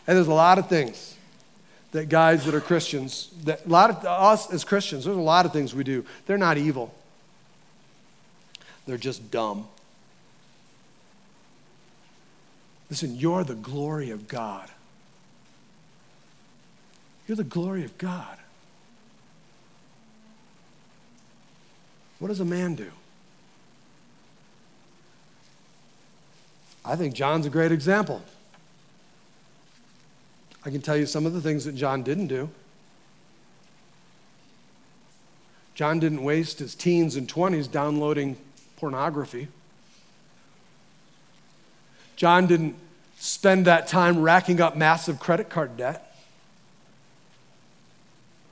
And 0.07 0.15
there's 0.15 0.27
a 0.27 0.33
lot 0.33 0.57
of 0.57 0.69
things 0.69 1.15
that 1.91 2.07
guys 2.07 2.45
that 2.45 2.55
are 2.55 2.61
Christians, 2.61 3.29
that 3.43 3.65
a 3.65 3.69
lot 3.69 3.89
of 3.89 4.05
us 4.05 4.51
as 4.51 4.63
Christians, 4.63 5.03
there's 5.05 5.17
a 5.17 5.19
lot 5.19 5.45
of 5.45 5.51
things 5.51 5.75
we 5.75 5.83
do. 5.83 6.05
They're 6.25 6.37
not 6.37 6.57
evil. 6.57 6.93
They're 8.85 8.97
just 8.97 9.29
dumb. 9.31 9.67
Listen, 12.89 13.17
you're 13.17 13.43
the 13.43 13.55
glory 13.55 14.11
of 14.11 14.29
God. 14.29 14.69
You're 17.27 17.35
the 17.35 17.43
glory 17.43 17.83
of 17.83 17.97
God. 17.97 18.37
What 22.19 22.29
does 22.29 22.39
a 22.39 22.45
man 22.45 22.75
do? 22.75 22.91
I 26.83 26.95
think 26.95 27.13
John's 27.13 27.45
a 27.45 27.49
great 27.49 27.71
example. 27.71 28.21
I 30.65 30.69
can 30.69 30.81
tell 30.81 30.97
you 30.97 31.05
some 31.05 31.25
of 31.25 31.33
the 31.33 31.41
things 31.41 31.65
that 31.65 31.75
John 31.75 32.01
didn't 32.01 32.27
do. 32.27 32.49
John 35.75 35.99
didn't 35.99 36.23
waste 36.23 36.59
his 36.59 36.73
teens 36.73 37.15
and 37.15 37.27
20s 37.27 37.69
downloading 37.69 38.37
pornography. 38.77 39.47
John 42.15 42.47
didn't 42.47 42.75
spend 43.19 43.65
that 43.65 43.87
time 43.87 44.21
racking 44.21 44.59
up 44.59 44.75
massive 44.75 45.19
credit 45.19 45.49
card 45.49 45.77
debt. 45.77 46.15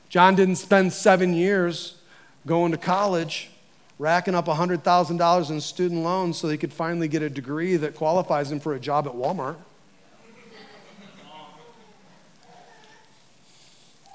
John 0.09 0.36
didn't 0.36 0.57
spend 0.57 0.93
seven 0.93 1.34
years 1.34 1.97
going 2.45 2.72
to 2.72 2.78
college 2.78 3.49
racking 3.98 4.36
up 4.36 4.46
$100,000 4.46 5.50
in 5.50 5.62
student 5.62 6.04
loans 6.04 6.38
so 6.38 6.50
he 6.50 6.58
could 6.58 6.74
finally 6.74 7.08
get 7.08 7.22
a 7.22 7.30
degree 7.30 7.78
that 7.78 7.96
qualifies 7.96 8.52
him 8.52 8.60
for 8.60 8.74
a 8.74 8.80
job 8.80 9.08
at 9.08 9.14
Walmart. 9.14 9.56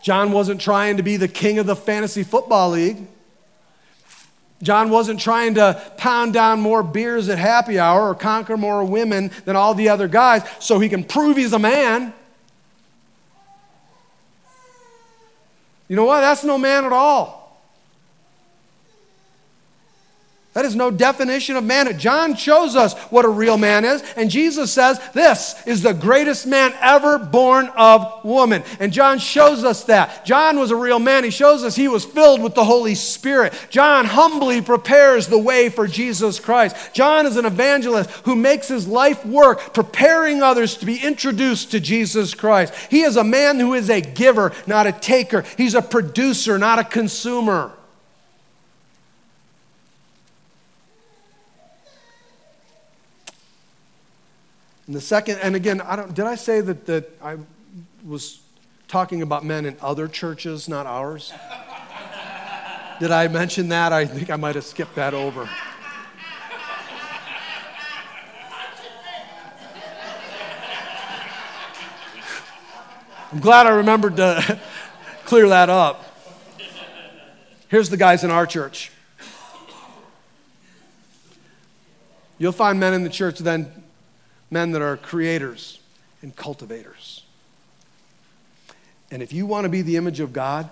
John 0.02 0.32
wasn't 0.32 0.60
trying 0.60 0.96
to 0.96 1.02
be 1.02 1.16
the 1.16 1.28
king 1.28 1.58
of 1.58 1.66
the 1.66 1.76
fantasy 1.76 2.22
football 2.22 2.70
league. 2.70 3.06
John 4.62 4.90
wasn't 4.90 5.20
trying 5.20 5.54
to 5.54 5.80
pound 5.96 6.34
down 6.34 6.60
more 6.60 6.82
beers 6.82 7.28
at 7.28 7.38
happy 7.38 7.78
hour 7.78 8.08
or 8.08 8.14
conquer 8.14 8.56
more 8.56 8.84
women 8.84 9.30
than 9.46 9.56
all 9.56 9.74
the 9.74 9.88
other 9.88 10.08
guys 10.08 10.42
so 10.58 10.78
he 10.78 10.88
can 10.88 11.02
prove 11.04 11.36
he's 11.36 11.54
a 11.54 11.58
man. 11.58 12.12
You 15.88 15.96
know 15.96 16.04
what? 16.04 16.20
That's 16.20 16.44
no 16.44 16.58
man 16.58 16.84
at 16.84 16.92
all. 16.92 17.39
That 20.52 20.64
is 20.64 20.74
no 20.74 20.90
definition 20.90 21.54
of 21.54 21.62
man. 21.62 21.96
John 21.96 22.34
shows 22.34 22.74
us 22.74 22.98
what 23.04 23.24
a 23.24 23.28
real 23.28 23.56
man 23.56 23.84
is, 23.84 24.02
and 24.16 24.28
Jesus 24.28 24.72
says, 24.72 24.98
This 25.14 25.54
is 25.64 25.82
the 25.82 25.94
greatest 25.94 26.44
man 26.44 26.74
ever 26.80 27.20
born 27.20 27.68
of 27.76 28.24
woman. 28.24 28.64
And 28.80 28.92
John 28.92 29.20
shows 29.20 29.62
us 29.62 29.84
that. 29.84 30.26
John 30.26 30.58
was 30.58 30.72
a 30.72 30.76
real 30.76 30.98
man. 30.98 31.22
He 31.22 31.30
shows 31.30 31.62
us 31.62 31.76
he 31.76 31.86
was 31.86 32.04
filled 32.04 32.42
with 32.42 32.56
the 32.56 32.64
Holy 32.64 32.96
Spirit. 32.96 33.54
John 33.70 34.06
humbly 34.06 34.60
prepares 34.60 35.28
the 35.28 35.38
way 35.38 35.68
for 35.68 35.86
Jesus 35.86 36.40
Christ. 36.40 36.74
John 36.92 37.26
is 37.26 37.36
an 37.36 37.46
evangelist 37.46 38.10
who 38.24 38.34
makes 38.34 38.66
his 38.66 38.88
life 38.88 39.24
work 39.24 39.72
preparing 39.72 40.42
others 40.42 40.76
to 40.78 40.86
be 40.86 40.96
introduced 40.96 41.70
to 41.70 41.78
Jesus 41.78 42.34
Christ. 42.34 42.74
He 42.90 43.02
is 43.02 43.16
a 43.16 43.22
man 43.22 43.60
who 43.60 43.74
is 43.74 43.88
a 43.88 44.00
giver, 44.00 44.50
not 44.66 44.88
a 44.88 44.92
taker. 44.92 45.44
He's 45.56 45.76
a 45.76 45.82
producer, 45.82 46.58
not 46.58 46.80
a 46.80 46.84
consumer. 46.84 47.72
And 54.90 54.96
the 54.96 55.00
second, 55.00 55.38
and 55.38 55.54
again, 55.54 55.80
I 55.82 55.94
don't, 55.94 56.12
did 56.12 56.24
I 56.24 56.34
say 56.34 56.60
that, 56.60 56.86
that 56.86 57.16
I 57.22 57.36
was 58.04 58.40
talking 58.88 59.22
about 59.22 59.44
men 59.44 59.64
in 59.64 59.76
other 59.80 60.08
churches, 60.08 60.68
not 60.68 60.84
ours? 60.84 61.32
did 62.98 63.12
I 63.12 63.28
mention 63.28 63.68
that? 63.68 63.92
I 63.92 64.04
think 64.04 64.30
I 64.30 64.34
might 64.34 64.56
have 64.56 64.64
skipped 64.64 64.96
that 64.96 65.14
over. 65.14 65.48
I'm 73.30 73.38
glad 73.38 73.68
I 73.68 73.70
remembered 73.70 74.16
to 74.16 74.60
clear 75.24 75.48
that 75.50 75.70
up. 75.70 76.04
Here's 77.68 77.90
the 77.90 77.96
guys 77.96 78.24
in 78.24 78.32
our 78.32 78.44
church. 78.44 78.90
You'll 82.38 82.50
find 82.50 82.80
men 82.80 82.92
in 82.92 83.04
the 83.04 83.08
church 83.08 83.38
then 83.38 83.84
men 84.50 84.72
that 84.72 84.82
are 84.82 84.96
creators 84.96 85.80
and 86.22 86.34
cultivators. 86.34 87.24
And 89.10 89.22
if 89.22 89.32
you 89.32 89.46
want 89.46 89.64
to 89.64 89.68
be 89.68 89.82
the 89.82 89.96
image 89.96 90.20
of 90.20 90.32
God, 90.32 90.70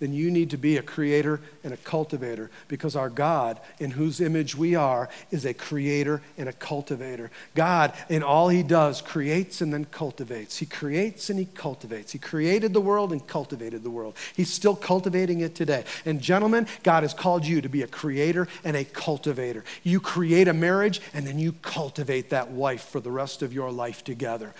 then 0.00 0.12
you 0.12 0.30
need 0.30 0.50
to 0.50 0.56
be 0.56 0.76
a 0.78 0.82
creator 0.82 1.40
and 1.62 1.72
a 1.72 1.76
cultivator 1.76 2.50
because 2.68 2.96
our 2.96 3.10
God, 3.10 3.60
in 3.78 3.92
whose 3.92 4.20
image 4.20 4.56
we 4.56 4.74
are, 4.74 5.08
is 5.30 5.44
a 5.44 5.54
creator 5.54 6.22
and 6.36 6.48
a 6.48 6.52
cultivator. 6.52 7.30
God, 7.54 7.92
in 8.08 8.22
all 8.22 8.48
he 8.48 8.62
does, 8.62 9.00
creates 9.00 9.60
and 9.60 9.72
then 9.72 9.84
cultivates. 9.84 10.56
He 10.56 10.66
creates 10.66 11.30
and 11.30 11.38
he 11.38 11.44
cultivates. 11.44 12.12
He 12.12 12.18
created 12.18 12.72
the 12.72 12.80
world 12.80 13.12
and 13.12 13.24
cultivated 13.26 13.82
the 13.82 13.90
world. 13.90 14.16
He's 14.34 14.52
still 14.52 14.74
cultivating 14.74 15.40
it 15.40 15.54
today. 15.54 15.84
And, 16.04 16.20
gentlemen, 16.20 16.66
God 16.82 17.02
has 17.02 17.14
called 17.14 17.46
you 17.46 17.60
to 17.60 17.68
be 17.68 17.82
a 17.82 17.86
creator 17.86 18.48
and 18.64 18.76
a 18.76 18.84
cultivator. 18.84 19.64
You 19.82 20.00
create 20.00 20.48
a 20.48 20.54
marriage 20.54 21.00
and 21.12 21.26
then 21.26 21.38
you 21.38 21.52
cultivate 21.52 22.30
that 22.30 22.50
wife 22.50 22.84
for 22.84 23.00
the 23.00 23.10
rest 23.10 23.42
of 23.42 23.52
your 23.52 23.70
life 23.70 24.02
together. 24.02 24.54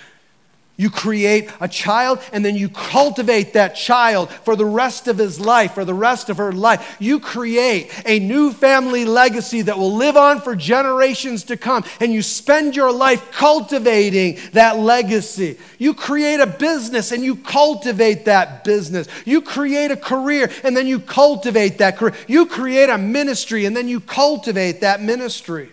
You 0.81 0.89
create 0.89 1.51
a 1.61 1.69
child 1.69 2.21
and 2.33 2.43
then 2.43 2.57
you 2.57 2.71
cultivate 2.71 3.53
that 3.53 3.75
child 3.75 4.31
for 4.31 4.57
the 4.57 4.65
rest 4.65 5.09
of 5.09 5.19
his 5.19 5.39
life, 5.39 5.75
for 5.75 5.85
the 5.85 5.93
rest 5.93 6.31
of 6.31 6.39
her 6.39 6.53
life. 6.53 6.97
You 6.99 7.21
create 7.21 7.93
a 8.07 8.19
new 8.19 8.51
family 8.51 9.05
legacy 9.05 9.61
that 9.61 9.77
will 9.77 9.93
live 9.95 10.17
on 10.17 10.41
for 10.41 10.57
generations 10.57 11.45
to 11.45 11.59
come. 11.59 11.85
And 12.01 12.15
you 12.15 12.23
spend 12.23 12.77
your 12.77 12.91
life 12.91 13.31
cultivating 13.31 14.39
that 14.55 14.79
legacy. 14.79 15.59
You 15.77 15.93
create 15.93 16.41
a 16.41 16.47
business 16.47 17.13
and 17.13 17.23
you 17.23 17.37
cultivate 17.37 18.25
that 18.25 18.65
business. 18.65 19.07
You 19.27 19.43
create 19.43 19.91
a 19.91 19.99
career 19.99 20.51
and 20.65 20.75
then 20.75 20.87
you 20.87 20.99
cultivate 20.99 21.77
that 21.77 21.99
career. 21.99 22.15
You 22.27 22.47
create 22.47 22.89
a 22.89 22.97
ministry 22.97 23.67
and 23.67 23.77
then 23.77 23.87
you 23.87 24.01
cultivate 24.01 24.81
that 24.81 25.03
ministry. 25.03 25.73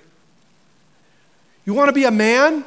You 1.64 1.74
want 1.74 1.88
to 1.88 1.94
be 1.94 2.04
a 2.04 2.12
man? 2.12 2.66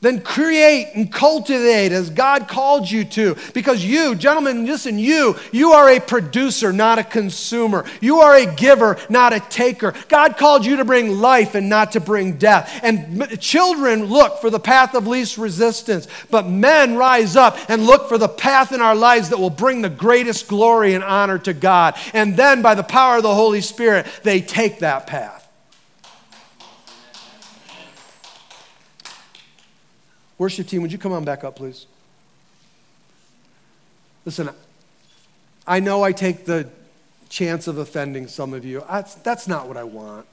Then 0.00 0.20
create 0.20 0.92
and 0.94 1.12
cultivate 1.12 1.90
as 1.90 2.10
God 2.10 2.46
called 2.46 2.88
you 2.88 3.04
to. 3.04 3.36
Because 3.52 3.84
you, 3.84 4.14
gentlemen, 4.14 4.64
listen, 4.64 4.98
you, 4.98 5.36
you 5.50 5.72
are 5.72 5.90
a 5.90 6.00
producer, 6.00 6.72
not 6.72 7.00
a 7.00 7.04
consumer. 7.04 7.84
You 8.00 8.18
are 8.20 8.36
a 8.36 8.54
giver, 8.54 8.96
not 9.10 9.32
a 9.32 9.40
taker. 9.40 9.94
God 10.08 10.36
called 10.36 10.64
you 10.64 10.76
to 10.76 10.84
bring 10.84 11.18
life 11.18 11.56
and 11.56 11.68
not 11.68 11.92
to 11.92 12.00
bring 12.00 12.36
death. 12.36 12.78
And 12.82 13.40
children 13.40 14.04
look 14.04 14.40
for 14.40 14.50
the 14.50 14.60
path 14.60 14.94
of 14.94 15.08
least 15.08 15.36
resistance, 15.36 16.06
but 16.30 16.48
men 16.48 16.96
rise 16.96 17.34
up 17.34 17.58
and 17.68 17.84
look 17.84 18.08
for 18.08 18.18
the 18.18 18.28
path 18.28 18.72
in 18.72 18.80
our 18.80 18.94
lives 18.94 19.30
that 19.30 19.38
will 19.38 19.50
bring 19.50 19.82
the 19.82 19.90
greatest 19.90 20.46
glory 20.46 20.94
and 20.94 21.02
honor 21.02 21.38
to 21.40 21.52
God. 21.52 21.96
And 22.14 22.36
then, 22.36 22.62
by 22.62 22.74
the 22.74 22.84
power 22.84 23.16
of 23.16 23.24
the 23.24 23.34
Holy 23.34 23.60
Spirit, 23.60 24.06
they 24.22 24.40
take 24.40 24.78
that 24.78 25.06
path. 25.06 25.37
Worship 30.38 30.68
team, 30.68 30.82
would 30.82 30.92
you 30.92 30.98
come 30.98 31.12
on 31.12 31.24
back 31.24 31.42
up, 31.42 31.56
please? 31.56 31.86
Listen, 34.24 34.50
I 35.66 35.80
know 35.80 36.02
I 36.04 36.12
take 36.12 36.44
the 36.44 36.68
chance 37.28 37.66
of 37.66 37.78
offending 37.78 38.28
some 38.28 38.54
of 38.54 38.64
you. 38.64 38.84
That's, 38.88 39.14
that's 39.16 39.48
not 39.48 39.66
what 39.66 39.76
I 39.76 39.84
want. 39.84 40.26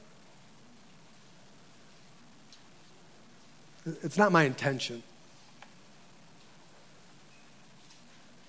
It's 4.03 4.17
not 4.17 4.31
my 4.31 4.43
intention. 4.43 5.03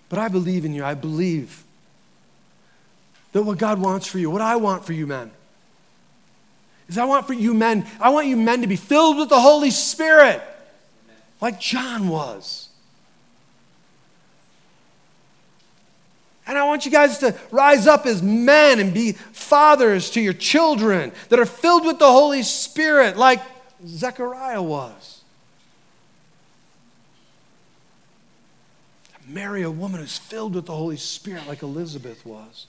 But 0.09 0.19
I 0.19 0.29
believe 0.29 0.65
in 0.65 0.73
you. 0.75 0.85
I 0.85 0.95
believe 0.95 1.65
that 3.33 3.43
what 3.43 3.59
God 3.59 3.81
wants 3.81 4.07
for 4.07 4.19
you, 4.19 4.31
what 4.31 4.41
I 4.41 4.57
want 4.57 4.85
for 4.85 4.93
you, 4.93 5.07
men, 5.07 5.31
is 6.89 6.97
I 6.97 7.05
want 7.05 7.27
for 7.27 7.33
you 7.33 7.53
men, 7.53 7.87
I 8.01 8.11
want 8.11 8.29
you 8.29 8.37
men 8.37 8.61
to 8.61 8.67
be 8.67 8.77
filled 8.77 9.19
with 9.19 9.29
the 9.29 9.41
Holy 9.41 9.71
Spirit 9.71 10.43
like 11.41 11.61
John 11.61 12.09
was. 12.09 12.69
And 16.47 16.57
I 16.57 16.65
want 16.65 16.85
you 16.85 16.93
guys 16.93 17.19
to 17.19 17.35
rise 17.51 17.87
up 17.87 18.07
as 18.07 18.23
men 18.23 18.79
and 18.79 18.95
be 18.95 19.13
fathers 19.13 20.11
to 20.11 20.21
your 20.21 20.33
children 20.33 21.13
that 21.29 21.41
are 21.41 21.47
filled 21.47 21.85
with 21.85 21.99
the 21.99 22.11
Holy 22.11 22.45
Spirit, 22.45 23.17
like 23.17 23.43
Zechariah 23.85 24.63
was. 24.63 25.23
Marry 29.27 29.63
a 29.63 29.71
woman 29.71 30.01
who's 30.01 30.19
filled 30.19 30.55
with 30.55 30.67
the 30.67 30.73
Holy 30.77 30.97
Spirit, 30.97 31.49
like 31.49 31.65
Elizabeth 31.65 32.25
was. 32.25 32.67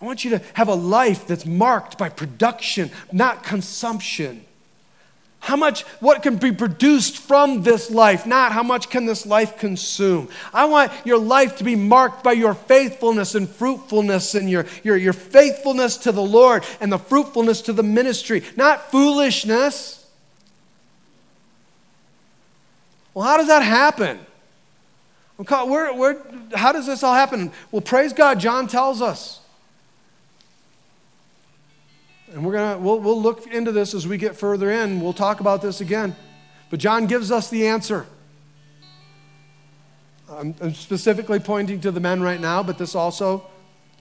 I 0.00 0.04
want 0.04 0.24
you 0.24 0.30
to 0.30 0.42
have 0.54 0.68
a 0.68 0.74
life 0.74 1.26
that's 1.26 1.44
marked 1.44 1.98
by 1.98 2.08
production, 2.08 2.92
not 3.12 3.42
consumption. 3.42 4.44
How 5.40 5.56
much, 5.56 5.82
what 6.00 6.22
can 6.22 6.36
be 6.36 6.52
produced 6.52 7.16
from 7.16 7.62
this 7.62 7.90
life, 7.90 8.26
not 8.26 8.52
how 8.52 8.62
much 8.62 8.90
can 8.90 9.06
this 9.06 9.24
life 9.24 9.58
consume. 9.58 10.28
I 10.52 10.66
want 10.66 10.92
your 11.04 11.18
life 11.18 11.56
to 11.56 11.64
be 11.64 11.76
marked 11.76 12.22
by 12.22 12.32
your 12.32 12.52
faithfulness 12.52 13.34
and 13.34 13.48
fruitfulness 13.48 14.34
and 14.34 14.50
your, 14.50 14.66
your, 14.84 14.98
your 14.98 15.14
faithfulness 15.14 15.96
to 15.98 16.12
the 16.12 16.22
Lord 16.22 16.64
and 16.78 16.92
the 16.92 16.98
fruitfulness 16.98 17.62
to 17.62 17.72
the 17.72 17.82
ministry, 17.82 18.42
not 18.54 18.90
foolishness. 18.90 20.06
Well, 23.14 23.24
how 23.24 23.38
does 23.38 23.48
that 23.48 23.62
happen? 23.62 24.20
Where, 25.36 25.94
where, 25.94 26.22
how 26.54 26.72
does 26.72 26.86
this 26.86 27.02
all 27.02 27.14
happen? 27.14 27.50
Well, 27.72 27.80
praise 27.80 28.12
God, 28.12 28.38
John 28.40 28.68
tells 28.68 29.00
us. 29.00 29.39
And 32.32 32.44
we're 32.44 32.52
gonna 32.52 32.78
we'll, 32.78 33.00
we'll 33.00 33.20
look 33.20 33.46
into 33.46 33.72
this 33.72 33.94
as 33.94 34.06
we 34.06 34.16
get 34.16 34.36
further 34.36 34.70
in. 34.70 35.00
We'll 35.00 35.12
talk 35.12 35.40
about 35.40 35.62
this 35.62 35.80
again. 35.80 36.14
But 36.70 36.78
John 36.78 37.06
gives 37.06 37.30
us 37.32 37.50
the 37.50 37.66
answer. 37.66 38.06
I'm, 40.30 40.54
I'm 40.60 40.74
specifically 40.74 41.40
pointing 41.40 41.80
to 41.80 41.90
the 41.90 42.00
men 42.00 42.22
right 42.22 42.40
now, 42.40 42.62
but 42.62 42.78
this 42.78 42.94
also 42.94 43.44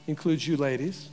includes 0.05 0.47
you 0.47 0.57
ladies. 0.57 1.09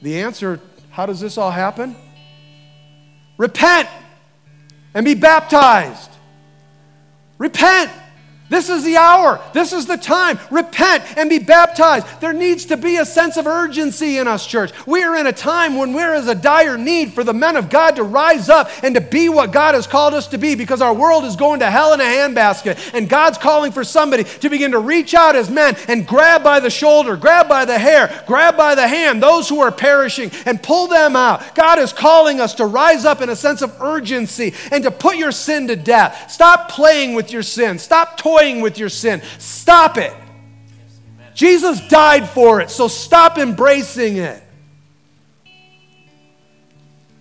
The 0.00 0.20
answer 0.20 0.60
how 0.92 1.06
does 1.06 1.20
this 1.20 1.38
all 1.38 1.50
happen? 1.50 1.96
Repent 3.38 3.88
and 4.92 5.06
be 5.06 5.14
baptized. 5.14 6.10
Repent. 7.38 7.90
This 8.52 8.68
is 8.68 8.84
the 8.84 8.98
hour. 8.98 9.40
This 9.54 9.72
is 9.72 9.86
the 9.86 9.96
time. 9.96 10.38
Repent 10.50 11.16
and 11.16 11.30
be 11.30 11.38
baptized. 11.38 12.06
There 12.20 12.34
needs 12.34 12.66
to 12.66 12.76
be 12.76 12.98
a 12.98 13.06
sense 13.06 13.38
of 13.38 13.46
urgency 13.46 14.18
in 14.18 14.28
us, 14.28 14.46
church. 14.46 14.72
We 14.86 15.02
are 15.02 15.16
in 15.16 15.26
a 15.26 15.32
time 15.32 15.76
when 15.76 15.94
there 15.94 16.14
is 16.14 16.28
a 16.28 16.34
dire 16.34 16.76
need 16.76 17.14
for 17.14 17.24
the 17.24 17.32
men 17.32 17.56
of 17.56 17.70
God 17.70 17.96
to 17.96 18.02
rise 18.02 18.50
up 18.50 18.68
and 18.82 18.94
to 18.94 19.00
be 19.00 19.30
what 19.30 19.52
God 19.52 19.74
has 19.74 19.86
called 19.86 20.12
us 20.12 20.26
to 20.28 20.38
be 20.38 20.54
because 20.54 20.82
our 20.82 20.92
world 20.92 21.24
is 21.24 21.34
going 21.34 21.60
to 21.60 21.70
hell 21.70 21.94
in 21.94 22.00
a 22.02 22.04
handbasket. 22.04 22.92
And 22.92 23.08
God's 23.08 23.38
calling 23.38 23.72
for 23.72 23.84
somebody 23.84 24.24
to 24.24 24.50
begin 24.50 24.72
to 24.72 24.80
reach 24.80 25.14
out 25.14 25.34
as 25.34 25.48
men 25.48 25.74
and 25.88 26.06
grab 26.06 26.44
by 26.44 26.60
the 26.60 26.68
shoulder, 26.68 27.16
grab 27.16 27.48
by 27.48 27.64
the 27.64 27.78
hair, 27.78 28.22
grab 28.26 28.58
by 28.58 28.74
the 28.74 28.86
hand 28.86 29.22
those 29.22 29.48
who 29.48 29.60
are 29.60 29.72
perishing 29.72 30.30
and 30.44 30.62
pull 30.62 30.88
them 30.88 31.16
out. 31.16 31.54
God 31.54 31.78
is 31.78 31.94
calling 31.94 32.38
us 32.38 32.54
to 32.56 32.66
rise 32.66 33.06
up 33.06 33.22
in 33.22 33.30
a 33.30 33.36
sense 33.36 33.62
of 33.62 33.80
urgency 33.80 34.52
and 34.70 34.84
to 34.84 34.90
put 34.90 35.16
your 35.16 35.32
sin 35.32 35.68
to 35.68 35.76
death. 35.76 36.30
Stop 36.30 36.68
playing 36.68 37.14
with 37.14 37.32
your 37.32 37.42
sin. 37.42 37.78
Stop 37.78 38.18
toying 38.18 38.41
toying 38.42 38.60
with 38.60 38.78
your 38.78 38.88
sin. 38.88 39.22
Stop 39.38 39.98
it. 39.98 40.12
Jesus 41.34 41.80
died 41.88 42.28
for 42.28 42.60
it, 42.60 42.70
so 42.70 42.88
stop 42.88 43.38
embracing 43.38 44.18
it. 44.18 44.42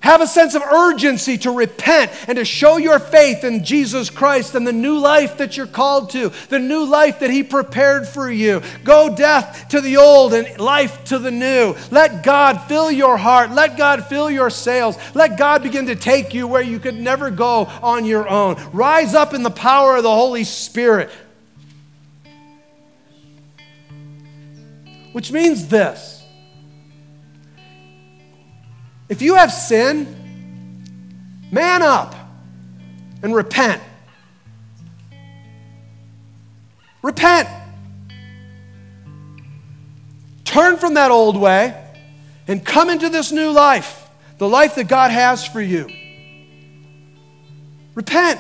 Have 0.01 0.21
a 0.21 0.27
sense 0.27 0.55
of 0.55 0.63
urgency 0.63 1.37
to 1.39 1.51
repent 1.51 2.11
and 2.27 2.37
to 2.37 2.43
show 2.43 2.77
your 2.77 2.97
faith 2.97 3.43
in 3.43 3.63
Jesus 3.63 4.09
Christ 4.09 4.55
and 4.55 4.65
the 4.65 4.73
new 4.73 4.97
life 4.97 5.37
that 5.37 5.55
you're 5.55 5.67
called 5.67 6.09
to, 6.11 6.31
the 6.49 6.57
new 6.57 6.85
life 6.85 7.19
that 7.19 7.29
He 7.29 7.43
prepared 7.43 8.07
for 8.07 8.29
you. 8.29 8.63
Go 8.83 9.15
death 9.15 9.67
to 9.69 9.79
the 9.79 9.97
old 9.97 10.33
and 10.33 10.59
life 10.59 11.03
to 11.05 11.19
the 11.19 11.29
new. 11.29 11.75
Let 11.91 12.23
God 12.23 12.61
fill 12.67 12.91
your 12.91 13.15
heart. 13.15 13.51
Let 13.51 13.77
God 13.77 14.07
fill 14.07 14.31
your 14.31 14.49
sails. 14.49 14.97
Let 15.13 15.37
God 15.37 15.61
begin 15.61 15.85
to 15.85 15.95
take 15.95 16.33
you 16.33 16.47
where 16.47 16.63
you 16.63 16.79
could 16.79 16.99
never 16.99 17.29
go 17.29 17.65
on 17.83 18.03
your 18.03 18.27
own. 18.27 18.59
Rise 18.73 19.13
up 19.13 19.35
in 19.35 19.43
the 19.43 19.51
power 19.51 19.97
of 19.97 20.03
the 20.03 20.09
Holy 20.09 20.43
Spirit. 20.43 21.11
Which 25.11 25.31
means 25.31 25.67
this 25.67 26.20
if 29.11 29.21
you 29.21 29.35
have 29.35 29.51
sin, 29.51 30.07
man 31.51 31.81
up 31.81 32.15
and 33.21 33.35
repent. 33.35 33.83
Repent. 37.01 37.49
Turn 40.45 40.77
from 40.77 40.93
that 40.93 41.11
old 41.11 41.35
way 41.35 41.77
and 42.47 42.65
come 42.65 42.89
into 42.89 43.09
this 43.09 43.33
new 43.33 43.51
life, 43.51 44.09
the 44.37 44.47
life 44.47 44.75
that 44.75 44.87
God 44.87 45.11
has 45.11 45.45
for 45.45 45.59
you. 45.59 45.89
Repent. 47.95 48.39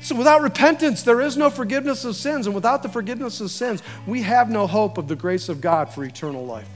So, 0.00 0.14
without 0.14 0.40
repentance, 0.40 1.02
there 1.02 1.20
is 1.20 1.36
no 1.36 1.50
forgiveness 1.50 2.06
of 2.06 2.16
sins. 2.16 2.46
And 2.46 2.54
without 2.54 2.82
the 2.82 2.88
forgiveness 2.88 3.42
of 3.42 3.50
sins, 3.50 3.82
we 4.06 4.22
have 4.22 4.48
no 4.48 4.66
hope 4.66 4.96
of 4.96 5.06
the 5.06 5.16
grace 5.16 5.50
of 5.50 5.60
God 5.60 5.92
for 5.92 6.02
eternal 6.02 6.46
life. 6.46 6.68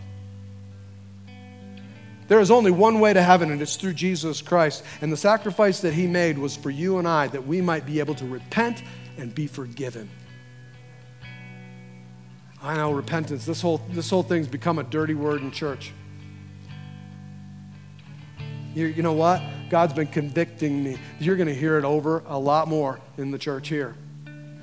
There 2.27 2.41
is 2.41 2.51
only 2.51 2.71
one 2.71 3.01
way 3.01 3.13
to 3.13 3.23
heaven, 3.23 3.51
and 3.51 3.61
it's 3.61 3.77
through 3.77 3.95
Jesus 3.95 4.41
Christ. 4.41 4.83
And 5.01 5.13
the 5.13 5.17
sacrifice 5.17 5.81
that 5.81 5.93
He 5.93 6.07
made 6.07 6.39
was 6.39 6.57
for 6.57 6.71
you 6.71 6.99
and 6.99 7.07
I 7.07 7.29
that 7.29 7.47
we 7.47 7.61
might 7.61 7.85
be 7.85 8.01
able 8.01 8.15
to 8.17 8.27
repent 8.27 8.83
and 9.19 9.35
be 9.35 9.47
forgiven. 9.47 10.09
I 12.63 12.77
know 12.77 12.93
repentance, 12.93 13.45
this 13.45 13.61
whole, 13.61 13.83
this 13.91 14.09
whole 14.09 14.23
thing's 14.23 14.49
become 14.49 14.79
a 14.79 14.85
dirty 14.85 15.15
word 15.15 15.43
in 15.43 15.51
church. 15.51 15.93
You, 18.75 18.87
you 18.87 19.03
know 19.03 19.13
what? 19.13 19.43
God's 19.69 19.93
been 19.93 20.07
convicting 20.07 20.83
me. 20.83 20.99
You're 21.19 21.37
going 21.37 21.49
to 21.49 21.55
hear 21.55 21.79
it 21.79 21.85
over 21.85 22.23
a 22.27 22.39
lot 22.39 22.69
more 22.69 23.01
in 23.19 23.31
the 23.31 23.39
church 23.39 23.69
here 23.69 23.95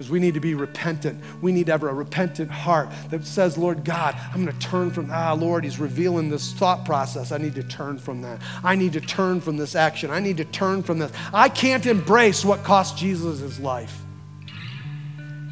because 0.02 0.10
we 0.10 0.20
need 0.20 0.34
to 0.34 0.40
be 0.40 0.56
repentant. 0.56 1.24
We 1.44 1.52
need 1.52 1.68
to 1.68 1.74
have 1.74 1.84
a 1.84 1.94
repentant 1.94 2.50
heart 2.50 2.90
that 3.12 3.24
says, 3.24 3.56
Lord 3.56 3.86
God, 3.86 4.16
I'm 4.34 4.44
going 4.44 4.58
to 4.58 4.68
turn 4.68 4.90
from, 4.90 5.12
ah, 5.12 5.34
Lord, 5.34 5.64
He's 5.64 5.80
revealing 5.80 6.32
this 6.32 6.54
thought 6.54 6.86
process. 6.86 7.32
I 7.32 7.38
need 7.38 7.54
to 7.54 7.62
turn 7.62 8.00
from 8.00 8.24
that. 8.24 8.42
I 8.64 8.76
need 8.76 8.94
to 8.94 9.00
turn 9.00 9.42
from 9.42 9.58
this 9.58 9.76
action. 9.76 10.10
I 10.10 10.20
need 10.20 10.38
to 10.38 10.46
turn 10.46 10.82
from 10.82 10.98
this. 10.98 11.12
I 11.32 11.50
can't 11.50 11.86
embrace 11.86 12.44
what 12.44 12.64
cost 12.64 12.98
Jesus 12.98 13.42
his 13.42 13.60
life. 13.60 13.96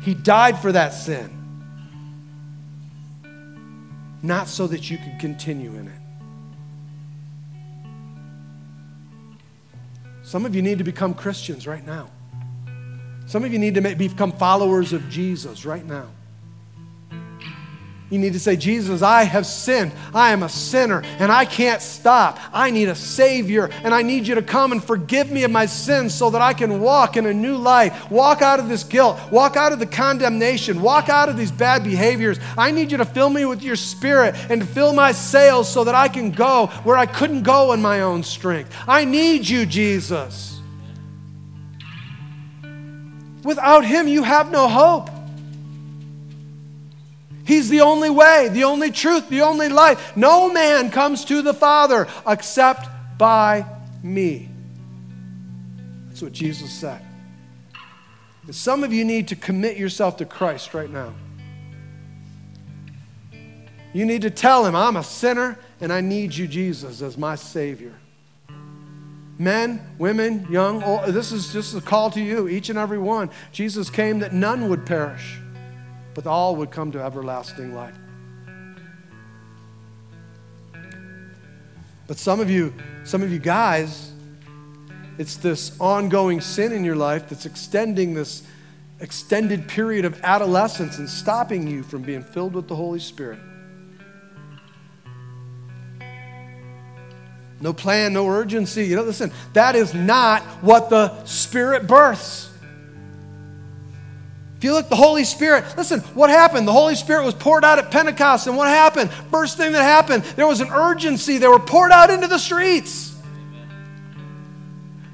He 0.02 0.16
died 0.16 0.58
for 0.58 0.72
that 0.72 0.96
sin, 0.96 1.30
not 4.24 4.48
so 4.48 4.66
that 4.66 4.90
you 4.90 4.98
could 4.98 5.20
continue 5.20 5.76
in 5.76 5.90
it. 5.90 6.02
Some 10.24 10.44
of 10.44 10.56
you 10.56 10.64
need 10.64 10.80
to 10.80 10.84
become 10.84 11.14
Christians 11.14 11.68
right 11.68 11.86
now. 11.86 12.10
Some 13.30 13.44
of 13.44 13.54
you 13.54 13.60
need 13.60 13.76
to 13.76 13.82
become 13.82 14.32
followers 14.32 14.92
of 14.92 15.08
Jesus 15.08 15.64
right 15.64 15.86
now. 15.86 16.08
You 18.10 18.18
need 18.18 18.34
to 18.34 18.40
say, 18.40 18.56
Jesus, 18.56 19.04
I 19.04 19.22
have 19.22 19.46
sinned. 19.46 19.92
I 20.16 20.32
am 20.32 20.42
a 20.42 20.50
sinner 20.50 21.04
and 21.20 21.32
I 21.32 21.46
can't 21.46 21.80
stop. 21.80 22.40
I 22.52 22.72
need 22.72 22.90
a 22.90 22.96
Savior 22.96 23.70
and 23.84 23.94
I 23.94 24.02
need 24.02 24.26
you 24.26 24.34
to 24.34 24.42
come 24.42 24.72
and 24.72 24.84
forgive 24.84 25.30
me 25.30 25.44
of 25.44 25.52
my 25.52 25.68
sins 25.68 26.16
so 26.16 26.32
that 26.32 26.42
I 26.42 26.56
can 26.56 26.82
walk 26.82 27.18
in 27.18 27.28
a 27.28 27.34
new 27.34 27.56
life, 27.56 28.10
walk 28.10 28.42
out 28.42 28.60
of 28.60 28.68
this 28.68 28.84
guilt, 28.84 29.20
walk 29.32 29.56
out 29.56 29.74
of 29.74 29.78
the 29.78 29.86
condemnation, 29.86 30.82
walk 30.82 31.08
out 31.10 31.30
of 31.30 31.38
these 31.38 31.52
bad 31.52 31.84
behaviors. 31.84 32.40
I 32.58 32.72
need 32.72 32.92
you 32.92 32.98
to 32.98 33.06
fill 33.06 33.30
me 33.30 33.46
with 33.46 33.62
your 33.62 33.76
Spirit 33.76 34.34
and 34.50 34.68
fill 34.68 34.92
my 34.92 35.12
sails 35.12 35.72
so 35.72 35.84
that 35.84 35.94
I 35.94 36.08
can 36.08 36.32
go 36.32 36.66
where 36.84 36.98
I 36.98 37.06
couldn't 37.06 37.44
go 37.44 37.74
in 37.74 37.82
my 37.84 38.02
own 38.02 38.24
strength. 38.24 38.76
I 38.88 39.06
need 39.06 39.48
you, 39.48 39.68
Jesus. 39.68 40.59
Without 43.50 43.84
Him, 43.84 44.08
you 44.08 44.22
have 44.22 44.52
no 44.52 44.68
hope. 44.68 45.10
He's 47.48 47.68
the 47.68 47.82
only 47.82 48.12
way, 48.12 48.48
the 48.50 48.66
only 48.66 48.92
truth, 48.92 49.28
the 49.28 49.42
only 49.42 49.70
life. 49.70 50.16
No 50.16 50.54
man 50.54 50.92
comes 50.92 51.26
to 51.26 51.42
the 51.42 51.56
Father 51.56 52.08
except 52.28 52.88
by 53.18 53.66
me. 54.04 54.50
That's 56.10 56.22
what 56.22 56.32
Jesus 56.32 56.72
said. 56.72 57.02
And 58.46 58.54
some 58.54 58.84
of 58.84 58.94
you 58.94 59.04
need 59.04 59.30
to 59.30 59.36
commit 59.36 59.78
yourself 59.78 60.18
to 60.18 60.26
Christ 60.26 60.76
right 60.76 60.92
now. 60.92 61.16
You 63.94 64.06
need 64.06 64.22
to 64.22 64.30
tell 64.30 64.64
him, 64.64 64.76
I'm 64.76 64.96
a 64.96 65.04
sinner 65.04 65.58
and 65.82 65.92
I 65.92 66.02
need 66.02 66.36
you, 66.36 66.48
Jesus, 66.48 67.02
as 67.02 67.18
my 67.18 67.34
Savior 67.34 67.96
men, 69.40 69.82
women, 69.98 70.46
young, 70.52 70.84
old. 70.84 71.06
This 71.06 71.32
is 71.32 71.52
just 71.52 71.76
a 71.76 71.82
call 71.82 72.12
to 72.12 72.22
you, 72.22 72.48
each 72.48 72.70
and 72.70 72.78
every 72.78 73.00
one. 73.00 73.32
Jesus 73.52 73.90
came 73.90 74.20
that 74.20 74.34
none 74.34 74.70
would 74.70 74.86
perish, 74.86 75.40
but 76.14 76.28
all 76.28 76.56
would 76.58 76.70
come 76.70 76.92
to 76.92 77.02
everlasting 77.02 77.74
life. 77.74 77.96
But 82.06 82.18
some 82.18 82.40
of 82.40 82.50
you, 82.50 82.74
some 83.04 83.24
of 83.24 83.32
you 83.32 83.40
guys, 83.40 84.12
it's 85.18 85.38
this 85.38 85.80
ongoing 85.80 86.42
sin 86.42 86.72
in 86.72 86.84
your 86.84 86.96
life 86.96 87.30
that's 87.30 87.46
extending 87.46 88.14
this 88.14 88.44
extended 89.00 89.68
period 89.70 90.04
of 90.04 90.20
adolescence 90.24 90.98
and 90.98 91.10
stopping 91.10 91.66
you 91.66 91.84
from 91.84 92.02
being 92.02 92.24
filled 92.24 92.54
with 92.54 92.68
the 92.68 92.76
Holy 92.76 93.00
Spirit. 93.00 93.40
No 97.62 97.74
plan, 97.74 98.14
no 98.14 98.28
urgency. 98.28 98.86
You 98.86 98.96
know, 98.96 99.04
listen, 99.04 99.32
that 99.54 99.76
is 99.76 99.94
not 99.94 100.42
what 100.62 100.90
the 100.90 101.24
Spirit 101.26 101.88
births. 101.88 102.50
If 104.58 104.66
you 104.66 104.74
look, 104.74 104.90
the 104.90 104.96
Holy 104.96 105.24
Spirit, 105.24 105.64
listen, 105.78 106.02
what 106.14 106.30
happened? 106.30 106.68
The 106.68 106.74
Holy 106.74 106.96
Spirit 106.96 107.24
was 107.24 107.34
poured 107.34 107.64
out 107.64 107.80
at 107.80 107.92
Pentecost, 107.92 108.46
and 108.46 108.58
what 108.58 108.68
happened? 108.68 109.10
First 109.32 109.56
thing 109.56 109.72
that 109.72 109.84
happened, 109.84 110.24
there 110.36 110.48
was 110.48 110.60
an 110.60 110.70
urgency. 110.70 111.38
They 111.38 111.48
were 111.48 111.60
poured 111.60 111.92
out 111.92 112.10
into 112.10 112.28
the 112.28 112.38
streets. 112.38 113.09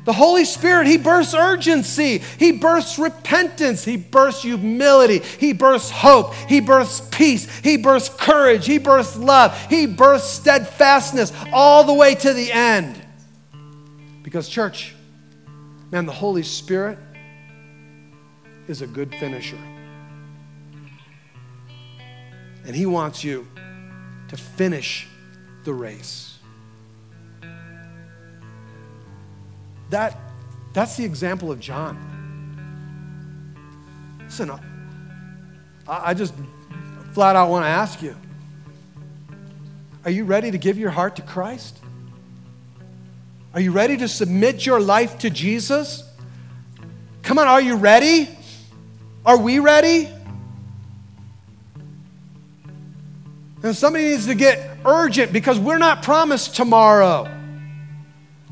The 0.06 0.14
Holy 0.14 0.46
Spirit, 0.46 0.86
He 0.88 0.98
bursts 0.98 1.34
urgency. 1.34 2.20
He 2.20 2.52
bursts 2.54 2.98
repentance. 3.00 3.84
He 3.84 3.98
bursts 3.98 4.44
humility. 4.44 5.20
He 5.20 5.52
bursts 5.52 5.90
hope. 5.90 6.34
He 6.48 6.62
bursts 6.62 7.08
peace. 7.12 7.50
He 7.60 7.78
bursts 7.78 8.16
courage. 8.16 8.68
He 8.68 8.78
bursts 8.78 9.18
love. 9.18 9.60
He 9.68 9.88
bursts 9.88 10.30
steadfastness 10.30 11.34
all 11.52 11.84
the 11.84 11.94
way 11.94 12.14
to 12.16 12.34
the 12.34 12.52
end. 12.52 13.02
Because, 14.22 14.48
church, 14.48 14.94
man, 15.92 16.06
the 16.06 16.12
Holy 16.12 16.44
Spirit 16.44 17.00
is 18.68 18.84
a 18.84 18.88
good 18.88 19.14
finisher. 19.16 19.60
And 22.64 22.76
He 22.76 22.86
wants 22.86 23.24
you 23.24 23.48
to 24.28 24.38
finish 24.38 25.08
the 25.64 25.74
race. 25.74 26.35
That, 29.96 30.18
that's 30.74 30.98
the 30.98 31.06
example 31.06 31.54
of 31.54 31.62
John. 31.62 31.96
Listen, 34.26 34.52
I, 34.52 34.60
I 35.88 36.14
just 36.14 36.34
flat 37.14 37.38
out 37.38 37.50
want 37.50 37.64
to 37.64 37.70
ask 37.70 38.02
you 38.02 38.14
are 40.04 40.12
you 40.12 40.26
ready 40.26 40.52
to 40.52 40.58
give 40.58 40.78
your 40.78 40.90
heart 40.90 41.16
to 41.16 41.22
Christ? 41.22 41.80
Are 43.54 43.62
you 43.62 43.72
ready 43.72 43.96
to 43.96 44.10
submit 44.10 44.66
your 44.66 44.82
life 44.82 45.18
to 45.20 45.30
Jesus? 45.30 46.04
Come 47.22 47.40
on, 47.40 47.48
are 47.48 47.62
you 47.62 47.78
ready? 47.78 48.28
Are 49.26 49.38
we 49.38 49.60
ready? 49.60 50.10
And 53.64 53.74
somebody 53.74 54.10
needs 54.10 54.26
to 54.26 54.36
get 54.36 54.78
urgent 54.84 55.32
because 55.32 55.58
we're 55.58 55.78
not 55.78 56.04
promised 56.04 56.54
tomorrow. 56.54 57.35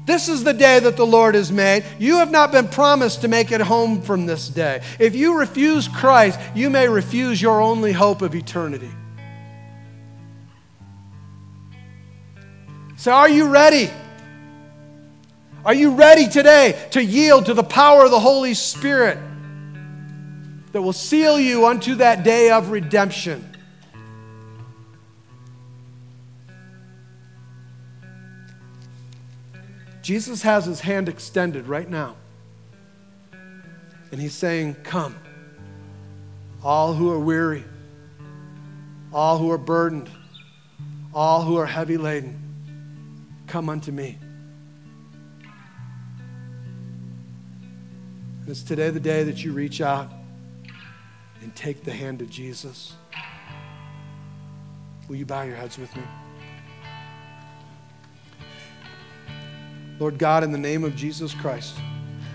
This 0.05 0.27
is 0.27 0.43
the 0.43 0.53
day 0.53 0.79
that 0.79 0.97
the 0.97 1.05
Lord 1.05 1.35
has 1.35 1.51
made. 1.51 1.85
You 1.97 2.17
have 2.17 2.29
not 2.29 2.51
been 2.51 2.67
promised 2.67 3.21
to 3.21 3.29
make 3.29 3.51
it 3.51 3.61
home 3.61 4.01
from 4.01 4.25
this 4.25 4.49
day. 4.49 4.83
If 4.99 5.15
you 5.15 5.39
refuse 5.39 5.87
Christ, 5.87 6.39
you 6.53 6.69
may 6.69 6.89
refuse 6.89 7.41
your 7.41 7.61
only 7.61 7.93
hope 7.93 8.21
of 8.21 8.35
eternity. 8.35 8.91
So, 12.97 13.11
are 13.11 13.29
you 13.29 13.47
ready? 13.47 13.89
Are 15.65 15.73
you 15.73 15.95
ready 15.95 16.27
today 16.27 16.87
to 16.91 17.03
yield 17.03 17.45
to 17.45 17.53
the 17.53 17.63
power 17.63 18.03
of 18.03 18.11
the 18.11 18.19
Holy 18.19 18.53
Spirit 18.53 19.17
that 20.73 20.81
will 20.81 20.93
seal 20.93 21.39
you 21.39 21.65
unto 21.65 21.95
that 21.95 22.23
day 22.23 22.51
of 22.51 22.69
redemption? 22.69 23.52
Jesus 30.03 30.41
has 30.41 30.65
his 30.65 30.81
hand 30.81 31.07
extended 31.07 31.65
right 31.65 31.89
now. 31.89 32.17
And 34.11 34.19
he's 34.21 34.33
saying, 34.33 34.75
Come, 34.83 35.15
all 36.61 36.93
who 36.93 37.09
are 37.09 37.19
weary, 37.19 37.63
all 39.13 39.37
who 39.37 39.49
are 39.49 39.57
burdened, 39.57 40.11
all 41.13 41.41
who 41.43 41.55
are 41.55 41.65
heavy 41.65 41.95
laden, 41.95 42.37
come 43.47 43.69
unto 43.69 43.93
me. 43.93 44.19
And 48.41 48.49
it's 48.49 48.61
today 48.61 48.89
the 48.89 48.99
day 48.99 49.23
that 49.23 49.41
you 49.41 49.53
reach 49.53 49.79
out 49.79 50.11
and 51.41 51.55
take 51.55 51.85
the 51.85 51.93
hand 51.93 52.21
of 52.21 52.29
Jesus. 52.29 52.93
Will 55.07 55.15
you 55.15 55.25
bow 55.25 55.43
your 55.43 55.55
heads 55.55 55.77
with 55.77 55.95
me? 55.95 56.03
Lord 60.03 60.17
God, 60.17 60.43
in 60.43 60.51
the 60.51 60.57
name 60.57 60.83
of 60.83 60.97
Jesus 60.97 61.33
Christ, 61.33 61.77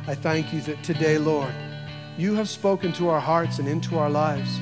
I 0.07 0.15
thank 0.15 0.55
you 0.55 0.63
that 0.63 0.83
today, 0.83 1.19
Lord, 1.19 1.53
you 2.17 2.35
have 2.35 2.49
spoken 2.49 2.95
to 2.95 3.11
our 3.11 3.21
hearts 3.21 3.59
and 3.59 3.69
into 3.69 3.99
our 3.99 4.09
lives. 4.09 4.57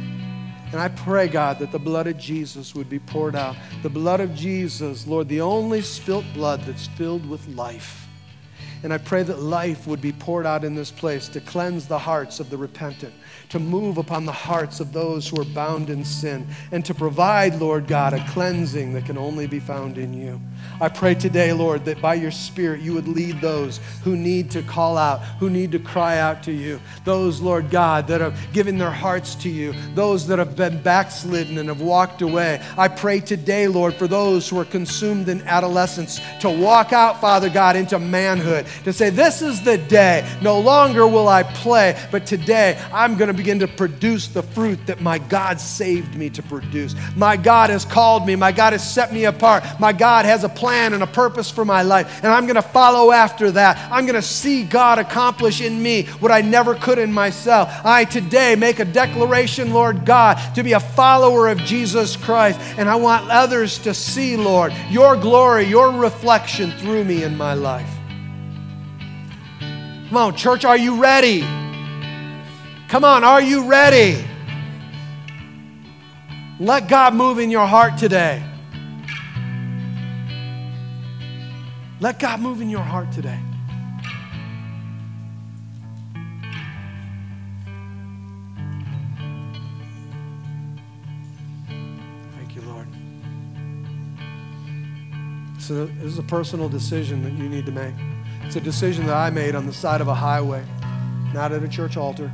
And 0.73 0.81
I 0.81 0.89
pray, 0.89 1.29
God, 1.29 1.61
that 1.61 1.71
the 1.71 1.79
blood 1.79 2.09
of 2.09 2.19
Jesus 2.19 2.75
would 2.75 2.91
be 2.91 2.99
poured 2.99 3.37
out. 3.37 3.55
The 3.85 3.89
blood 3.89 4.19
of 4.19 4.35
Jesus, 4.35 5.07
Lord, 5.07 5.29
the 5.29 5.41
only 5.41 5.83
spilt 5.83 6.25
blood 6.35 6.63
that's 6.63 6.89
filled 6.89 7.31
with 7.31 7.47
life. 7.47 8.09
And 8.83 8.93
I 8.93 8.99
pray 8.99 9.23
that 9.23 9.39
life 9.39 9.87
would 9.87 10.01
be 10.01 10.13
poured 10.13 10.45
out 10.45 10.65
in 10.65 10.75
this 10.75 10.91
place 10.91 11.29
to 11.29 11.41
cleanse 11.41 11.87
the 11.87 12.01
hearts 12.01 12.41
of 12.41 12.51
the 12.51 12.59
repentant, 12.59 13.15
to 13.51 13.61
move 13.61 13.99
upon 13.99 14.25
the 14.25 14.33
hearts 14.33 14.81
of 14.81 14.93
those 14.93 15.29
who 15.29 15.41
are 15.41 15.55
bound 15.55 15.91
in 15.91 16.05
sin, 16.05 16.49
and 16.73 16.85
to 16.85 16.93
provide, 16.93 17.55
Lord 17.61 17.87
God, 17.87 18.15
a 18.15 18.29
cleansing 18.31 18.95
that 18.95 19.07
can 19.07 19.17
only 19.17 19.47
be 19.47 19.61
found 19.61 19.97
in 19.97 20.13
you. 20.13 20.41
I 20.79 20.91
pray 20.91 21.15
today, 21.15 21.55
Lord, 21.55 21.87
that 21.87 22.03
by 22.03 22.15
your 22.15 22.31
Spirit 22.31 22.83
you 22.83 22.93
would 22.93 23.09
lead 23.09 23.41
those 23.41 23.81
who 24.05 24.15
need 24.15 24.51
to 24.51 24.63
call 24.63 24.99
out, 24.99 25.23
who 25.41 25.49
need 25.49 25.73
to 25.73 25.79
cry 25.79 26.19
out 26.19 26.43
to 26.45 26.53
you. 26.53 26.81
Those, 27.05 27.41
Lord 27.41 27.71
God, 27.71 28.07
that 28.09 28.21
have 28.21 28.39
given 28.53 28.77
their 28.77 28.91
hearts 28.91 29.35
to 29.37 29.49
you. 29.49 29.73
Those 29.95 30.27
that 30.27 30.39
have 30.39 30.55
been 30.55 30.83
backslidden 30.83 31.57
and 31.57 31.71
have 31.71 31.81
walked 31.81 32.21
away. 32.21 32.63
I 32.77 32.89
pray 32.89 33.21
today, 33.21 33.69
Lord, 33.69 33.95
for 33.95 34.07
those 34.07 34.49
who 34.49 34.59
are 34.59 34.67
consumed 34.67 35.31
in 35.31 35.41
adolescence 35.43 36.21
to 36.41 36.51
walk 36.51 36.93
out, 36.93 37.23
Father 37.23 37.49
God, 37.49 37.77
into 37.77 37.99
manhood. 37.99 38.67
To 38.85 38.93
say, 38.93 39.09
This 39.09 39.41
is 39.41 39.63
the 39.63 39.79
day. 39.79 40.29
No 40.43 40.61
longer 40.61 41.07
will 41.07 41.29
I 41.29 41.43
play, 41.43 41.99
but 42.11 42.27
today 42.27 42.79
I'm 42.93 43.17
going 43.17 43.29
to 43.29 43.35
begin 43.35 43.61
to 43.61 43.69
produce 43.69 44.29
the 44.29 44.43
fruit 44.43 44.87
that 44.87 45.01
my 45.01 45.19
God 45.19 45.59
saved 45.59 46.17
me 46.17 46.29
to 46.31 46.43
produce. 46.43 46.95
My 47.17 47.37
God 47.39 47.71
has 47.71 47.87
called 47.87 48.27
me. 48.27 48.37
My 48.37 48.53
God 48.53 48.75
has 48.75 48.93
set 48.93 49.11
me 49.13 49.25
apart. 49.25 49.65
My 49.81 49.93
God 49.93 50.27
has 50.27 50.45
a 50.45 50.49
plan 50.51 50.66
plan 50.67 50.95
and 50.95 51.03
a 51.05 51.07
purpose 51.07 51.49
for 51.49 51.65
my 51.65 51.83
life, 51.83 52.25
and 52.25 52.33
I'm 52.33 52.45
going 52.45 52.57
to 52.57 52.61
follow 52.61 53.13
after 53.13 53.53
that. 53.53 53.79
I'm 53.93 54.05
going 54.05 54.17
to 54.17 54.21
see 54.21 54.65
God 54.65 54.99
accomplish 54.99 55.61
in 55.61 55.81
me 55.81 56.07
what 56.19 56.33
I 56.33 56.41
never 56.41 56.75
could 56.75 56.99
in 56.99 57.13
myself. 57.13 57.71
I 57.85 58.05
today 58.05 58.57
make 58.57 58.81
a 58.81 58.85
declaration, 58.85 59.73
Lord 59.73 60.05
God, 60.05 60.35
to 60.57 60.65
be 60.65 60.73
a 60.73 60.81
follower 60.81 61.47
of 61.47 61.59
Jesus 61.59 62.17
Christ, 62.17 62.59
and 62.79 62.89
I 62.89 62.97
want 62.97 63.31
others 63.31 63.79
to 63.79 63.95
see, 63.95 64.37
Lord, 64.37 64.73
your 64.91 65.15
glory, 65.15 65.67
your 65.67 65.93
reflection 65.93 66.73
through 66.73 67.05
me 67.05 67.23
in 67.23 67.37
my 67.37 67.55
life. 67.55 67.89
Come 70.09 70.17
on, 70.17 70.35
church, 70.35 70.65
are 70.65 70.77
you 70.77 71.01
ready? 71.01 71.43
Come 72.89 73.05
on, 73.05 73.23
are 73.23 73.41
you 73.41 73.69
ready? 73.69 74.21
Let 76.59 76.89
God 76.89 77.15
move 77.15 77.39
in 77.39 77.53
your 77.53 77.67
heart 77.69 77.99
today. 77.99 78.43
Let 81.99 82.19
God 82.19 82.41
move 82.41 82.61
in 82.61 82.69
your 82.69 82.83
heart 82.83 83.11
today. 83.11 83.39
Thank 92.37 92.55
you, 92.55 92.61
Lord. 92.63 92.87
So, 95.59 95.87
this 95.87 96.05
is 96.05 96.19
a 96.19 96.23
personal 96.23 96.69
decision 96.69 97.23
that 97.25 97.33
you 97.33 97.49
need 97.49 97.65
to 97.65 97.73
make. 97.73 97.95
It's 98.43 98.57
a 98.57 98.61
decision 98.61 99.07
that 99.07 99.17
I 99.17 99.31
made 99.31 99.55
on 99.55 99.67
the 99.67 99.73
side 99.73 100.03
of 100.03 100.09
a 100.09 100.15
highway, 100.15 100.63
not 101.33 101.51
at 101.53 101.63
a 101.63 101.69
church 101.69 101.97
altar. 101.97 102.31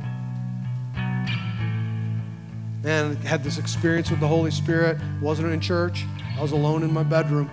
And 2.85 3.17
had 3.19 3.45
this 3.45 3.57
experience 3.57 4.11
with 4.11 4.19
the 4.19 4.27
Holy 4.27 4.51
Spirit. 4.51 4.99
Wasn't 5.21 5.49
in 5.49 5.61
church. 5.61 6.03
I 6.37 6.41
was 6.41 6.51
alone 6.51 6.83
in 6.83 6.91
my 6.91 7.03
bedroom 7.03 7.49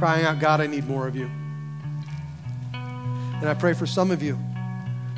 crying 0.00 0.24
out, 0.24 0.40
God, 0.40 0.62
I 0.62 0.66
need 0.66 0.88
more 0.88 1.06
of 1.06 1.14
you. 1.14 1.30
And 2.72 3.46
I 3.46 3.52
pray 3.52 3.74
for 3.74 3.84
some 3.84 4.10
of 4.10 4.22
you 4.22 4.38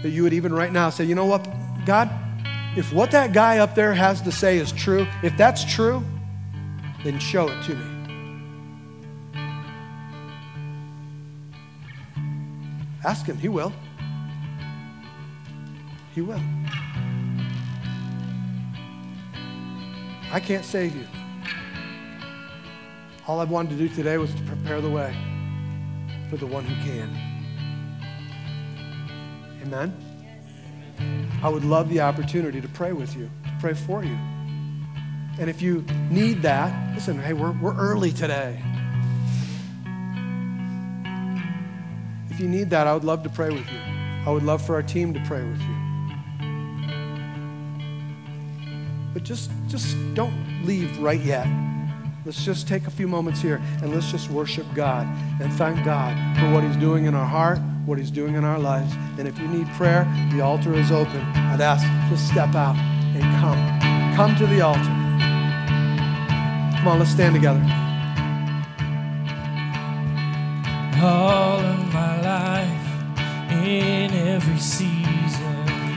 that 0.02 0.10
you 0.10 0.24
would 0.24 0.32
even 0.32 0.52
right 0.52 0.72
now 0.72 0.90
say, 0.90 1.04
you 1.04 1.14
know 1.14 1.24
what, 1.24 1.48
God, 1.86 2.10
if 2.76 2.92
what 2.92 3.12
that 3.12 3.32
guy 3.32 3.58
up 3.58 3.76
there 3.76 3.94
has 3.94 4.20
to 4.22 4.32
say 4.32 4.58
is 4.58 4.72
true, 4.72 5.06
if 5.22 5.36
that's 5.36 5.64
true, 5.72 6.02
then 7.04 7.20
show 7.20 7.46
it 7.48 7.62
to 7.62 7.76
me. 7.76 7.84
Ask 13.04 13.24
him, 13.24 13.36
he 13.36 13.48
will. 13.48 13.72
He 16.12 16.22
will. 16.22 16.42
I 20.32 20.40
can't 20.40 20.64
save 20.64 20.96
you. 20.96 21.06
All 23.28 23.38
I 23.38 23.44
wanted 23.44 23.70
to 23.70 23.88
do 23.88 23.94
today 23.94 24.18
was 24.18 24.34
to 24.34 24.42
prepare 24.42 24.80
the 24.80 24.90
way 24.90 25.14
for 26.28 26.36
the 26.36 26.46
one 26.46 26.64
who 26.64 26.74
can. 26.82 27.08
Amen. 29.62 29.94
I 31.40 31.48
would 31.48 31.64
love 31.64 31.88
the 31.88 32.00
opportunity 32.00 32.60
to 32.60 32.68
pray 32.68 32.92
with 32.92 33.14
you, 33.16 33.30
to 33.44 33.56
pray 33.60 33.74
for 33.74 34.02
you. 34.02 34.18
And 35.38 35.48
if 35.48 35.62
you 35.62 35.84
need 36.10 36.42
that, 36.42 36.94
listen, 36.94 37.18
hey, 37.20 37.32
we're, 37.32 37.52
we're 37.52 37.76
early 37.76 38.10
today. 38.10 38.60
If 42.28 42.40
you 42.40 42.48
need 42.48 42.70
that, 42.70 42.88
I 42.88 42.94
would 42.94 43.04
love 43.04 43.22
to 43.22 43.28
pray 43.28 43.50
with 43.50 43.70
you. 43.70 43.78
I 44.26 44.30
would 44.30 44.42
love 44.42 44.66
for 44.66 44.74
our 44.74 44.82
team 44.82 45.14
to 45.14 45.20
pray 45.26 45.42
with 45.42 45.60
you. 45.60 45.76
But 49.12 49.22
just, 49.22 49.50
just 49.68 49.96
don't 50.14 50.64
leave 50.64 50.98
right 50.98 51.20
yet. 51.20 51.46
Let's 52.24 52.44
just 52.44 52.68
take 52.68 52.86
a 52.86 52.90
few 52.90 53.08
moments 53.08 53.40
here 53.40 53.60
and 53.82 53.92
let's 53.92 54.10
just 54.12 54.30
worship 54.30 54.64
God 54.74 55.08
and 55.40 55.52
thank 55.54 55.84
God 55.84 56.16
for 56.38 56.52
what 56.52 56.62
He's 56.62 56.76
doing 56.76 57.06
in 57.06 57.14
our 57.16 57.26
heart, 57.26 57.58
what 57.84 57.98
He's 57.98 58.12
doing 58.12 58.36
in 58.36 58.44
our 58.44 58.60
lives. 58.60 58.94
And 59.18 59.26
if 59.26 59.36
you 59.40 59.48
need 59.48 59.66
prayer, 59.70 60.06
the 60.32 60.40
altar 60.40 60.72
is 60.74 60.92
open. 60.92 61.20
I'd 61.20 61.60
ask, 61.60 61.84
just 62.10 62.28
step 62.28 62.54
out 62.54 62.76
and 62.76 63.22
come. 63.40 63.58
Come 64.14 64.36
to 64.36 64.46
the 64.46 64.60
altar. 64.60 64.82
Come 66.78 66.88
on, 66.88 66.98
let's 67.00 67.10
stand 67.10 67.34
together. 67.34 67.60
All 71.04 71.58
of 71.58 71.92
my 71.92 72.20
life, 72.20 73.62
in 73.64 74.12
every 74.14 74.58
season, 74.58 75.02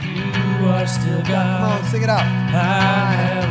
you 0.02 0.68
are 0.68 0.86
still 0.88 1.22
God. 1.22 1.60
Come 1.60 1.84
on, 1.84 1.84
sing 1.84 2.02
it 2.02 2.08
out. 2.08 3.45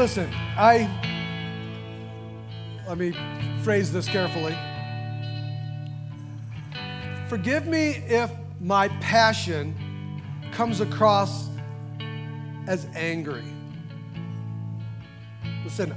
Listen. 0.00 0.32
I 0.56 0.88
let 2.88 2.96
me 2.96 3.14
phrase 3.62 3.92
this 3.92 4.08
carefully. 4.08 4.56
Forgive 7.28 7.66
me 7.66 8.02
if 8.08 8.30
my 8.62 8.88
passion 9.02 9.74
comes 10.52 10.80
across 10.80 11.50
as 12.66 12.86
angry. 12.94 13.44
Listen, 15.64 15.94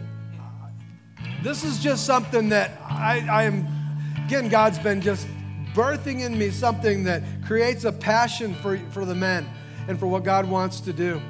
this 1.42 1.64
is 1.64 1.80
just 1.80 2.06
something 2.06 2.50
that 2.50 2.72
I, 2.86 3.26
I 3.32 3.44
am, 3.44 3.66
again, 4.26 4.50
God's 4.50 4.80
been 4.80 5.00
just 5.00 5.26
birthing 5.74 6.26
in 6.26 6.38
me 6.38 6.50
something 6.50 7.06
that 7.06 7.24
creates 7.46 7.86
a 7.86 7.92
passion 7.94 8.54
for, 8.56 8.78
for 8.92 9.06
the 9.06 9.16
men 9.16 9.48
and 9.88 9.98
for 9.98 10.08
what 10.08 10.26
God 10.26 10.46
wants 10.46 10.82
to 10.82 10.92
do. 10.92 11.22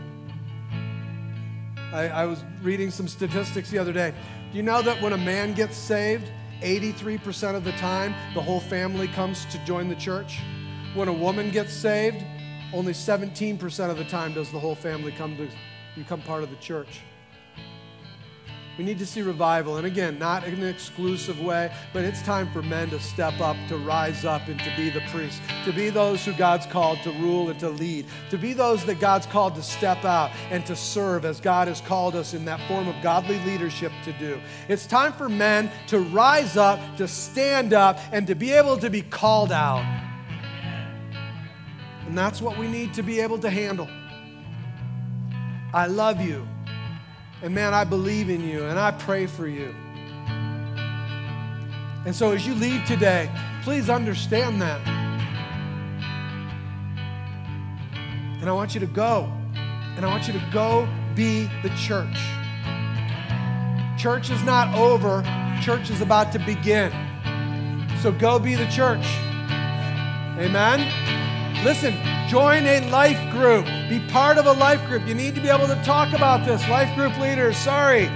I, 1.94 2.08
I 2.08 2.26
was 2.26 2.44
reading 2.64 2.90
some 2.90 3.08
statistics 3.08 3.70
the 3.70 3.78
other 3.78 3.94
day. 3.94 4.16
Do 4.52 4.58
you 4.58 4.64
know 4.64 4.82
that 4.82 5.00
when 5.00 5.14
a 5.14 5.18
man 5.18 5.54
gets 5.54 5.78
saved, 5.78 6.32
83% 6.62 7.54
of 7.54 7.64
the 7.64 7.72
time 7.74 8.16
the 8.34 8.42
whole 8.42 8.60
family 8.60 9.08
comes 9.10 9.46
to 9.46 9.64
join 9.64 9.90
the 9.90 9.96
church? 9.96 10.40
When 10.96 11.08
a 11.08 11.14
woman 11.14 11.52
gets 11.52 11.72
saved, 11.72 12.26
only 12.74 12.94
17% 12.94 13.92
of 13.92 13.98
the 13.98 14.06
time 14.06 14.34
does 14.34 14.52
the 14.52 14.60
whole 14.60 14.74
family 14.74 15.12
come 15.12 15.38
to 15.38 15.48
become 15.96 16.22
part 16.24 16.42
of 16.42 16.50
the 16.50 16.56
church. 16.56 17.02
We 18.78 18.84
need 18.84 18.98
to 19.00 19.06
see 19.06 19.22
revival. 19.22 19.78
And 19.78 19.86
again, 19.86 20.18
not 20.18 20.46
in 20.46 20.56
an 20.56 20.68
exclusive 20.68 21.40
way, 21.40 21.72
but 21.94 22.04
it's 22.04 22.24
time 22.24 22.52
for 22.52 22.64
men 22.64 22.90
to 22.90 23.00
step 23.00 23.40
up, 23.40 23.56
to 23.68 23.78
rise 23.78 24.26
up, 24.26 24.48
and 24.48 24.60
to 24.60 24.74
be 24.76 24.90
the 24.90 25.02
priests, 25.12 25.40
to 25.66 25.72
be 25.72 25.90
those 25.90 26.26
who 26.26 26.34
God's 26.34 26.66
called 26.66 27.02
to 27.04 27.12
rule 27.12 27.50
and 27.50 27.60
to 27.60 27.70
lead, 27.70 28.08
to 28.32 28.38
be 28.38 28.54
those 28.54 28.84
that 28.86 29.00
God's 29.00 29.28
called 29.28 29.54
to 29.56 29.62
step 29.62 30.04
out 30.06 30.32
and 30.50 30.66
to 30.66 30.76
serve 30.76 31.24
as 31.24 31.40
God 31.40 31.68
has 31.68 31.82
called 31.82 32.16
us 32.16 32.34
in 32.34 32.46
that 32.46 32.60
form 32.68 32.88
of 32.88 32.96
godly 33.04 33.40
leadership 33.46 33.92
to 34.06 34.14
do. 34.14 34.40
It's 34.68 34.88
time 34.88 35.14
for 35.14 35.30
men 35.30 35.70
to 35.88 36.00
rise 36.00 36.58
up, 36.58 36.80
to 36.98 37.08
stand 37.08 37.74
up, 37.74 38.00
and 38.12 38.26
to 38.26 38.34
be 38.34 38.52
able 38.52 38.78
to 38.78 38.90
be 38.90 39.04
called 39.04 39.52
out. 39.52 39.84
And 42.08 42.18
that's 42.18 42.42
what 42.42 42.58
we 42.58 42.68
need 42.68 42.94
to 42.96 43.04
be 43.04 43.20
able 43.20 43.38
to 43.40 43.50
handle. 43.50 43.88
I 45.74 45.86
love 45.88 46.22
you. 46.22 46.48
And 47.44 47.54
man, 47.54 47.74
I 47.74 47.84
believe 47.84 48.30
in 48.30 48.42
you 48.42 48.64
and 48.64 48.80
I 48.80 48.92
pray 48.92 49.26
for 49.26 49.46
you. 49.46 49.76
And 52.06 52.16
so 52.16 52.32
as 52.32 52.48
you 52.48 52.56
leave 52.56 52.86
today, 52.86 53.30
please 53.64 53.90
understand 53.90 54.62
that. 54.62 54.80
And 58.40 58.50
I 58.50 58.54
want 58.54 58.74
you 58.74 58.80
to 58.80 58.88
go. 58.88 59.30
And 59.98 60.06
I 60.06 60.08
want 60.08 60.26
you 60.26 60.34
to 60.34 60.50
go 60.54 60.88
be 61.16 61.50
the 61.64 61.70
church. 61.76 62.18
Church 63.98 64.30
is 64.30 64.42
not 64.44 64.74
over, 64.76 65.22
church 65.62 65.90
is 65.90 66.00
about 66.00 66.32
to 66.32 66.40
begin. 66.40 66.92
So 68.02 68.14
go 68.14 68.40
be 68.40 68.56
the 68.56 68.68
church. 68.68 69.06
Amen. 70.40 71.23
Listen, 71.64 71.96
join 72.28 72.66
a 72.66 72.90
life 72.90 73.32
group. 73.32 73.66
Be 73.88 74.06
part 74.10 74.38
of 74.38 74.46
a 74.46 74.52
life 74.52 74.86
group. 74.86 75.08
You 75.08 75.16
need 75.16 75.34
to 75.36 75.42
be 75.42 75.48
able 75.48 75.68
to 75.68 75.82
talk 75.86 76.14
about 76.14 76.46
this. 76.46 76.68
Life 76.68 76.94
group 76.94 77.18
leaders, 77.18 77.56
sorry. 77.56 78.10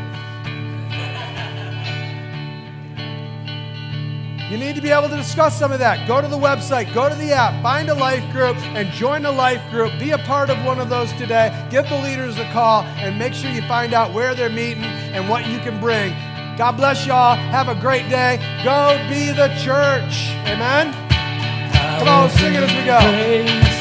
You 4.52 4.58
need 4.58 4.76
to 4.76 4.82
be 4.82 4.90
able 4.90 5.08
to 5.08 5.16
discuss 5.16 5.58
some 5.58 5.72
of 5.72 5.80
that. 5.80 6.08
Go 6.08 6.22
to 6.22 6.28
the 6.28 6.38
website, 6.38 6.94
go 6.94 7.08
to 7.08 7.16
the 7.16 7.32
app, 7.32 7.62
find 7.64 7.90
a 7.90 7.94
life 7.94 8.30
group, 8.34 8.58
and 8.76 8.92
join 8.92 9.26
a 9.26 9.32
life 9.32 9.62
group. 9.72 9.98
Be 9.98 10.12
a 10.12 10.18
part 10.20 10.50
of 10.50 10.62
one 10.66 10.80
of 10.80 10.90
those 10.90 11.12
today. 11.14 11.68
Give 11.70 11.88
the 11.88 12.00
leaders 12.00 12.38
a 12.38 12.50
call 12.52 12.84
and 12.84 13.18
make 13.18 13.34
sure 13.34 13.50
you 13.50 13.62
find 13.62 13.94
out 13.94 14.14
where 14.14 14.36
they're 14.36 14.50
meeting 14.50 14.84
and 14.84 15.30
what 15.30 15.48
you 15.48 15.60
can 15.60 15.80
bring. 15.80 16.12
God 16.58 16.74
bless 16.74 17.06
y'all. 17.06 17.36
Have 17.36 17.70
a 17.70 17.76
great 17.76 18.10
day. 18.10 18.38
Go 18.66 18.98
be 19.10 19.32
the 19.32 19.48
church. 19.64 20.32
Amen. 20.48 21.07
Come 21.98 22.08
on, 22.08 22.30
sing 22.30 22.54
it 22.54 22.64
as 22.64 22.74
we 22.76 22.86
go. 22.86 23.77